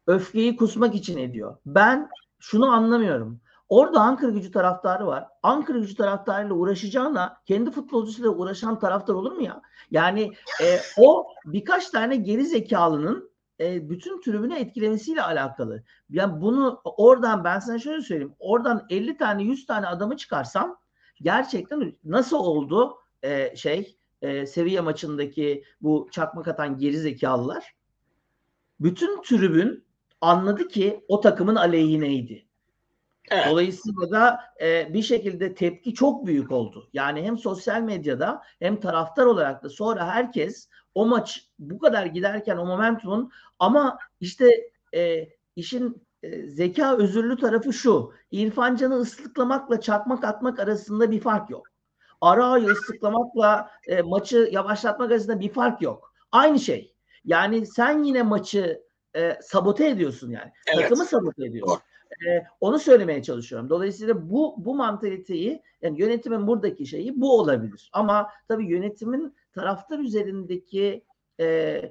Öfkeyi 0.08 0.56
kusmak 0.56 0.96
için 0.96 1.18
ediyor. 1.18 1.58
Ben 1.66 2.10
şunu 2.40 2.72
anlamıyorum. 2.72 3.42
Orada 3.70 4.02
Ankara 4.02 4.32
gücü 4.32 4.52
taraftarı 4.52 5.08
var. 5.08 5.28
Ankara 5.44 5.78
gücü 5.78 5.96
taraftarıyla 5.96 6.56
uğraşacağına 6.56 7.38
kendi 7.46 7.72
futbolcusuyla 7.72 8.30
uğraşan 8.30 8.80
taraftar 8.80 9.14
olur 9.14 9.32
mu 9.32 9.42
ya? 9.42 9.62
Yani 9.92 10.34
e, 10.64 10.80
o 10.98 11.28
birkaç 11.46 11.90
tane 11.90 12.16
geri 12.16 12.46
zekalının 12.46 13.32
e, 13.60 13.90
bütün 13.90 14.22
tribünü 14.22 14.56
etkilemesiyle 14.56 15.24
alakalı. 15.24 15.84
Yani 16.10 16.42
bunu 16.42 16.82
oradan 16.84 17.44
ben 17.44 17.60
sana 17.60 17.80
şöyle 17.80 18.02
söyleyeyim. 18.02 18.36
Oradan 18.40 18.86
50 18.90 19.18
tane 19.18 19.44
100 19.44 19.66
tane 19.66 19.88
adamı 19.88 20.18
çıkarsam 20.18 20.78
gerçekten 21.22 21.94
nasıl 22.04 22.38
oldu 22.38 22.98
e, 23.24 23.56
şey 23.56 23.98
e, 24.22 24.46
seviye 24.46 24.82
maçındaki 24.82 25.64
bu 25.82 26.10
çakmak 26.12 26.48
atan 26.48 26.78
geri 26.78 26.98
zekalılar 26.98 27.76
bütün 28.80 29.22
tribün 29.22 29.84
anladı 30.22 30.68
ki 30.68 31.06
o 31.08 31.20
takımın 31.20 31.56
aleyhineydi. 31.56 32.46
Evet. 33.32 33.46
Dolayısıyla 33.50 34.12
da 34.12 34.40
e, 34.62 34.94
bir 34.94 35.02
şekilde 35.02 35.56
tepki 35.56 35.94
çok 35.94 36.26
büyük 36.26 36.52
oldu. 36.52 36.90
Yani 36.94 37.24
hem 37.24 37.38
sosyal 37.38 37.82
medyada 37.82 38.42
hem 38.60 38.80
taraftar 38.80 39.26
olarak 39.26 39.64
da 39.64 39.70
sonra 39.70 40.08
herkes 40.08 40.70
o 40.96 41.06
maç 41.06 41.48
bu 41.60 41.80
kadar 41.80 42.06
giderken 42.06 42.58
o 42.58 42.66
momentumun 42.66 43.32
ama 43.60 43.98
işte 44.20 44.72
e, 44.96 45.30
işin 45.56 46.04
e, 46.24 46.48
zeka 46.48 46.98
özürlü 46.98 47.38
tarafı 47.38 47.74
şu. 47.74 48.14
İrfan 48.32 48.76
Can'ı 48.76 48.96
ıslıklamakla 48.96 49.82
çakmak 49.82 50.24
atmak 50.24 50.60
arasında 50.60 51.12
bir 51.12 51.20
fark 51.20 51.50
yok. 51.50 51.68
Arao'yu 52.22 52.68
ıslıklamakla 52.68 53.72
e, 53.88 54.02
maçı 54.02 54.50
yavaşlatmak 54.52 55.12
arasında 55.12 55.40
bir 55.40 55.50
fark 55.50 55.82
yok. 55.82 56.14
Aynı 56.32 56.60
şey. 56.60 56.96
Yani 57.26 57.66
sen 57.66 58.04
yine 58.04 58.24
maçı 58.24 58.84
e, 59.16 59.38
sabote 59.42 59.88
ediyorsun 59.88 60.32
yani. 60.32 60.52
Evet. 60.74 60.84
Takımı 60.84 61.06
sabote 61.06 61.46
ediyorsun. 61.46 61.80
E, 62.28 62.44
onu 62.60 62.80
söylemeye 62.80 63.24
çalışıyorum. 63.24 63.70
Dolayısıyla 63.70 64.30
bu 64.30 64.56
bu 64.58 64.76
mantaliteyi 64.76 65.62
yani 65.82 66.02
yönetimin 66.02 66.48
buradaki 66.48 66.86
şeyi 66.86 67.22
bu 67.22 67.40
olabilir. 67.40 67.90
Ama 67.94 68.30
tabii 68.48 68.66
yönetimin 68.66 69.36
taraftar 69.54 70.00
üzerindeki 70.00 71.06
e, 71.40 71.82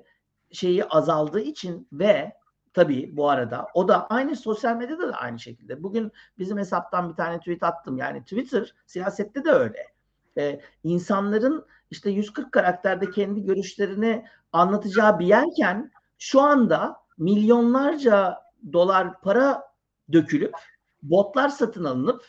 şeyi 0.53 0.85
azaldığı 0.85 1.41
için 1.41 1.89
ve 1.93 2.33
tabii 2.73 3.17
bu 3.17 3.31
arada 3.31 3.67
o 3.75 3.89
da 3.89 4.07
aynı 4.07 4.37
sosyal 4.37 4.77
medyada 4.77 5.09
da 5.09 5.17
aynı 5.17 5.39
şekilde. 5.39 5.83
Bugün 5.83 6.13
bizim 6.39 6.59
hesaptan 6.59 7.11
bir 7.11 7.15
tane 7.15 7.39
tweet 7.39 7.63
attım. 7.63 7.97
Yani 7.97 8.23
Twitter 8.23 8.75
siyasette 8.87 9.45
de 9.45 9.51
öyle. 9.51 9.98
Ee, 10.39 10.61
insanların 10.85 11.67
işte 11.91 12.11
140 12.11 12.53
karakterde 12.53 13.11
kendi 13.11 13.43
görüşlerini 13.43 14.25
anlatacağı 14.53 15.19
bir 15.19 15.27
yerken 15.27 15.93
şu 16.19 16.41
anda 16.41 16.97
milyonlarca 17.19 18.39
dolar 18.73 19.21
para 19.21 19.63
dökülüp 20.13 20.55
botlar 21.03 21.49
satın 21.49 21.85
alınıp 21.85 22.25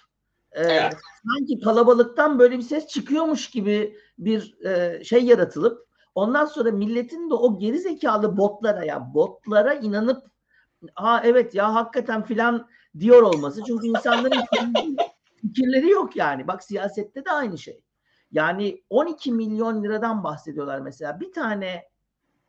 e, 0.52 0.62
evet. 0.62 0.98
sanki 1.28 1.60
kalabalıktan 1.60 2.40
böyle 2.40 2.58
bir 2.58 2.64
ses 2.64 2.88
çıkıyormuş 2.88 3.50
gibi 3.50 3.98
bir 4.18 4.66
e, 4.66 5.04
şey 5.04 5.24
yaratılıp 5.26 5.88
ondan 6.16 6.46
sonra 6.46 6.72
milletin 6.72 7.30
de 7.30 7.34
o 7.34 7.60
geri 7.60 7.80
zekalı 7.80 8.38
botlara 8.38 8.86
ya 8.86 9.14
botlara 9.14 9.74
inanıp 9.74 10.24
ha 10.96 11.22
evet 11.26 11.56
ya 11.56 11.74
hakikaten 11.76 12.24
filan 12.24 12.68
diyor 13.00 13.22
olması. 13.22 13.64
Çünkü 13.64 13.88
insanların 13.88 14.44
fikirleri 15.42 15.90
yok 15.90 16.16
yani. 16.16 16.48
Bak 16.48 16.64
siyasette 16.64 17.26
de 17.26 17.32
aynı 17.32 17.58
şey. 17.58 17.84
Yani 18.32 18.84
12 18.90 19.32
milyon 19.32 19.84
liradan 19.84 20.24
bahsediyorlar 20.24 20.80
mesela 20.80 21.20
bir 21.20 21.32
tane 21.32 21.90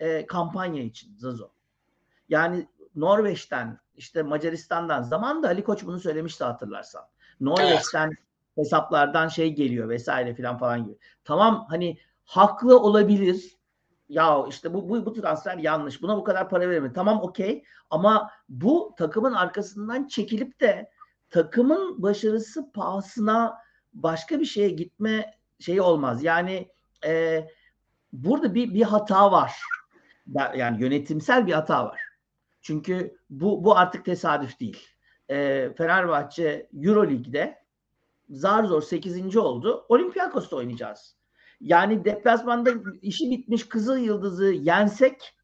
e, 0.01 0.27
kampanya 0.27 0.83
için 0.83 1.17
Zazo. 1.17 1.49
Yani 2.29 2.69
Norveç'ten 2.97 3.79
işte 3.97 4.23
Macaristan'dan 4.23 5.03
zaman 5.03 5.43
da 5.43 5.49
Ali 5.49 5.65
Koç 5.65 5.85
bunu 5.85 6.01
söylemişti 6.01 6.45
hatırlarsan. 6.45 7.03
Norveç'ten 7.41 8.07
evet. 8.07 8.19
hesaplardan 8.57 9.29
şey 9.29 9.55
geliyor 9.55 9.89
vesaire 9.89 10.35
filan 10.35 10.59
falan 10.59 10.85
gibi. 10.85 10.99
Tamam 11.25 11.67
hani 11.69 11.99
haklı 12.25 12.81
olabilir. 12.81 13.57
Ya 14.09 14.45
işte 14.49 14.75
bu, 14.75 14.89
bu, 14.89 15.07
bu 15.07 15.13
transfer 15.13 15.57
yanlış. 15.59 16.03
Buna 16.03 16.17
bu 16.17 16.25
kadar 16.25 16.49
para 16.49 16.71
verme. 16.71 16.93
Tamam 16.93 17.21
okey. 17.23 17.65
Ama 17.91 18.31
bu 18.49 18.95
takımın 18.99 19.33
arkasından 19.33 20.07
çekilip 20.07 20.61
de 20.61 20.91
takımın 21.31 22.03
başarısı 22.03 22.73
pahasına 22.73 23.59
başka 23.93 24.41
bir 24.41 24.45
şeye 24.45 24.69
gitme 24.69 25.40
şeyi 25.61 25.83
olmaz. 25.83 26.25
Yani 26.25 26.69
e, 27.07 27.45
burada 28.13 28.55
bir, 28.55 28.75
bir 28.75 28.83
hata 28.83 29.33
var. 29.33 29.53
Yani 30.57 30.83
yönetimsel 30.83 31.47
bir 31.47 31.53
hata 31.53 31.85
var. 31.85 32.01
Çünkü 32.63 33.17
bu, 33.31 33.65
bu 33.65 33.77
artık 33.77 34.05
tesadüf 34.05 34.61
değil. 34.61 34.87
E, 35.31 35.69
Fenerbahçe 35.79 36.69
Euroleague'de 36.83 37.59
zar 38.31 38.65
zor 38.65 38.83
8. 38.83 39.37
oldu. 39.37 39.87
Olympiakos'ta 39.89 40.57
oynayacağız. 40.57 41.17
Yani 41.61 42.05
deplasmanda 42.05 42.71
işi 43.03 43.31
bitmiş 43.31 43.69
Kızıl 43.69 43.99
Yıldız'ı 43.99 44.53
yensek 44.53 45.35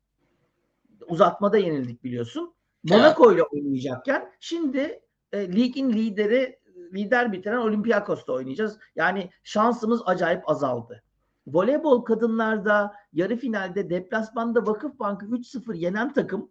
uzatmada 1.07 1.59
yenildik 1.59 2.05
biliyorsun. 2.05 2.55
Monaco 2.85 3.33
ile 3.33 3.43
oynayacakken 3.43 4.33
şimdi 4.41 5.01
e, 5.33 5.53
ligin 5.53 5.93
lideri 5.93 6.59
lider 6.95 7.33
bitiren 7.33 7.57
Olympiakos'ta 7.57 8.33
oynayacağız. 8.33 8.79
Yani 8.97 9.31
şansımız 9.45 10.03
acayip 10.07 10.51
azaldı. 10.51 11.03
Voleybol 11.47 12.05
kadınlarda 12.05 12.95
yarı 13.13 13.37
finalde 13.37 13.91
deplasmanda 13.91 14.67
Vakıfbank'ı 14.67 15.27
3-0 15.27 15.77
yenen 15.77 16.13
takım 16.13 16.51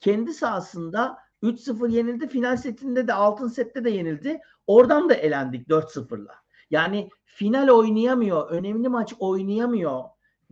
kendi 0.00 0.34
sahasında 0.34 1.18
3-0 1.42 1.90
yenildi. 1.90 2.28
Final 2.28 2.56
setinde 2.56 3.08
de 3.08 3.14
altın 3.14 3.48
sette 3.48 3.84
de 3.84 3.90
yenildi. 3.90 4.40
Oradan 4.66 5.08
da 5.08 5.14
elendik 5.14 5.68
4-0'la. 5.68 6.34
Yani 6.70 7.08
final 7.24 7.68
oynayamıyor, 7.68 8.50
önemli 8.50 8.88
maç 8.88 9.14
oynayamıyor 9.18 10.04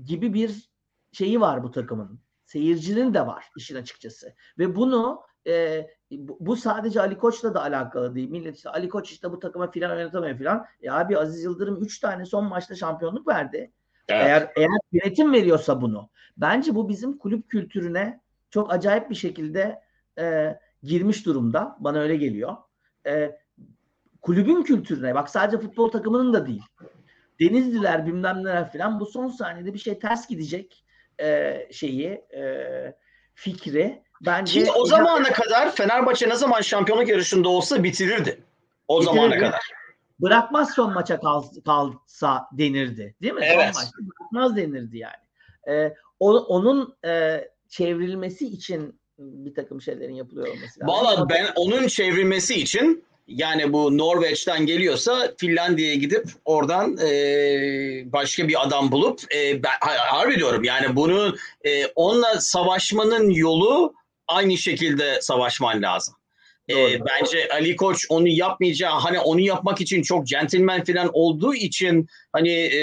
gibi 0.04 0.34
bir 0.34 0.70
şeyi 1.12 1.40
var 1.40 1.62
bu 1.62 1.70
takımın. 1.70 2.20
Seyircinin 2.44 3.14
de 3.14 3.26
var 3.26 3.50
işin 3.56 3.76
açıkçası. 3.76 4.34
Ve 4.58 4.76
bunu 4.76 5.22
e, 5.46 5.86
bu 6.18 6.56
sadece 6.56 7.00
Ali 7.00 7.18
Koç'la 7.18 7.54
da 7.54 7.62
alakalı 7.62 8.14
değil. 8.14 8.30
Millet 8.30 8.56
işte 8.56 8.70
Ali 8.70 8.88
Koç 8.88 9.10
işte 9.10 9.30
bu 9.30 9.38
takıma 9.38 9.70
final 9.70 9.96
oynatamıyor 9.96 10.38
falan. 10.38 10.66
E 10.82 10.90
abi 10.90 11.18
Aziz 11.18 11.44
Yıldırım 11.44 11.82
3 11.82 12.00
tane 12.00 12.26
son 12.26 12.44
maçta 12.44 12.74
şampiyonluk 12.74 13.28
verdi. 13.28 13.72
Evet. 14.08 14.26
Eğer 14.26 14.52
eğer 14.56 14.68
yönetim 14.92 15.32
veriyorsa 15.32 15.80
bunu. 15.80 16.10
Bence 16.36 16.74
bu 16.74 16.88
bizim 16.88 17.18
kulüp 17.18 17.48
kültürüne 17.48 18.20
çok 18.50 18.72
acayip 18.72 19.10
bir 19.10 19.14
şekilde 19.14 19.80
e, 20.18 20.56
girmiş 20.82 21.26
durumda. 21.26 21.76
Bana 21.80 21.98
öyle 21.98 22.16
geliyor. 22.16 22.56
E, 23.06 23.38
kulübün 24.22 24.62
kültürüne 24.62 25.14
bak 25.14 25.30
sadece 25.30 25.58
futbol 25.58 25.90
takımının 25.90 26.32
da 26.32 26.46
değil. 26.46 26.62
Denizliler 27.40 28.06
bilmem 28.06 28.38
neler 28.38 28.72
falan 28.72 29.00
bu 29.00 29.06
son 29.06 29.28
saniyede 29.28 29.74
bir 29.74 29.78
şey 29.78 29.98
ters 29.98 30.28
gidecek 30.28 30.84
e, 31.20 31.58
şeyi 31.72 32.08
e, 32.36 32.94
fikri 33.34 34.02
bence 34.26 34.64
Ki 34.64 34.72
o 34.72 34.86
zamana 34.86 35.32
kadar 35.32 35.74
Fenerbahçe 35.74 36.28
ne 36.28 36.36
zaman 36.36 36.60
şampiyonluk 36.60 37.08
yarışında 37.08 37.48
olsa 37.48 37.82
bitirirdi. 37.82 38.42
O 38.88 39.00
bitirirdi. 39.00 39.16
zamana 39.16 39.38
kadar. 39.38 39.60
Bırakmaz 40.20 40.74
son 40.74 40.92
maça 40.92 41.20
kal, 41.20 41.42
kalsa 41.64 42.48
denirdi. 42.52 43.14
Değil 43.22 43.34
mi? 43.34 43.40
Evet. 43.44 43.74
Son 43.74 43.82
maçta 43.82 43.98
bırakmaz 43.98 44.56
denirdi 44.56 44.98
yani. 44.98 45.22
Ee, 45.68 45.94
o, 46.20 46.32
onun 46.32 46.94
e, 47.04 47.44
çevrilmesi 47.68 48.46
için 48.46 49.00
bir 49.18 49.54
takım 49.54 49.82
şeylerin 49.82 50.14
yapılıyor 50.14 50.46
olması 50.46 50.80
lazım. 50.80 50.88
Valla 50.88 51.28
ben 51.28 51.46
onun 51.56 51.86
çevrilmesi 51.86 52.54
için 52.54 53.04
yani 53.26 53.72
bu 53.72 53.98
Norveç'ten 53.98 54.66
geliyorsa 54.66 55.32
Finlandiya'ya 55.38 55.94
gidip 55.94 56.24
oradan 56.44 56.96
e, 56.98 57.12
başka 58.12 58.48
bir 58.48 58.66
adam 58.66 58.92
bulup 58.92 59.34
e, 59.34 59.62
ben 59.62 59.70
harbi 59.80 60.34
diyorum 60.34 60.64
yani 60.64 60.96
bunu 60.96 61.36
e, 61.64 61.86
onunla 61.86 62.40
savaşmanın 62.40 63.30
yolu 63.30 63.94
aynı 64.28 64.56
şekilde 64.56 65.20
savaşman 65.20 65.82
lazım. 65.82 66.14
E, 66.70 66.74
bence 67.00 67.48
Ali 67.52 67.76
Koç 67.76 68.06
onu 68.08 68.28
yapmayacağı 68.28 68.92
hani 68.92 69.20
onu 69.20 69.40
yapmak 69.40 69.80
için 69.80 70.02
çok 70.02 70.26
centilmen 70.26 70.84
falan 70.84 71.10
olduğu 71.12 71.54
için 71.54 72.06
hani 72.32 72.52
e, 72.52 72.80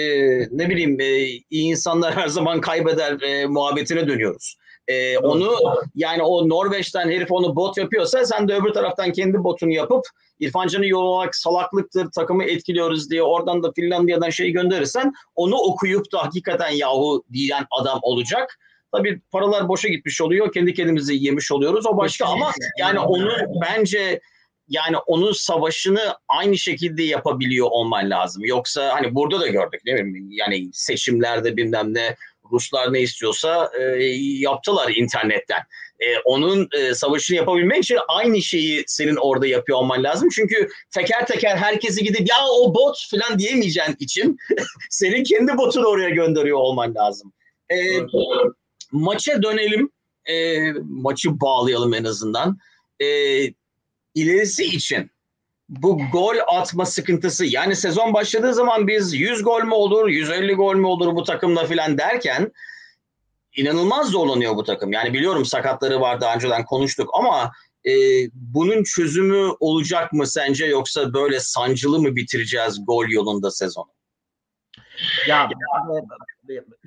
ne 0.51 0.69
bileyim 0.69 1.01
e, 1.01 1.05
iyi 1.49 1.71
insanlar 1.71 2.15
her 2.17 2.27
zaman 2.27 2.61
kaybeder 2.61 3.21
e, 3.21 3.45
muhabbetine 3.45 4.07
dönüyoruz. 4.07 4.55
E, 4.87 5.17
onu 5.17 5.57
yani 5.95 6.23
o 6.23 6.49
Norveç'ten 6.49 7.09
herif 7.09 7.31
onu 7.31 7.55
bot 7.55 7.77
yapıyorsa 7.77 8.25
sen 8.25 8.47
de 8.47 8.55
öbür 8.55 8.69
taraftan 8.69 9.11
kendi 9.11 9.43
botunu 9.43 9.73
yapıp 9.73 10.05
İrfan 10.39 10.67
Can'ı 10.67 10.87
yollamak 10.87 11.35
salaklıktır, 11.35 12.11
takımı 12.11 12.43
etkiliyoruz 12.43 13.09
diye 13.09 13.23
oradan 13.23 13.63
da 13.63 13.71
Finlandiya'dan 13.71 14.29
şey 14.29 14.51
gönderirsen 14.51 15.13
onu 15.35 15.55
okuyup 15.55 16.11
da 16.11 16.23
hakikaten 16.23 16.69
yahu 16.69 17.23
diyen 17.33 17.65
adam 17.71 17.99
olacak. 18.01 18.59
Tabii 18.91 19.21
paralar 19.31 19.67
boşa 19.67 19.87
gitmiş 19.87 20.21
oluyor. 20.21 20.53
Kendi 20.53 20.73
kendimizi 20.73 21.15
yemiş 21.15 21.51
oluyoruz. 21.51 21.85
O 21.85 21.97
başka 21.97 22.25
ama 22.25 22.51
yani 22.79 22.99
onu 22.99 23.31
bence 23.61 24.19
yani 24.67 24.97
onun 24.97 25.31
savaşını 25.31 26.15
aynı 26.27 26.57
şekilde 26.57 27.03
yapabiliyor 27.03 27.67
olman 27.71 28.09
lazım. 28.09 28.45
Yoksa 28.45 28.93
hani 28.93 29.15
burada 29.15 29.39
da 29.39 29.47
gördük 29.47 29.85
değil 29.85 30.01
mi? 30.01 30.19
Yani 30.29 30.69
seçimlerde 30.73 31.57
bilmem 31.57 31.93
ne 31.93 32.15
Ruslar 32.51 32.93
ne 32.93 33.01
istiyorsa 33.01 33.71
e, 33.79 33.83
yaptılar 34.39 34.91
internetten. 34.95 35.61
E, 35.99 36.19
onun 36.25 36.69
e, 36.77 36.93
savaşını 36.93 37.37
yapabilmek 37.37 37.83
için 37.83 37.97
aynı 38.07 38.41
şeyi 38.41 38.83
senin 38.87 39.15
orada 39.15 39.47
yapıyor 39.47 39.77
olman 39.77 40.03
lazım. 40.03 40.29
Çünkü 40.29 40.69
teker 40.91 41.27
teker 41.27 41.57
herkesi 41.57 42.03
gidip 42.03 42.29
ya 42.29 42.35
o 42.51 42.75
bot 42.75 43.07
falan 43.11 43.39
diyemeyeceğin 43.39 43.95
için 43.99 44.37
senin 44.89 45.23
kendi 45.23 45.57
botunu 45.57 45.87
oraya 45.87 46.09
gönderiyor 46.09 46.57
olman 46.57 46.95
lazım. 46.95 47.33
E, 47.69 47.75
maça 48.91 49.43
dönelim. 49.43 49.91
E, 50.25 50.59
maçı 50.83 51.41
bağlayalım 51.41 51.93
en 51.93 52.03
azından. 52.03 52.57
E, 52.99 53.07
ilerisi 54.15 54.65
için 54.65 55.11
bu 55.69 55.99
gol 56.11 56.35
atma 56.47 56.85
sıkıntısı 56.85 57.45
yani 57.45 57.75
sezon 57.75 58.13
başladığı 58.13 58.53
zaman 58.53 58.87
biz 58.87 59.13
100 59.13 59.43
gol 59.43 59.63
mü 59.63 59.73
olur 59.73 60.07
150 60.07 60.53
gol 60.53 60.75
mü 60.75 60.87
olur 60.87 61.15
bu 61.15 61.23
takımla 61.23 61.65
filan 61.65 61.97
derken 61.97 62.51
inanılmaz 63.55 64.09
zorlanıyor 64.09 64.55
bu 64.55 64.63
takım. 64.63 64.91
Yani 64.91 65.13
biliyorum 65.13 65.45
sakatları 65.45 66.01
var 66.01 66.21
daha 66.21 66.35
önceden 66.35 66.65
konuştuk 66.65 67.09
ama 67.13 67.51
e, 67.85 67.91
bunun 68.33 68.83
çözümü 68.83 69.51
olacak 69.59 70.13
mı 70.13 70.27
sence 70.27 70.65
yoksa 70.65 71.13
böyle 71.13 71.39
sancılı 71.39 71.99
mı 71.99 72.15
bitireceğiz 72.15 72.85
gol 72.85 73.09
yolunda 73.09 73.51
sezonu? 73.51 73.89
Ya 75.27 75.49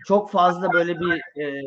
çok 0.06 0.30
fazla 0.30 0.72
böyle 0.72 1.00
bir 1.00 1.40
e, 1.42 1.62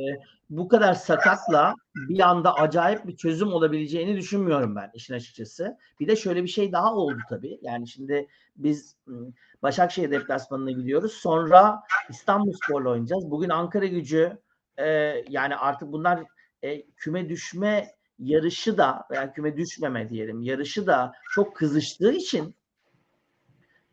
bu 0.49 0.67
kadar 0.67 0.93
sakatla 0.93 1.73
bir 1.95 2.19
anda 2.19 2.53
acayip 2.53 3.07
bir 3.07 3.15
çözüm 3.15 3.53
olabileceğini 3.53 4.15
düşünmüyorum 4.17 4.75
ben 4.75 4.91
işin 4.93 5.13
açıkçası. 5.13 5.77
Bir 5.99 6.07
de 6.07 6.15
şöyle 6.15 6.43
bir 6.43 6.47
şey 6.47 6.71
daha 6.71 6.93
oldu 6.93 7.17
tabii. 7.29 7.59
Yani 7.61 7.87
şimdi 7.87 8.27
biz 8.55 8.95
Başakşehir 9.65 10.11
deplasmanına 10.11 10.71
gidiyoruz. 10.71 11.13
Sonra 11.13 11.83
İstanbulspor'la 12.09 12.89
oynayacağız. 12.89 13.31
Bugün 13.31 13.49
Ankara 13.49 13.85
gücü 13.85 14.37
e, 14.77 14.85
yani 15.29 15.55
artık 15.55 15.91
bunlar 15.91 16.23
e, 16.61 16.85
küme 16.91 17.29
düşme 17.29 17.91
yarışı 18.19 18.77
da 18.77 19.07
veya 19.11 19.33
küme 19.33 19.57
düşmeme 19.57 20.09
diyelim 20.09 20.41
yarışı 20.41 20.87
da 20.87 21.11
çok 21.31 21.55
kızıştığı 21.55 22.11
için 22.11 22.55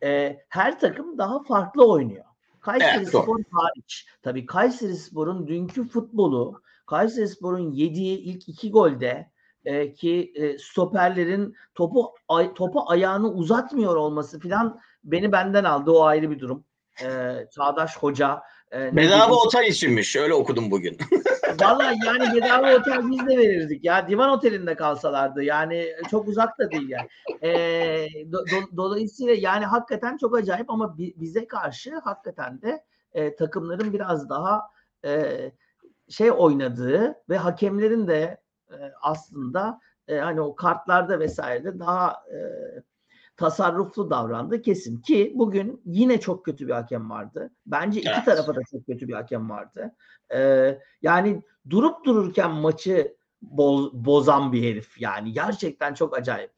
e, 0.03 0.39
her 0.49 0.81
takım 0.81 1.19
daha 1.19 1.43
farklı 1.43 1.93
oynuyor. 1.93 2.25
Kayseri 2.63 2.97
evet, 2.97 3.09
Spor 3.09 3.41
hariç. 3.53 4.07
Tabii 4.23 4.47
Kayseri 4.47 4.97
Spor'un 4.97 5.47
dünkü 5.47 5.89
futbolu, 5.89 6.63
Kayseri 6.87 7.29
Spor'un 7.29 7.73
yediği 7.73 8.19
ilk 8.19 8.49
iki 8.49 8.71
golde 8.71 9.31
e, 9.65 9.93
ki 9.93 10.33
e, 10.35 10.59
stoperlerin 10.59 11.57
topu 11.75 12.15
ay, 12.29 12.55
topu 12.55 12.85
ayağını 12.87 13.33
uzatmıyor 13.33 13.97
olması 13.97 14.41
filan 14.41 14.81
beni 15.05 15.33
benden 15.33 15.65
aldı. 15.65 15.91
O 15.91 16.03
ayrı 16.03 16.31
bir 16.31 16.39
durum. 16.39 16.65
E, 17.03 17.07
Çağdaş 17.55 17.97
Hoca. 17.97 18.43
E, 18.73 18.97
bedava 18.97 19.35
otel 19.35 19.65
içinmiş. 19.67 20.17
Öyle 20.17 20.35
okudum 20.35 20.71
bugün. 20.71 20.99
Valla 21.61 21.95
yani 22.07 22.35
bedava 22.35 22.75
otel 22.75 23.11
biz 23.11 23.27
de 23.27 23.39
verirdik 23.39 23.85
ya. 23.85 24.09
Divan 24.09 24.31
otelinde 24.31 24.75
kalsalardı. 24.75 25.43
Yani 25.43 25.93
çok 26.11 26.29
uzak 26.29 26.59
da 26.59 26.71
değil 26.71 26.89
yani. 26.89 27.09
E, 27.43 27.53
do, 28.33 28.39
do, 28.39 28.77
dolayısıyla 28.77 29.35
yani 29.35 29.65
hakikaten 29.65 30.17
çok 30.17 30.37
acayip 30.37 30.71
ama 30.71 30.99
bize 30.99 31.47
karşı 31.47 31.99
hakikaten 31.99 32.63
de 32.63 32.85
e, 33.13 33.37
takımların 33.37 33.93
biraz 33.93 34.29
daha 34.29 34.63
e, 35.05 35.53
şey 36.09 36.31
oynadığı 36.31 37.15
ve 37.29 37.37
hakemlerin 37.37 38.09
de 38.09 38.41
e, 38.71 38.77
aslında 39.03 39.81
e, 40.09 40.19
hani 40.19 40.41
o 40.41 40.55
kartlarda 40.55 41.21
vesairede 41.21 41.79
daha 41.79 42.11
e, 42.11 42.39
tasarruflu 43.37 44.11
davrandı 44.11 44.63
kesin 44.63 45.01
ki 45.01 45.33
bugün 45.35 45.83
yine 45.85 46.21
çok 46.21 46.45
kötü 46.45 46.69
bir 46.69 46.73
hakem 46.73 47.11
vardı. 47.11 47.51
Bence 47.67 48.01
iki 48.01 48.11
evet. 48.11 48.25
tarafa 48.25 48.55
da 48.55 48.61
çok 48.71 48.87
kötü 48.87 49.09
bir 49.09 49.13
hakem 49.13 49.51
vardı. 49.51 49.95
Ee, 50.35 50.79
yani 51.03 51.43
durup 51.71 52.05
dururken 52.05 52.51
maçı 52.51 53.17
boz, 53.43 53.93
bozan 53.93 54.53
bir 54.53 54.63
herif 54.63 55.01
yani 55.01 55.33
gerçekten 55.33 55.95
çok 55.95 56.17
acayip. 56.17 56.53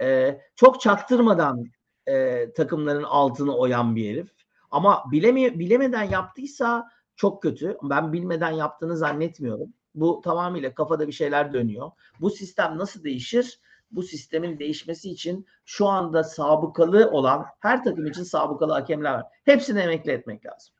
Ee, 0.00 0.40
çok 0.56 0.80
çaktırmadan 0.80 1.64
e, 2.06 2.46
takımların 2.52 3.02
altını 3.02 3.56
oyan 3.56 3.96
bir 3.96 4.10
herif. 4.10 4.30
Ama 4.70 5.04
bileme, 5.12 5.58
bilemeden 5.58 6.02
yaptıysa 6.02 6.90
çok 7.16 7.42
kötü. 7.42 7.76
Ben 7.82 8.12
bilmeden 8.12 8.50
yaptığını 8.50 8.96
zannetmiyorum. 8.96 9.74
Bu 9.94 10.20
tamamıyla 10.24 10.74
kafada 10.74 11.06
bir 11.06 11.12
şeyler 11.12 11.52
dönüyor. 11.52 11.90
Bu 12.20 12.30
sistem 12.30 12.78
nasıl 12.78 13.04
değişir? 13.04 13.60
Bu 13.90 14.02
sistemin 14.02 14.58
değişmesi 14.58 15.10
için 15.10 15.46
şu 15.64 15.86
anda 15.86 16.24
sabıkalı 16.24 17.10
olan 17.10 17.46
her 17.60 17.84
takım 17.84 18.06
için 18.06 18.22
sabıkalı 18.22 18.72
hakemler 18.72 19.14
var. 19.14 19.26
Hepsini 19.44 19.80
emekli 19.80 20.12
etmek 20.12 20.46
lazım. 20.46 20.74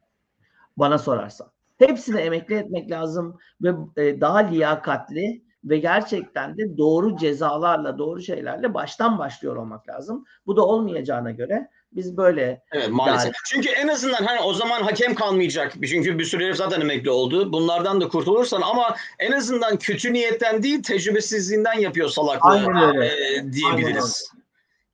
Bana 0.76 0.98
sorarsan. 0.98 1.50
Hepsini 1.78 2.20
emekli 2.20 2.54
etmek 2.54 2.90
lazım 2.90 3.38
ve 3.62 3.74
e, 3.96 4.20
daha 4.20 4.38
liyakatli 4.38 5.42
ve 5.64 5.78
gerçekten 5.78 6.58
de 6.58 6.78
doğru 6.78 7.16
cezalarla, 7.16 7.98
doğru 7.98 8.20
şeylerle 8.20 8.74
baştan 8.74 9.18
başlıyor 9.18 9.56
olmak 9.56 9.88
lazım. 9.88 10.24
Bu 10.46 10.56
da 10.56 10.66
olmayacağına 10.66 11.30
göre 11.30 11.70
biz 11.92 12.16
böyle 12.16 12.62
Evet 12.72 12.88
maalesef. 12.88 13.24
Yani- 13.24 13.34
Çünkü 13.52 13.68
en 13.68 13.88
azından 13.88 14.24
hani 14.24 14.40
o 14.40 14.54
zaman 14.54 14.82
hakem 14.82 15.14
kalmayacak. 15.14 15.72
Çünkü 15.88 16.18
bir 16.18 16.24
sürü 16.24 16.44
herif 16.44 16.56
zaten 16.56 16.80
emekli 16.80 17.10
oldu. 17.10 17.52
Bunlardan 17.52 18.00
da 18.00 18.08
kurtulursan 18.08 18.62
ama 18.62 18.96
en 19.18 19.32
azından 19.32 19.78
kötü 19.78 20.12
niyetten 20.12 20.62
değil 20.62 20.82
tecrübesizliğinden 20.82 21.78
yapıyor 21.78 22.08
salaklığı 22.08 22.50
Aynen 22.50 22.96
öyle. 22.96 23.06
e, 23.06 23.52
diyebiliriz. 23.52 24.32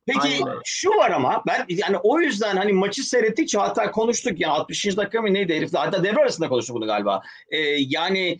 Peki 0.05 0.19
Aynen 0.21 0.59
şu 0.65 0.89
var 0.89 1.11
ama 1.11 1.43
ben 1.47 1.65
yani 1.69 1.97
o 2.03 2.19
yüzden 2.19 2.57
hani 2.57 2.73
maçı 2.73 3.03
seyrettikçe 3.03 3.57
hatta 3.57 3.91
konuştuk 3.91 4.39
ya 4.39 4.49
60. 4.51 4.97
dakika 4.97 5.21
mı 5.21 5.33
neydi 5.33 5.55
herifle 5.55 5.77
hatta 5.77 6.03
devre 6.03 6.19
arasında 6.21 6.49
konuştuk 6.49 6.75
bunu 6.75 6.85
galiba. 6.85 7.21
E, 7.49 7.57
yani 7.77 8.37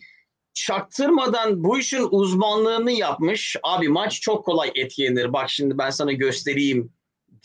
çaktırmadan 0.54 1.64
bu 1.64 1.78
işin 1.78 2.08
uzmanlığını 2.10 2.92
yapmış. 2.92 3.56
Abi 3.62 3.88
maç 3.88 4.20
çok 4.20 4.44
kolay 4.44 4.70
etkilenir. 4.74 5.32
Bak 5.32 5.50
şimdi 5.50 5.78
ben 5.78 5.90
sana 5.90 6.12
göstereyim 6.12 6.92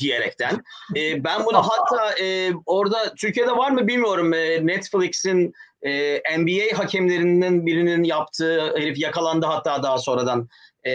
diyerekten. 0.04 0.64
E, 0.96 1.24
ben 1.24 1.46
bunu 1.46 1.58
hatta 1.58 2.24
e, 2.24 2.52
orada 2.66 3.14
Türkiye'de 3.16 3.52
var 3.52 3.72
mı 3.72 3.88
bilmiyorum. 3.88 4.34
E, 4.34 4.68
Netflix'in 4.68 5.54
e, 5.82 6.22
NBA 6.40 6.78
hakemlerinden 6.78 7.66
birinin 7.66 8.04
yaptığı 8.04 8.78
herif 8.78 8.98
yakalandı 8.98 9.46
hatta 9.46 9.84
daha 9.84 9.98
sonradan 9.98 10.48
e, 10.84 10.92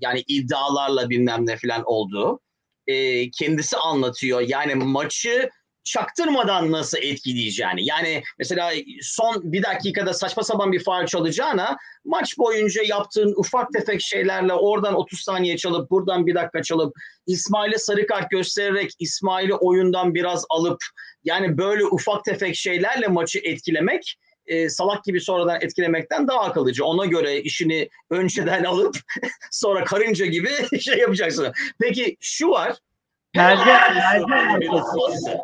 yani 0.00 0.24
iddialarla 0.28 1.10
bilmem 1.10 1.46
ne 1.46 1.56
falan 1.56 1.82
olduğu. 1.84 2.40
E, 2.86 3.30
kendisi 3.30 3.76
anlatıyor. 3.76 4.40
Yani 4.40 4.74
maçı 4.74 5.50
çaktırmadan 5.92 6.72
nasıl 6.72 6.98
etkileyeceğini. 6.98 7.86
Yani 7.86 8.22
mesela 8.38 8.72
son 9.02 9.52
bir 9.52 9.62
dakikada 9.62 10.14
saçma 10.14 10.42
sapan 10.42 10.72
bir 10.72 10.84
faul 10.84 11.06
çalacağına 11.06 11.76
maç 12.04 12.38
boyunca 12.38 12.82
yaptığın 12.82 13.34
ufak 13.36 13.72
tefek 13.72 14.00
şeylerle 14.00 14.52
oradan 14.52 14.94
30 14.94 15.20
saniye 15.20 15.56
çalıp 15.56 15.90
buradan 15.90 16.26
bir 16.26 16.34
dakika 16.34 16.62
çalıp 16.62 16.94
İsmail'e 17.26 17.78
sarı 17.78 18.06
kart 18.06 18.30
göstererek 18.30 18.90
İsmail'i 18.98 19.54
oyundan 19.54 20.14
biraz 20.14 20.44
alıp 20.50 20.78
yani 21.24 21.58
böyle 21.58 21.84
ufak 21.84 22.24
tefek 22.24 22.56
şeylerle 22.56 23.06
maçı 23.06 23.38
etkilemek 23.38 24.16
e, 24.46 24.68
salak 24.68 25.04
gibi 25.04 25.20
sonradan 25.20 25.58
etkilemekten 25.60 26.28
daha 26.28 26.40
akıllıca. 26.40 26.84
Ona 26.84 27.06
göre 27.06 27.40
işini 27.40 27.88
önceden 28.10 28.64
alıp 28.64 28.96
sonra 29.50 29.84
karınca 29.84 30.26
gibi 30.26 30.50
şey 30.80 30.98
yapacaksın. 30.98 31.52
Peki 31.80 32.16
şu 32.20 32.48
var. 32.48 32.76
Perde- 33.34 33.64
perde 33.64 34.70
arkası. 34.70 35.38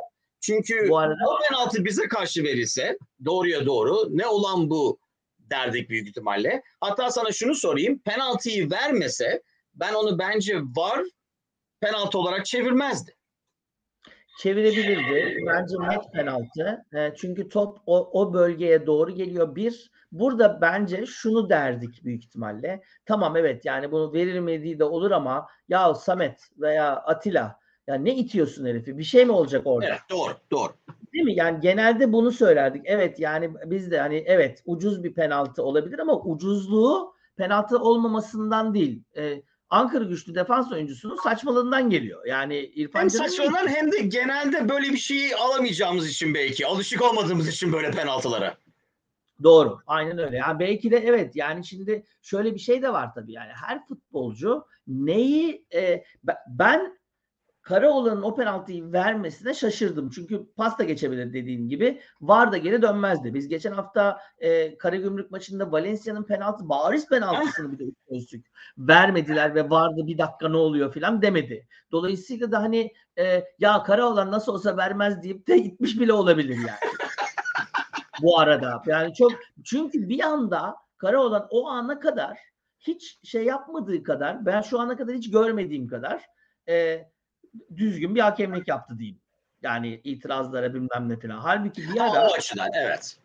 Çünkü 0.46 0.88
bu 0.88 0.98
arada 0.98 1.24
o 1.28 1.38
penaltı 1.48 1.84
bize 1.84 2.08
karşı 2.08 2.42
verilse 2.42 2.98
doğruya 3.24 3.66
doğru 3.66 4.08
ne 4.10 4.26
olan 4.26 4.70
bu 4.70 4.98
derdik 5.38 5.90
büyük 5.90 6.08
ihtimalle. 6.08 6.62
Hatta 6.80 7.10
sana 7.10 7.32
şunu 7.32 7.54
sorayım. 7.54 7.98
Penaltıyı 7.98 8.70
vermese 8.70 9.42
ben 9.74 9.94
onu 9.94 10.18
bence 10.18 10.60
var 10.76 11.02
penaltı 11.80 12.18
olarak 12.18 12.46
çevirmezdi. 12.46 13.16
çevirebilirdi. 14.38 15.36
Bence 15.46 15.76
net 15.88 16.12
penaltı. 16.12 16.84
E, 16.94 17.14
çünkü 17.16 17.48
top 17.48 17.78
o, 17.86 18.22
o 18.22 18.34
bölgeye 18.34 18.86
doğru 18.86 19.10
geliyor. 19.10 19.56
Bir, 19.56 19.90
burada 20.12 20.60
bence 20.60 21.06
şunu 21.06 21.50
derdik 21.50 22.04
büyük 22.04 22.24
ihtimalle. 22.24 22.82
Tamam 23.06 23.36
evet 23.36 23.64
yani 23.64 23.92
bunu 23.92 24.12
verilmediği 24.12 24.78
de 24.78 24.84
olur 24.84 25.10
ama 25.10 25.46
ya 25.68 25.94
Samet 25.94 26.40
veya 26.58 26.96
Atilla 26.96 27.63
ya 27.86 27.94
ne 27.94 28.14
itiyorsun 28.14 28.66
herifi? 28.66 28.98
Bir 28.98 29.04
şey 29.04 29.24
mi 29.24 29.32
olacak 29.32 29.62
orada? 29.64 29.88
Evet 29.88 30.00
doğru 30.10 30.32
doğru. 30.50 30.72
Değil 31.12 31.24
mi? 31.24 31.34
Yani 31.34 31.60
genelde 31.60 32.12
bunu 32.12 32.32
söylerdik. 32.32 32.82
Evet 32.84 33.20
yani 33.20 33.50
biz 33.66 33.90
de 33.90 34.00
hani 34.00 34.16
evet 34.26 34.62
ucuz 34.66 35.04
bir 35.04 35.14
penaltı 35.14 35.62
olabilir 35.62 35.98
ama 35.98 36.20
ucuzluğu 36.20 37.14
penaltı 37.36 37.78
olmamasından 37.78 38.74
değil. 38.74 39.02
Ee, 39.16 39.42
Ankara 39.70 40.04
güçlü 40.04 40.34
defans 40.34 40.72
oyuncusunun 40.72 41.16
saçmalığından 41.16 41.90
geliyor. 41.90 42.26
Yani 42.26 42.56
İrfan 42.56 43.00
Hem 43.00 43.10
saçmalanan 43.10 43.68
hem 43.68 43.92
de 43.92 43.98
genelde 43.98 44.68
böyle 44.68 44.92
bir 44.92 44.98
şeyi 44.98 45.36
alamayacağımız 45.36 46.08
için 46.08 46.34
belki. 46.34 46.66
Alışık 46.66 47.02
olmadığımız 47.02 47.48
için 47.48 47.72
böyle 47.72 47.90
penaltılara. 47.90 48.54
Doğru. 49.42 49.78
Aynen 49.86 50.18
öyle. 50.18 50.36
Yani 50.36 50.58
belki 50.58 50.90
de 50.90 50.96
evet 50.96 51.36
yani 51.36 51.64
şimdi 51.64 52.04
şöyle 52.22 52.54
bir 52.54 52.58
şey 52.58 52.82
de 52.82 52.92
var 52.92 53.14
tabii 53.14 53.32
yani 53.32 53.52
her 53.66 53.86
futbolcu 53.86 54.66
neyi 54.86 55.66
e, 55.74 56.04
be- 56.24 56.38
ben 56.48 56.98
Karaoğlan'ın 57.64 58.22
o 58.22 58.34
penaltıyı 58.34 58.92
vermesine 58.92 59.54
şaşırdım. 59.54 60.10
Çünkü 60.10 60.46
pasta 60.56 60.84
geçebilir 60.84 61.32
dediğin 61.32 61.68
gibi. 61.68 62.00
Var 62.20 62.52
da 62.52 62.56
geri 62.56 62.82
dönmezdi. 62.82 63.34
Biz 63.34 63.48
geçen 63.48 63.72
hafta 63.72 64.20
e, 64.38 64.78
Karagümrük 64.78 65.30
maçında 65.30 65.72
Valencia'nın 65.72 66.24
penaltı 66.24 66.68
bariz 66.68 67.08
penaltısını 67.08 67.72
bir 67.72 67.78
de 67.78 67.84
üstlük 68.10 68.46
vermediler 68.78 69.54
ve 69.54 69.70
vardı 69.70 70.06
bir 70.06 70.18
dakika 70.18 70.48
ne 70.48 70.56
oluyor 70.56 70.92
filan 70.92 71.22
demedi. 71.22 71.66
Dolayısıyla 71.92 72.52
da 72.52 72.62
hani 72.62 72.92
e, 73.18 73.44
ya 73.58 73.82
Karaoğlan 73.82 74.30
nasıl 74.30 74.54
olsa 74.54 74.76
vermez 74.76 75.22
deyip 75.22 75.48
de 75.48 75.58
gitmiş 75.58 76.00
bile 76.00 76.12
olabilir 76.12 76.56
yani. 76.56 76.92
Bu 78.22 78.38
arada 78.38 78.82
yani 78.86 79.14
çok 79.14 79.32
çünkü 79.64 80.08
bir 80.08 80.20
anda 80.20 80.76
Karaoğlan 80.98 81.46
o 81.50 81.68
ana 81.68 82.00
kadar 82.00 82.38
hiç 82.78 83.20
şey 83.24 83.44
yapmadığı 83.44 84.02
kadar 84.02 84.46
ben 84.46 84.60
şu 84.60 84.80
ana 84.80 84.96
kadar 84.96 85.14
hiç 85.14 85.30
görmediğim 85.30 85.88
kadar 85.88 86.22
e, 86.68 87.06
düzgün 87.76 88.14
bir 88.14 88.20
hakemlik 88.20 88.68
yaptı 88.68 88.98
diyeyim. 88.98 89.18
Yani 89.62 90.00
itirazlara 90.04 90.74
bilmem 90.74 91.08
ne 91.08 91.20
falan. 91.20 91.38
Halbuki 91.38 91.82
bir 91.82 92.00
ara 92.00 92.28
o 92.28 92.34
açıdan 92.34 92.68
evet. 92.74 93.16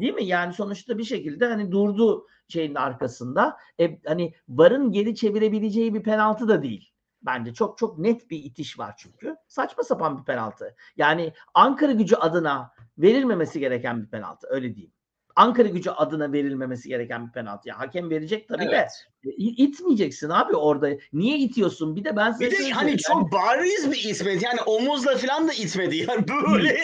değil 0.00 0.14
mi? 0.14 0.24
Yani 0.24 0.54
sonuçta 0.54 0.98
bir 0.98 1.04
şekilde 1.04 1.46
hani 1.46 1.72
durdu 1.72 2.26
şeyin 2.48 2.74
arkasında. 2.74 3.56
E, 3.80 3.98
hani 4.06 4.34
varın 4.48 4.92
geri 4.92 5.14
çevirebileceği 5.14 5.94
bir 5.94 6.02
penaltı 6.02 6.48
da 6.48 6.62
değil. 6.62 6.92
Bence 7.22 7.54
çok 7.54 7.78
çok 7.78 7.98
net 7.98 8.30
bir 8.30 8.44
itiş 8.44 8.78
var 8.78 8.94
çünkü. 8.98 9.36
Saçma 9.48 9.82
sapan 9.82 10.18
bir 10.18 10.24
penaltı. 10.24 10.74
Yani 10.96 11.32
Ankara 11.54 11.92
gücü 11.92 12.16
adına 12.16 12.72
verilmemesi 12.98 13.60
gereken 13.60 14.02
bir 14.02 14.08
penaltı. 14.08 14.46
Öyle 14.50 14.74
diyeyim. 14.74 14.92
Ankara 15.38 15.68
gücü 15.68 15.90
adına 15.90 16.32
verilmemesi 16.32 16.88
gereken 16.88 17.26
bir 17.26 17.32
penaltı. 17.32 17.68
Yani 17.68 17.78
hakem 17.78 18.10
verecek 18.10 18.48
tabii 18.48 18.66
de 18.66 18.70
evet. 18.72 19.06
e, 19.24 19.30
itmeyeceksin 19.36 20.28
abi 20.28 20.56
orada. 20.56 20.90
Niye 21.12 21.38
itiyorsun? 21.38 21.96
Bir 21.96 22.04
de 22.04 22.16
ben 22.16 22.32
size 22.32 22.46
Bir 22.46 22.58
de 22.58 22.70
hani 22.70 22.90
Yani- 22.90 23.00
çok 23.00 23.32
bariz 23.32 23.92
bir 23.92 24.10
itmedi. 24.10 24.44
Yani 24.44 24.60
omuzla 24.66 25.16
falan 25.16 25.48
da 25.48 25.52
itmedi. 25.52 25.96
Yani 25.96 26.24
böyle. 26.28 26.78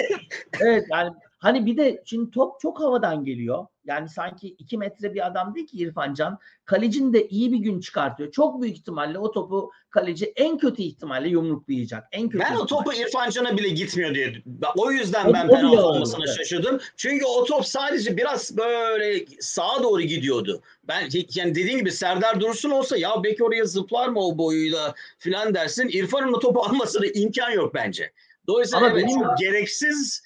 Evet 0.61 0.85
yani 0.93 1.11
hani 1.39 1.67
bir 1.67 1.77
de 1.77 2.03
şimdi 2.05 2.31
top 2.31 2.61
çok 2.61 2.81
havadan 2.81 3.25
geliyor. 3.25 3.67
Yani 3.87 4.09
sanki 4.09 4.49
iki 4.49 4.79
metre 4.79 5.15
bir 5.15 5.27
adam 5.27 5.55
değil 5.55 5.67
ki 5.67 5.77
İrfan 5.79 6.15
Can. 6.15 6.39
Kalecin 6.65 7.13
de 7.13 7.29
iyi 7.29 7.53
bir 7.53 7.59
gün 7.59 7.81
çıkartıyor. 7.81 8.31
Çok 8.33 8.63
büyük 8.63 8.77
ihtimalle 8.77 9.19
o 9.19 9.31
topu 9.33 9.71
kaleci 9.91 10.33
en 10.37 10.59
kötü 10.59 10.83
ihtimalle 10.83 11.29
yumruklayacak. 11.29 12.05
En 12.13 12.29
kötü 12.29 12.45
Ben 12.45 12.45
o 12.57 12.65
ihtimalle. 12.65 12.67
topu 12.85 12.93
İrfan 12.93 13.31
Can'a 13.31 13.57
bile 13.59 13.69
gitmiyor 13.69 14.15
diye. 14.15 14.43
O 14.77 14.91
yüzden 14.93 15.27
O- 15.27 15.33
ben 15.33 15.49
o 15.49 15.51
penaltı 15.51 15.87
olmasına 15.87 16.25
evet. 16.27 16.37
şaşırdım. 16.37 16.81
Çünkü 16.97 17.25
o 17.25 17.45
top 17.45 17.67
sadece 17.67 18.17
biraz 18.17 18.57
böyle 18.57 19.25
sağa 19.41 19.83
doğru 19.83 20.03
gidiyordu. 20.03 20.63
Ben 20.89 21.09
yani 21.35 21.55
dediğim 21.55 21.79
gibi 21.79 21.93
Serdar 21.93 22.41
Dursun 22.41 22.71
olsa 22.71 22.97
ya 22.97 23.11
belki 23.25 23.45
oraya 23.45 23.65
zıplar 23.65 24.09
mı 24.09 24.21
o 24.27 24.39
boyuyla 24.39 24.95
filan 25.19 25.55
dersin. 25.55 25.89
İrfan'ın 25.89 26.33
o 26.33 26.39
topu 26.39 26.61
almasına 26.63 27.07
imkan 27.07 27.51
yok 27.51 27.75
bence. 27.75 28.13
Dolayısıyla 28.47 28.79
Ama 28.87 28.89
evet 28.99 29.05
benim- 29.09 29.27
gereksiz 29.39 30.23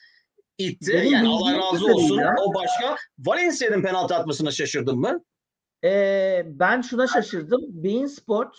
itti. 0.59 0.93
Benim 0.95 1.13
yani 1.13 1.29
Allah 1.29 1.53
razı 1.59 1.87
olsun. 1.87 2.17
kadarıyla- 2.17 2.43
O 2.47 2.55
başka. 2.55 2.97
Valencia'nın 3.19 3.83
penaltı 3.83 4.15
atmasına 4.15 4.51
şaşırdın 4.51 4.99
mı? 4.99 5.25
Ee, 5.85 6.43
ben 6.47 6.81
şuna 6.81 7.07
şaşırdım. 7.07 7.61
Bein 7.69 8.07
Sports 8.07 8.59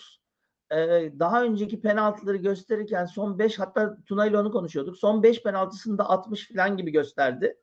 e, 0.71 0.77
daha 1.19 1.43
önceki 1.43 1.81
penaltıları 1.81 2.37
gösterirken 2.37 3.05
son 3.05 3.39
5 3.39 3.59
hatta 3.59 3.97
Tuna 4.05 4.25
ile 4.25 4.37
onu 4.37 4.51
konuşuyorduk. 4.51 4.97
Son 4.97 5.23
5 5.23 5.43
penaltısını 5.43 5.97
da 5.97 6.09
60 6.09 6.47
falan 6.47 6.77
gibi 6.77 6.91
gösterdi. 6.91 7.57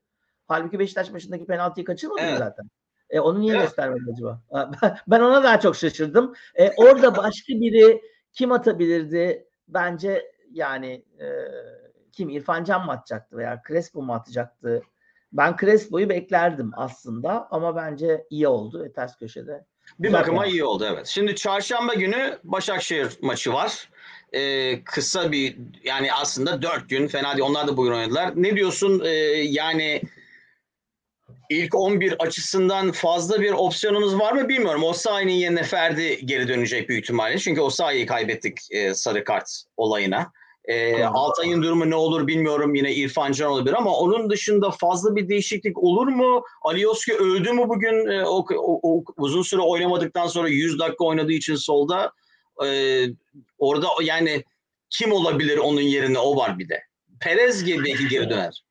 Halbuki 0.47 0.79
Beşiktaş 0.79 1.11
maçındaki 1.11 1.47
penaltıyı 1.47 1.85
kaçırmadı 1.85 2.21
Evet. 2.23 2.39
zaten. 2.39 2.71
E, 3.11 3.21
onu 3.21 3.41
niye 3.41 3.53
Evet. 3.55 3.63
göstermedi 3.63 4.03
acaba? 4.13 4.43
Ben- 4.55 4.71
Ben 5.09 5.21
ona 5.21 5.45
daha 5.45 5.61
çok 5.61 5.77
şaşırdım. 5.77 6.35
E, 6.55 6.71
orada 6.77 7.17
başka 7.17 7.53
biri 7.53 8.03
kim 8.33 8.53
atabilirdi? 8.53 9.49
Bence 9.69 10.33
yani 10.53 11.05
e, 11.21 11.27
kim? 12.17 12.29
İrfan 12.29 12.65
Can 12.65 12.87
mı 12.87 12.93
atacaktı 12.93 13.37
veya 13.37 13.63
Crespo 13.69 14.03
mu 14.03 14.15
atacaktı? 14.15 14.83
Ben 15.33 15.57
Crespo'yu 15.61 16.09
beklerdim 16.09 16.71
aslında 16.77 17.49
ama 17.51 17.77
bence 17.77 18.27
iyi 18.31 18.49
oldu 18.49 18.85
ve 18.85 18.93
ters 18.93 19.17
köşede. 19.17 19.65
Bir 19.99 20.13
bakıma 20.13 20.41
penaltı. 20.41 20.57
iyi 20.57 20.65
oldu 20.65 20.87
evet. 20.93 21.07
Şimdi 21.07 21.35
çarşamba 21.35 21.95
günü 21.95 22.39
Başakşehir 22.45 23.09
maçı 23.23 23.53
var. 23.53 23.91
Ee, 24.33 24.85
kısa 24.85 25.33
bir 25.33 25.57
yani 25.85 26.13
aslında 26.13 26.63
dört 26.63 26.89
gün 26.89 27.09
fena 27.09 27.37
değil. 27.37 27.49
Onlar 27.49 27.69
da 27.69 27.77
bugün 27.77 27.93
oynadılar. 27.93 28.33
Ne 28.37 28.57
diyorsun? 28.57 29.03
Ee, 29.05 29.09
yani 29.43 30.03
ilk 31.51 31.75
11 31.75 32.23
açısından 32.23 32.93
fazla 32.93 33.41
bir 33.41 33.53
opsiyonumuz 33.53 34.19
var 34.19 34.33
mı 34.33 34.49
bilmiyorum. 34.49 34.83
Osayi'nin 34.83 35.33
yerine 35.33 35.63
Ferdi 35.63 36.27
geri 36.27 36.49
dönecek 36.49 36.89
büyük 36.89 37.05
ihtimalle. 37.05 37.39
Çünkü 37.39 37.61
Osayi'yi 37.61 38.07
kaybettik 38.07 38.59
e, 38.71 38.95
sarı 38.95 39.25
kart 39.25 39.63
olayına. 39.77 40.33
E, 40.67 41.05
Altay'ın 41.05 41.63
durumu 41.63 41.91
ne 41.91 41.95
olur 41.95 42.27
bilmiyorum. 42.27 42.75
Yine 42.75 42.95
İrfan 42.95 43.33
Can 43.33 43.51
olabilir 43.51 43.75
ama 43.75 43.97
onun 43.97 44.31
dışında 44.31 44.71
fazla 44.71 45.17
bir 45.17 45.29
değişiklik 45.29 45.79
olur 45.79 46.07
mu? 46.07 46.45
Alioski 46.63 47.15
öldü 47.15 47.53
mü 47.53 47.69
bugün? 47.69 48.07
E, 48.07 48.25
o, 48.25 48.47
o, 48.57 48.81
o, 48.83 49.05
uzun 49.17 49.43
süre 49.43 49.61
oynamadıktan 49.61 50.27
sonra 50.27 50.49
100 50.49 50.79
dakika 50.79 51.05
oynadığı 51.05 51.33
için 51.33 51.55
solda. 51.55 52.13
E, 52.65 52.69
orada 53.59 53.87
yani 54.03 54.45
kim 54.91 55.13
olabilir 55.13 55.59
onun 55.59 55.81
yerine 55.81 56.19
o 56.19 56.37
var 56.37 56.59
bir 56.59 56.69
de. 56.69 56.83
Perez 57.21 57.65
gibi 57.65 57.85
belki 57.85 58.09
geri 58.09 58.31
döner. 58.31 58.63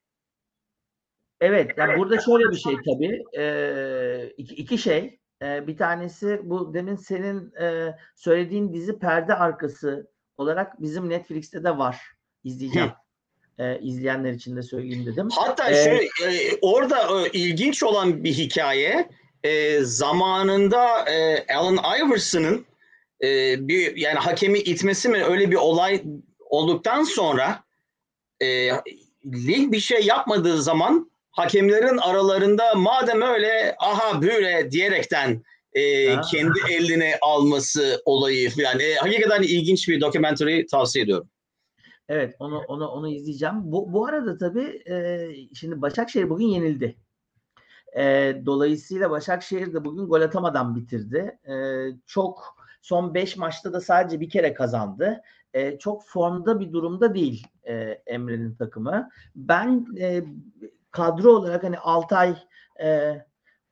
Evet, 1.42 1.72
yani 1.78 2.00
burada 2.00 2.22
şöyle 2.22 2.52
bir 2.52 2.58
şey 2.58 2.74
tabii. 2.74 3.24
Ee, 3.38 4.34
iki, 4.38 4.56
iki 4.56 4.78
şey. 4.78 5.20
Ee, 5.42 5.68
bir 5.68 5.78
tanesi 5.78 6.40
bu 6.44 6.74
demin 6.74 6.96
senin 6.96 7.54
e, 7.62 7.96
söylediğin 8.16 8.74
dizi 8.74 9.00
perde 9.00 9.34
arkası 9.34 10.15
olarak 10.38 10.82
bizim 10.82 11.10
Netflix'te 11.10 11.64
de 11.64 11.78
var. 11.78 12.02
İzleyeceğim. 12.44 12.92
Ee, 13.60 13.80
izleyenler 13.80 14.34
için 14.34 14.56
de 14.56 14.64
söyleyeyim 14.64 15.06
dedim. 15.06 15.30
Hatta 15.32 15.70
Ee, 15.70 15.84
şöyle 15.84 16.04
e, 16.04 16.58
orada 16.62 17.28
e, 17.28 17.30
ilginç 17.30 17.84
olan 17.84 18.24
bir 18.24 18.34
hikaye 18.34 19.10
e, 19.44 19.80
zamanında 19.80 21.10
e, 21.10 21.46
Allen 21.56 22.06
Iverson'ın 22.06 22.66
e, 23.24 23.28
bir 23.68 23.96
yani 23.96 24.20
hakemi 24.20 24.60
itmesi 24.60 25.10
mi 25.10 25.24
öyle 25.24 25.52
bir 25.52 25.56
olay 25.56 26.04
olduktan 26.40 27.04
sonra 27.04 27.64
e, 28.42 28.70
lig 29.26 29.72
bir 29.72 29.80
şey 29.80 30.06
yapmadığı 30.06 30.62
zaman 30.62 31.12
hakemlerin 31.32 31.98
aralarında 31.98 32.76
madem 32.76 33.22
öyle 33.22 33.76
aha 33.80 34.22
böyle 34.22 34.72
diyerekten 34.72 35.44
e, 35.76 36.14
Ha. 36.16 36.22
kendi 36.22 36.60
eline 36.72 37.14
alması 37.22 38.02
olayı 38.06 38.50
yani 38.58 38.84
e, 38.84 38.96
hakikaten 38.96 39.42
ilginç 39.44 39.90
bir 39.90 40.02
documentary 40.02 40.66
tavsiye 40.66 41.04
ediyorum. 41.06 41.30
Evet, 42.10 42.36
onu 42.40 42.58
onu 42.68 42.88
onu 42.88 43.08
izleyeceğim. 43.10 43.56
Bu 43.64 43.94
bu 43.94 44.06
arada 44.06 44.38
tabii 44.38 44.84
e, 44.90 45.28
şimdi 45.56 45.82
Başakşehir 45.82 46.30
bugün 46.30 46.46
yenildi. 46.46 46.96
E, 47.98 48.36
dolayısıyla 48.46 49.10
Başakşehir 49.10 49.74
de 49.74 49.86
bugün 49.86 50.06
gol 50.06 50.22
atamadan 50.22 50.76
bitirdi. 50.76 51.40
E, 51.48 51.54
çok 52.06 52.56
son 52.82 53.14
5 53.14 53.38
maçta 53.38 53.74
da 53.74 53.82
sadece 53.82 54.20
bir 54.20 54.30
kere 54.30 54.54
kazandı. 54.54 55.22
E, 55.54 55.80
çok 55.80 56.06
formda 56.06 56.60
bir 56.60 56.74
durumda 56.74 57.14
değil 57.16 57.48
e, 57.64 57.74
Emre'nin 58.08 58.56
takımı. 58.56 59.10
Ben 59.36 59.88
e, 60.00 60.24
kadro 60.92 61.30
olarak 61.32 61.64
hani 61.64 61.80
Altay 61.80 62.36
e, 62.84 63.16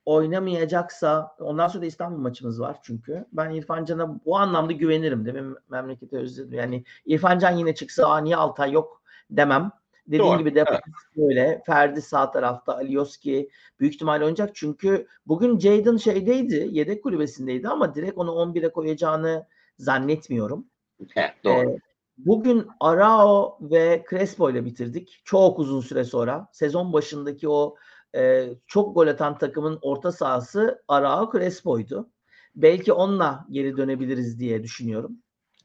oynamayacaksa 0.04 1.36
ondan 1.40 1.68
sonra 1.68 1.82
da 1.82 1.86
İstanbul 1.86 2.18
maçımız 2.18 2.60
var 2.60 2.76
çünkü. 2.82 3.24
Ben 3.32 3.50
İrfan 3.50 3.84
Can'a 3.84 4.24
bu 4.24 4.36
anlamda 4.36 4.72
güvenirim. 4.72 5.26
Demin 5.26 5.56
memlekete 5.70 6.16
özledim. 6.16 6.58
Yani 6.58 6.84
İrfan 7.06 7.38
Can 7.38 7.56
yine 7.56 7.74
çıksa 7.74 8.06
Aa, 8.06 8.18
niye 8.18 8.36
Altay 8.36 8.72
yok 8.72 9.02
demem. 9.30 9.72
Dediğim 10.06 10.24
Doğru, 10.24 10.38
gibi 10.38 10.54
defans 10.54 10.80
böyle. 11.16 11.62
Ferdi 11.66 12.02
sağ 12.02 12.30
tarafta, 12.30 12.76
Alioski 12.76 13.50
büyük 13.80 13.94
ihtimal 13.94 14.20
oynayacak. 14.20 14.54
Çünkü 14.54 15.06
bugün 15.26 15.58
Jadon 15.58 15.96
şeydeydi, 15.96 16.68
yedek 16.70 17.02
kulübesindeydi 17.02 17.68
ama 17.68 17.94
direkt 17.94 18.18
onu 18.18 18.30
11'e 18.30 18.72
koyacağını 18.72 19.46
zannetmiyorum. 19.78 20.66
He, 21.14 21.34
doğru. 21.44 21.70
Ee, 21.70 21.78
bugün 22.18 22.66
Arao 22.80 23.58
ve 23.60 24.04
Crespo 24.10 24.50
ile 24.50 24.64
bitirdik. 24.64 25.22
Çok 25.24 25.58
uzun 25.58 25.80
süre 25.80 26.04
sonra. 26.04 26.48
Sezon 26.52 26.92
başındaki 26.92 27.48
o 27.48 27.76
e, 28.14 28.48
çok 28.66 28.94
gol 28.94 29.06
atan 29.06 29.38
takımın 29.38 29.78
orta 29.82 30.12
sahası 30.12 30.82
Arao 30.88 31.32
Crespo'ydu. 31.32 32.10
Belki 32.56 32.92
onunla 32.92 33.46
geri 33.50 33.76
dönebiliriz 33.76 34.38
diye 34.38 34.62
düşünüyorum. 34.62 35.12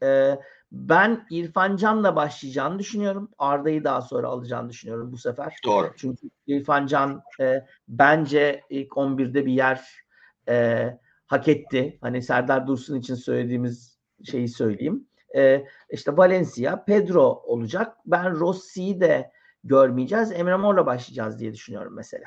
Ee, 0.04 0.40
ben 0.72 1.26
İrfan 1.30 1.76
Can'la 1.76 2.16
başlayacağını 2.16 2.80
düşünüyorum. 2.80 3.32
Arda'yı 3.38 3.84
daha 3.84 4.02
sonra 4.02 4.28
alacağını 4.28 4.70
düşünüyorum 4.70 5.12
bu 5.12 5.18
sefer. 5.18 5.56
Doğru. 5.66 5.92
Çünkü 5.98 6.30
İrfan 6.48 6.88
Can 6.88 7.22
e, 7.40 7.66
bence 7.88 8.64
ilk 8.70 8.92
11'de 8.92 9.46
bir 9.46 9.54
yer 9.54 10.06
e, 10.50 10.88
hak 11.28 11.48
etti. 11.48 11.98
Hani 12.02 12.22
Serdar 12.22 12.68
Dursun 12.68 13.00
için 13.00 13.16
söylediğimiz 13.16 14.00
şeyi 14.32 14.48
söyleyeyim. 14.48 15.08
E, 15.36 15.66
işte 15.90 16.18
Valencia, 16.18 16.84
Pedro 16.84 17.24
olacak. 17.24 17.98
Ben 18.06 18.40
Rossi'yi 18.40 19.02
de 19.02 19.32
görmeyeceğiz. 19.64 20.32
Emre 20.32 20.56
Mor'la 20.56 20.86
başlayacağız 20.86 21.40
diye 21.40 21.54
düşünüyorum 21.54 21.94
mesela. 21.96 22.26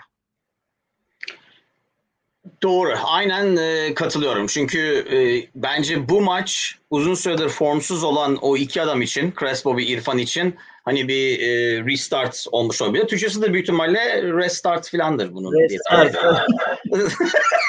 Doğru. 2.63 2.95
Aynen 3.05 3.57
e, 3.57 3.95
katılıyorum. 3.95 4.47
Çünkü 4.47 4.79
e, 5.13 5.17
bence 5.55 6.09
bu 6.09 6.21
maç 6.21 6.79
uzun 6.91 7.15
süredir 7.15 7.49
formsuz 7.49 8.05
olan 8.05 8.37
o 8.37 8.57
iki 8.57 8.83
adam 8.83 9.03
için, 9.03 9.35
Crespo 9.41 9.77
ve 9.77 9.83
İrfan 9.83 10.19
için 10.19 10.57
hani 10.85 11.09
bir 11.09 11.41
e, 11.41 11.47
restart 11.85 12.45
olmuş 12.53 12.83
olabilir. 12.83 13.07
Türkçesi 13.07 13.43
de 13.43 13.53
büyük 13.53 13.65
ihtimalle 13.65 14.23
restart 14.23 14.89
filandır 14.89 15.35
bunun. 15.35 15.53
Restart. 15.53 16.17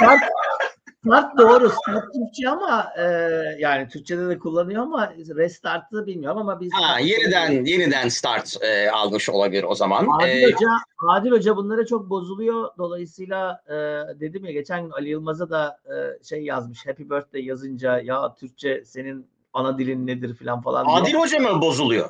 Start, 1.05 1.37
doğru. 1.37 1.69
Start 1.69 2.13
Türkçe 2.13 2.49
ama 2.49 2.93
e, 2.97 3.03
yani 3.59 3.87
Türkçe'de 3.87 4.29
de 4.29 4.39
kullanıyor 4.39 4.83
ama 4.83 5.13
restart'ı 5.35 6.05
bilmiyorum 6.05 6.37
ama 6.37 6.59
biz 6.59 6.73
ha, 6.73 6.99
yeniden 6.99 7.65
yeniden 7.65 8.09
start 8.09 8.57
e, 8.61 8.89
almış 8.89 9.29
olabilir 9.29 9.63
o 9.63 9.75
zaman. 9.75 10.07
Adil 10.19 10.29
E, 10.29 10.45
Hoca, 10.45 10.67
Adil 11.09 11.31
Hoca 11.31 11.55
bunlara 11.55 11.85
çok 11.85 12.09
bozuluyor. 12.09 12.69
Dolayısıyla 12.77 13.61
e, 13.67 13.73
dedim 14.19 14.45
ya 14.45 14.51
geçen 14.51 14.83
gün 14.83 14.91
Ali 14.91 15.09
Yılmaz'a 15.09 15.49
da 15.49 15.77
e, 15.85 16.23
şey 16.23 16.43
yazmış. 16.43 16.87
Happy 16.87 17.03
birthday 17.03 17.45
yazınca 17.45 17.99
ya 17.99 18.35
Türkçe 18.35 18.83
senin 18.85 19.27
ana 19.53 19.77
dilin 19.77 20.07
nedir 20.07 20.35
falan 20.35 20.61
falan. 20.61 20.85
Adil 20.87 21.13
Hoca 21.13 21.39
mı 21.39 21.61
bozuluyor? 21.61 22.09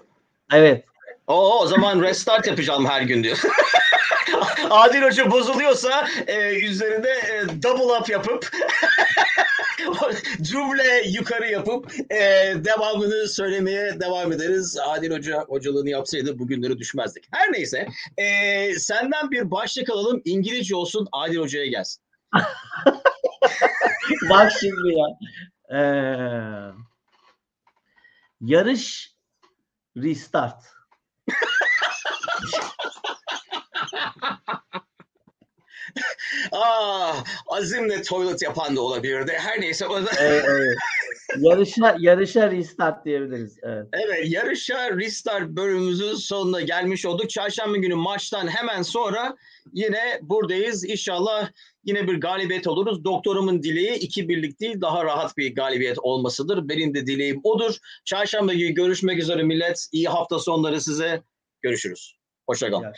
Evet. 0.53 0.85
O, 1.28 1.59
o 1.59 1.67
zaman 1.67 2.01
restart 2.01 2.47
yapacağım 2.47 2.86
her 2.86 3.01
gün 3.01 3.24
diyor. 3.24 3.41
Adil 4.69 5.01
Hoca 5.01 5.32
bozuluyorsa 5.32 6.07
e, 6.28 6.59
üzerinde 6.59 7.09
e, 7.09 7.63
double 7.63 7.99
up 7.99 8.09
yapıp 8.09 8.51
cümle 10.41 11.01
yukarı 11.05 11.47
yapıp 11.47 11.91
e, 12.11 12.53
devamını 12.65 13.28
söylemeye 13.28 13.99
devam 13.99 14.32
ederiz. 14.32 14.78
Adil 14.88 15.11
Hoca 15.11 15.45
hocalığını 15.47 15.89
yapsaydı 15.89 16.39
bugünlere 16.39 16.78
düşmezdik. 16.78 17.26
Her 17.32 17.51
neyse 17.51 17.88
e, 18.17 18.76
senden 18.76 19.32
bir 19.32 19.51
başlık 19.51 19.89
alalım 19.89 20.21
İngilizce 20.26 20.76
olsun 20.76 21.07
Adil 21.11 21.38
Hoca'ya 21.38 21.65
gelsin. 21.65 22.03
Bak 24.30 24.51
şimdi 24.59 24.93
ya. 24.93 25.07
Ee, 25.71 26.74
yarış 28.41 29.13
restart. 29.97 30.72
Ah, 36.51 37.24
azimle 37.47 38.01
toilet 38.01 38.41
yapan 38.41 38.76
da 38.76 38.82
olabilirdi. 38.82 39.34
Her 39.38 39.61
neyse 39.61 39.88
o 39.88 40.05
da... 40.05 40.09
Evet, 40.19 40.45
evet. 40.47 40.78
Yarışa 41.38 41.95
yarışa 41.99 42.51
restart 42.51 43.05
diyebiliriz. 43.05 43.57
Evet. 43.63 43.88
Evet 43.93 44.32
yarışa 44.32 44.97
restart 44.97 45.49
bölümümüzün 45.49 46.13
sonuna 46.13 46.61
gelmiş 46.61 47.05
olduk. 47.05 47.30
Çarşamba 47.30 47.78
günü 47.78 47.95
maçtan 47.95 48.47
hemen 48.47 48.82
sonra 48.82 49.36
yine 49.74 50.19
buradayız. 50.21 50.89
İnşallah 50.89 51.49
yine 51.84 52.07
bir 52.07 52.21
galibiyet 52.21 52.67
oluruz. 52.67 53.03
Doktorumun 53.03 53.63
dileği 53.63 53.93
iki 53.93 54.29
birlik 54.29 54.59
değil 54.59 54.81
daha 54.81 55.05
rahat 55.05 55.38
bir 55.38 55.55
galibiyet 55.55 55.99
olmasıdır. 55.99 56.69
Benim 56.69 56.93
de 56.93 57.07
dileğim 57.07 57.39
odur. 57.43 57.75
Çarşamba 58.05 58.53
günü 58.53 58.73
görüşmek 58.73 59.19
üzere 59.19 59.43
millet. 59.43 59.88
İyi 59.91 60.07
hafta 60.07 60.39
sonları 60.39 60.81
size. 60.81 61.23
Görüşürüz. 61.61 62.15
Hoşçakalın. 62.47 62.93